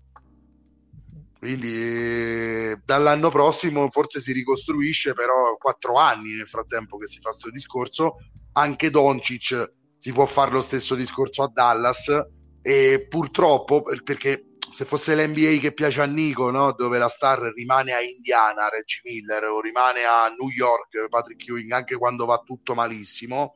Quindi 1.38 2.74
dall'anno 2.86 3.30
prossimo 3.30 3.89
forse 3.91 4.22
si 4.22 4.32
ricostruisce, 4.32 5.13
però 5.13 5.57
quattro 5.57 5.97
anni 5.97 6.34
nel 6.34 6.47
frattempo 6.47 6.97
che 6.97 7.05
si 7.05 7.20
fa 7.20 7.30
questo 7.30 7.49
discorso. 7.49 8.16
Anche 8.53 8.89
Doncic 8.89 9.74
si 9.97 10.13
può 10.13 10.26
fare 10.26 10.51
lo 10.51 10.61
stesso 10.61 10.95
discorso 10.95 11.43
a 11.43 11.51
Dallas 11.53 12.09
e 12.61 13.05
purtroppo 13.09 13.82
perché 13.82 14.51
se 14.72 14.86
fosse 14.86 15.16
l'NBA 15.16 15.59
che 15.59 15.74
piace 15.74 16.01
a 16.01 16.05
Nico, 16.05 16.49
no? 16.49 16.72
dove 16.72 16.97
la 16.97 17.09
star 17.09 17.39
rimane 17.53 17.91
a 17.91 18.01
Indiana, 18.01 18.70
Reggie 18.70 19.01
Miller, 19.03 19.43
o 19.43 19.59
rimane 19.59 20.05
a 20.05 20.30
New 20.30 20.49
York, 20.49 21.09
Patrick 21.09 21.45
Ewing, 21.47 21.72
anche 21.72 21.97
quando 21.97 22.26
va 22.26 22.41
tutto 22.43 22.74
malissimo, 22.74 23.55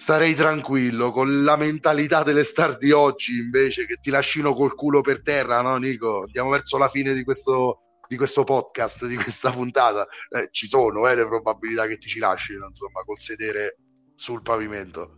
starei 0.00 0.34
tranquillo. 0.34 1.10
Con 1.10 1.44
la 1.44 1.56
mentalità 1.56 2.22
delle 2.22 2.42
star 2.42 2.78
di 2.78 2.90
oggi, 2.90 3.36
invece, 3.36 3.84
che 3.84 3.98
ti 4.00 4.08
lasciano 4.08 4.54
col 4.54 4.74
culo 4.74 5.02
per 5.02 5.20
terra, 5.20 5.60
no, 5.60 5.76
Nico? 5.76 6.22
Andiamo 6.22 6.48
verso 6.48 6.78
la 6.78 6.88
fine 6.88 7.12
di 7.12 7.22
questo, 7.22 7.98
di 8.08 8.16
questo 8.16 8.42
podcast, 8.42 9.04
di 9.06 9.16
questa 9.16 9.50
puntata. 9.50 10.06
Eh, 10.30 10.48
ci 10.50 10.66
sono 10.66 11.06
eh, 11.06 11.14
le 11.14 11.26
probabilità 11.26 11.86
che 11.86 11.98
ti 11.98 12.08
ci 12.08 12.18
lasciano, 12.18 12.68
insomma, 12.68 13.02
col 13.04 13.20
sedere 13.20 13.76
sul 14.14 14.40
pavimento. 14.40 15.16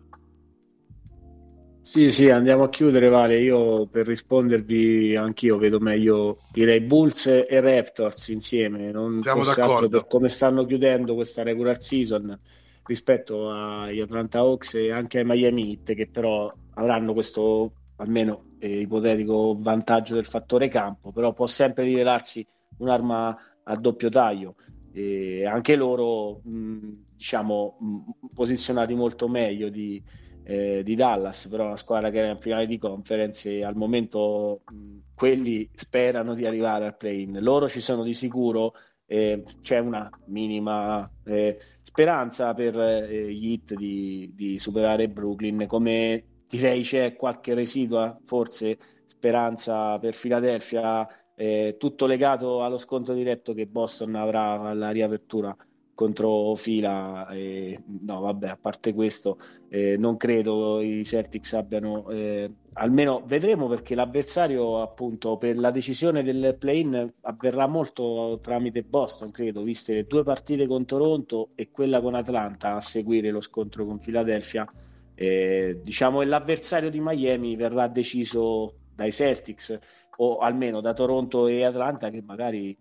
Sì, 1.84 2.10
sì, 2.10 2.28
andiamo 2.30 2.64
a 2.64 2.68
chiudere, 2.68 3.08
Vale. 3.08 3.38
Io 3.38 3.86
per 3.86 4.04
rispondervi 4.06 5.14
anch'io 5.14 5.58
vedo 5.58 5.78
meglio 5.78 6.38
direi 6.50 6.80
Bulls 6.80 7.26
e 7.26 7.60
Raptors 7.60 8.28
insieme, 8.28 8.90
non 8.90 9.20
Siamo 9.20 9.44
d'accordo. 9.44 9.88
per 9.88 10.06
come 10.06 10.28
stanno 10.28 10.64
chiudendo 10.64 11.14
questa 11.14 11.42
regular 11.42 11.80
season 11.80 12.38
rispetto 12.84 13.50
agli 13.50 14.00
Atlanta 14.00 14.40
Hawks 14.40 14.74
e 14.74 14.90
anche 14.90 15.18
ai 15.18 15.24
Miami 15.24 15.70
Heat 15.70 15.94
che 15.94 16.08
però 16.08 16.52
avranno 16.74 17.12
questo 17.12 17.72
almeno 17.96 18.44
eh, 18.58 18.80
ipotetico 18.80 19.56
vantaggio 19.58 20.14
del 20.14 20.26
fattore 20.26 20.68
campo, 20.68 21.12
però 21.12 21.32
può 21.32 21.46
sempre 21.46 21.84
rivelarsi 21.84 22.46
un'arma 22.78 23.36
a 23.64 23.76
doppio 23.76 24.08
taglio. 24.08 24.54
E 24.92 25.46
anche 25.46 25.74
loro, 25.76 26.40
mh, 26.44 26.88
diciamo, 27.16 27.76
mh, 27.78 28.26
posizionati 28.34 28.94
molto 28.94 29.28
meglio 29.28 29.68
di, 29.68 30.02
eh, 30.44 30.82
di 30.82 30.94
Dallas, 30.94 31.48
però 31.48 31.66
una 31.66 31.76
squadra 31.76 32.10
che 32.10 32.18
era 32.18 32.30
in 32.30 32.40
finale 32.40 32.66
di 32.66 32.78
conference 32.78 33.50
e 33.50 33.64
al 33.64 33.76
momento 33.76 34.62
mh, 34.70 34.98
quelli 35.14 35.68
sperano 35.72 36.34
di 36.34 36.44
arrivare 36.44 36.84
al 36.84 36.96
play-in. 36.96 37.38
Loro 37.40 37.68
ci 37.68 37.80
sono 37.80 38.02
di 38.02 38.12
sicuro, 38.12 38.74
eh, 39.12 39.42
c'è 39.60 39.78
una 39.78 40.08
minima 40.28 41.06
eh, 41.26 41.58
speranza 41.82 42.54
per 42.54 42.80
eh, 42.80 43.30
gli 43.30 43.50
hit 43.52 43.74
di, 43.74 44.32
di, 44.34 44.58
superare 44.58 45.10
Brooklyn, 45.10 45.66
come 45.66 46.44
direi 46.48 46.82
c'è 46.82 47.14
qualche 47.14 47.52
residua, 47.52 48.18
forse 48.24 48.78
speranza 49.04 49.98
per 49.98 50.18
Philadelphia, 50.18 51.06
eh, 51.34 51.76
tutto 51.78 52.06
legato 52.06 52.64
allo 52.64 52.78
sconto 52.78 53.12
diretto 53.12 53.52
che 53.52 53.66
Boston 53.66 54.14
avrà 54.14 54.58
alla 54.58 54.90
riapertura 54.90 55.54
contro 55.94 56.54
fila. 56.54 57.28
Eh, 57.30 57.78
no, 58.02 58.20
vabbè, 58.20 58.48
a 58.48 58.56
parte 58.56 58.92
questo, 58.92 59.38
eh, 59.68 59.96
non 59.96 60.16
credo 60.16 60.80
i 60.80 61.04
Celtics 61.04 61.52
abbiano. 61.54 62.08
Eh, 62.10 62.50
almeno 62.74 63.22
vedremo 63.26 63.68
perché 63.68 63.94
l'avversario, 63.94 64.82
appunto, 64.82 65.36
per 65.36 65.58
la 65.58 65.70
decisione 65.70 66.22
del 66.22 66.56
play-in 66.58 67.12
avverrà 67.22 67.66
molto 67.66 68.38
tramite 68.42 68.82
Boston, 68.82 69.30
credo, 69.30 69.62
viste 69.62 69.94
le 69.94 70.04
due 70.04 70.22
partite 70.22 70.66
con 70.66 70.84
Toronto 70.84 71.50
e 71.54 71.70
quella 71.70 72.00
con 72.00 72.14
Atlanta 72.14 72.74
a 72.74 72.80
seguire 72.80 73.30
lo 73.30 73.40
scontro 73.40 73.84
con 73.84 73.98
Philadelphia. 73.98 74.70
Eh, 75.14 75.80
diciamo 75.82 76.20
che 76.20 76.24
l'avversario 76.26 76.90
di 76.90 77.00
Miami 77.00 77.54
verrà 77.54 77.86
deciso 77.86 78.74
dai 78.94 79.12
Celtics 79.12 79.78
o 80.16 80.38
almeno 80.38 80.80
da 80.80 80.92
Toronto 80.92 81.46
e 81.46 81.64
Atlanta 81.64 82.10
che 82.10 82.22
magari 82.22 82.76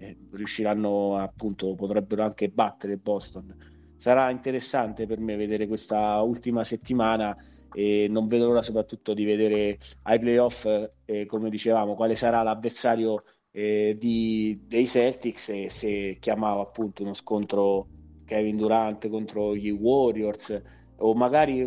eh, 0.00 0.16
riusciranno 0.32 1.16
appunto, 1.16 1.74
potrebbero 1.74 2.22
anche 2.22 2.48
battere 2.48 2.96
Boston. 2.96 3.54
Sarà 3.96 4.30
interessante 4.30 5.06
per 5.06 5.20
me 5.20 5.36
vedere 5.36 5.66
questa 5.66 6.20
ultima 6.22 6.64
settimana 6.64 7.36
e 7.72 8.06
non 8.08 8.26
vedo 8.26 8.46
l'ora 8.46 8.62
soprattutto 8.62 9.12
di 9.12 9.24
vedere 9.24 9.78
ai 10.04 10.18
playoff, 10.18 10.66
eh, 11.04 11.26
come 11.26 11.50
dicevamo, 11.50 11.94
quale 11.94 12.14
sarà 12.14 12.42
l'avversario 12.42 13.22
eh, 13.52 13.96
di, 13.98 14.62
dei 14.66 14.86
Celtics 14.86 15.50
e 15.50 15.70
se 15.70 16.16
chiamava 16.18 16.62
appunto 16.62 17.02
uno 17.02 17.14
scontro 17.14 17.86
Kevin 18.24 18.56
Durant 18.56 19.08
contro 19.08 19.54
gli 19.54 19.70
Warriors 19.70 20.62
o 21.02 21.14
magari 21.14 21.66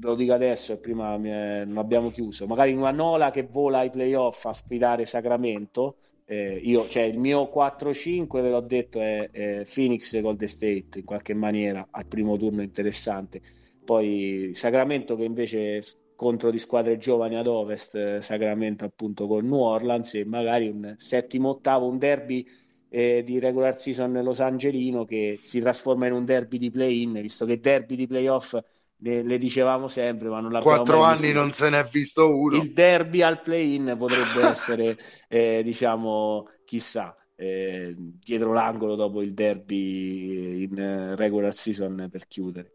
lo 0.00 0.14
dico 0.14 0.32
adesso 0.32 0.72
e 0.72 0.78
prima 0.78 1.16
non 1.16 1.76
abbiamo 1.76 2.10
chiuso 2.10 2.46
magari 2.46 2.72
una 2.72 2.92
Nola 2.92 3.30
che 3.30 3.48
vola 3.50 3.78
ai 3.78 3.90
playoff 3.90 4.44
a 4.44 4.52
sfidare 4.52 5.06
Sacramento 5.06 5.96
eh, 6.26 6.60
io, 6.62 6.88
cioè, 6.88 7.02
il 7.02 7.18
mio 7.18 7.48
4-5, 7.52 8.40
ve 8.40 8.48
l'ho 8.50 8.60
detto, 8.60 9.00
è, 9.00 9.30
è 9.30 9.64
Phoenix 9.72 10.18
Golden 10.20 10.48
State 10.48 10.98
in 10.98 11.04
qualche 11.04 11.34
maniera 11.34 11.86
al 11.90 12.06
primo 12.06 12.36
turno 12.36 12.62
interessante. 12.62 13.40
Poi 13.84 14.52
Sacramento 14.54 15.16
che 15.16 15.24
invece 15.24 15.80
contro 16.16 16.50
di 16.50 16.58
squadre 16.58 16.96
giovani 16.96 17.36
ad 17.36 17.46
ovest, 17.46 18.18
Sacramento 18.18 18.84
appunto 18.84 19.26
con 19.26 19.46
New 19.46 19.58
Orleans 19.58 20.14
e 20.14 20.24
magari 20.24 20.68
un 20.68 20.94
settimo 20.96 21.50
ottavo, 21.50 21.86
un 21.88 21.98
derby 21.98 22.46
eh, 22.88 23.22
di 23.24 23.38
regular 23.38 23.78
season 23.78 24.12
Los 24.22 24.40
Angelino 24.40 25.04
che 25.04 25.38
si 25.40 25.60
trasforma 25.60 26.06
in 26.06 26.12
un 26.12 26.24
derby 26.24 26.56
di 26.58 26.70
play-in, 26.70 27.12
visto 27.20 27.44
che 27.44 27.60
derby 27.60 27.96
di 27.96 28.06
playoff 28.06 28.56
le, 29.04 29.22
le, 29.22 29.38
dicevamo 29.38 29.86
sempre, 29.86 30.28
ma 30.28 30.40
non 30.40 30.50
l'abbiamo 30.50 30.76
Quattro 30.76 31.00
mai 31.00 31.12
anni 31.12 31.20
visto. 31.20 31.38
non 31.38 31.52
se 31.52 31.68
n'è 31.68 31.84
visto 31.84 32.36
uno. 32.36 32.56
Il 32.56 32.72
derby 32.72 33.20
al 33.20 33.42
play-in 33.42 33.94
potrebbe 33.98 34.40
essere, 34.48 34.98
eh, 35.28 35.62
diciamo, 35.62 36.44
chissà, 36.64 37.14
eh, 37.36 37.94
dietro 37.96 38.54
l'angolo 38.54 38.94
dopo 38.94 39.20
il 39.20 39.34
derby 39.34 40.62
in 40.62 41.14
regular 41.16 41.54
season 41.54 42.08
per 42.10 42.26
chiudere. 42.26 42.72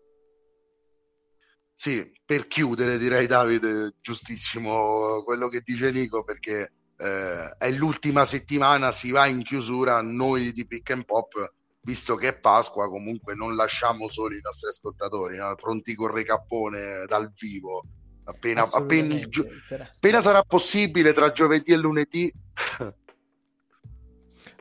Sì, 1.73 2.11
per 2.23 2.45
chiudere 2.47 2.97
direi 2.99 3.25
Davide, 3.25 3.95
giustissimo 3.99 5.23
quello 5.23 5.47
che 5.47 5.61
dice 5.63 5.91
Nico 5.91 6.23
perché 6.23 6.73
eh, 6.97 7.55
è 7.57 7.71
l'ultima 7.71 8.25
settimana, 8.25 8.91
si 8.91 9.11
va 9.11 9.25
in 9.25 9.41
chiusura, 9.41 10.01
noi 10.01 10.51
di 10.51 10.67
Pick 10.67 10.91
and 10.91 11.05
Pop 11.05 11.53
visto 11.81 12.15
che 12.15 12.29
è 12.29 12.39
Pasqua, 12.39 12.89
comunque 12.89 13.35
non 13.35 13.55
lasciamo 13.55 14.07
soli 14.07 14.37
i 14.37 14.41
nostri 14.41 14.69
ascoltatori, 14.69 15.37
no? 15.37 15.55
pronti 15.55 15.95
con 15.95 16.11
recappone 16.11 17.05
dal 17.07 17.31
vivo. 17.31 17.83
Appena, 18.25 18.61
appena, 18.69 19.15
gio- 19.15 19.47
appena 19.95 20.21
sarà 20.21 20.43
possibile 20.43 21.13
tra 21.13 21.31
giovedì 21.31 21.71
e 21.71 21.77
lunedì. 21.77 22.31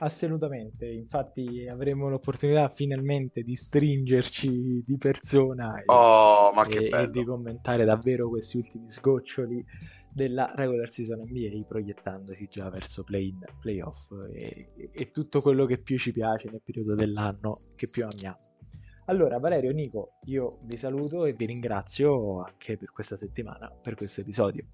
Assolutamente, 0.00 0.86
infatti 0.86 1.66
avremo 1.68 2.08
l'opportunità 2.08 2.68
finalmente 2.68 3.42
di 3.42 3.56
stringerci 3.56 4.84
di 4.86 4.96
persona 4.96 5.76
e, 5.80 5.82
oh, 5.86 6.52
e, 6.66 6.88
e 6.88 7.10
di 7.10 7.24
commentare 7.24 7.84
davvero 7.84 8.28
questi 8.28 8.58
ultimi 8.58 8.88
sgoccioli 8.88 9.64
della 10.12 10.52
regular 10.54 10.90
season 10.90 11.20
NBA 11.20 11.66
proiettandosi 11.66 12.48
già 12.50 12.68
verso 12.70 13.04
play-in, 13.04 13.38
playoff 13.60 14.10
e, 14.32 14.90
e 14.92 15.10
tutto 15.10 15.40
quello 15.40 15.64
che 15.64 15.78
più 15.78 15.98
ci 15.98 16.12
piace 16.12 16.48
nel 16.50 16.62
periodo 16.64 16.94
dell'anno 16.94 17.58
che 17.76 17.86
più 17.86 18.04
amiamo. 18.04 18.40
Allora, 19.06 19.38
Valerio, 19.38 19.72
Nico, 19.72 20.18
io 20.24 20.58
vi 20.64 20.76
saluto 20.76 21.24
e 21.24 21.32
vi 21.32 21.46
ringrazio 21.46 22.42
anche 22.42 22.76
per 22.76 22.92
questa 22.92 23.16
settimana, 23.16 23.70
per 23.70 23.94
questo 23.94 24.20
episodio. 24.20 24.66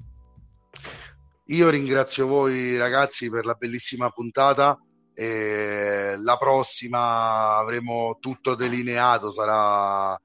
Io 1.49 1.68
ringrazio 1.68 2.26
voi 2.26 2.76
ragazzi 2.76 3.30
per 3.30 3.45
la 3.45 3.55
bellissima 3.55 4.11
puntata. 4.11 4.78
E 5.16 6.16
la 6.20 6.37
prossima 6.37 7.57
avremo 7.57 8.16
tutto 8.18 8.57
delineato, 8.57 9.30
sarà 9.30 10.18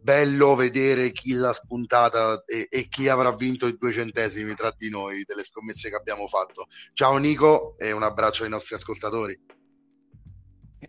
bello 0.00 0.54
vedere 0.54 1.12
chi 1.12 1.32
l'ha 1.32 1.52
spuntata 1.52 2.42
e, 2.46 2.66
e, 2.70 2.88
chi 2.88 3.08
avrà 3.08 3.34
vinto 3.34 3.66
i 3.66 3.76
due 3.78 3.92
centesimi 3.92 4.54
tra 4.54 4.74
di 4.76 4.90
noi 4.90 5.24
delle 5.26 5.42
scommesse 5.42 5.90
che 5.90 5.96
abbiamo 5.96 6.26
fatto. 6.26 6.66
Ciao 6.92 7.16
Nico 7.18 7.76
e 7.78 7.92
un 7.92 8.02
abbraccio 8.02 8.44
ai 8.44 8.50
nostri 8.50 8.74
ascoltatori. 8.74 9.38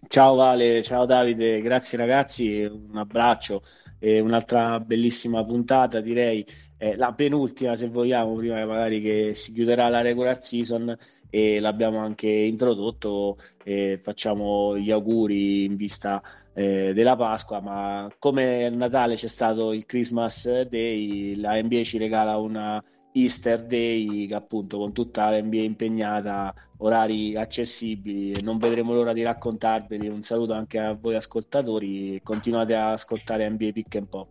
Ciao 0.07 0.35
Vale, 0.35 0.81
ciao 0.83 1.05
Davide, 1.05 1.61
grazie 1.61 1.97
ragazzi, 1.97 2.61
un 2.63 2.97
abbraccio 2.97 3.61
e 3.99 4.19
un'altra 4.19 4.79
bellissima 4.79 5.45
puntata 5.45 6.01
direi, 6.01 6.45
eh, 6.77 6.95
la 6.95 7.13
penultima 7.13 7.75
se 7.75 7.87
vogliamo, 7.87 8.33
prima 8.35 8.65
magari 8.65 8.99
che 8.99 9.35
si 9.35 9.53
chiuderà 9.53 9.89
la 9.89 10.01
regular 10.01 10.41
season 10.41 10.97
e 11.29 11.59
l'abbiamo 11.59 11.99
anche 11.99 12.27
introdotto 12.27 13.37
e 13.63 13.99
facciamo 14.01 14.77
gli 14.77 14.89
auguri 14.89 15.65
in 15.65 15.75
vista 15.75 16.21
eh, 16.53 16.93
della 16.93 17.15
Pasqua, 17.15 17.61
ma 17.61 18.09
come 18.19 18.69
Natale 18.69 19.15
c'è 19.15 19.27
stato 19.27 19.73
il 19.73 19.85
Christmas 19.85 20.63
Day, 20.63 21.35
la 21.35 21.61
NBA 21.61 21.83
ci 21.83 21.97
regala 21.97 22.37
una 22.37 22.81
Easter 23.13 23.65
Day 23.65 24.25
che 24.25 24.35
appunto 24.35 24.77
con 24.77 24.93
tutta 24.93 25.29
la 25.29 25.41
NBA 25.41 25.61
impegnata, 25.61 26.53
orari 26.77 27.35
accessibili, 27.35 28.41
non 28.41 28.57
vedremo 28.57 28.93
l'ora 28.93 29.13
di 29.13 29.23
raccontarveli. 29.23 30.07
Un 30.07 30.21
saluto 30.21 30.53
anche 30.53 30.79
a 30.79 30.93
voi 30.93 31.15
ascoltatori, 31.15 32.19
continuate 32.23 32.75
a 32.75 32.91
ascoltare 32.91 33.49
NBA 33.49 33.71
Pick 33.73 33.95
and 33.95 34.07
Pop. 34.07 34.29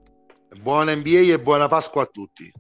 Buona 0.62 0.94
NBA 0.94 1.32
e 1.32 1.40
buona 1.40 1.68
Pasqua 1.68 2.02
a 2.02 2.06
tutti. 2.06 2.50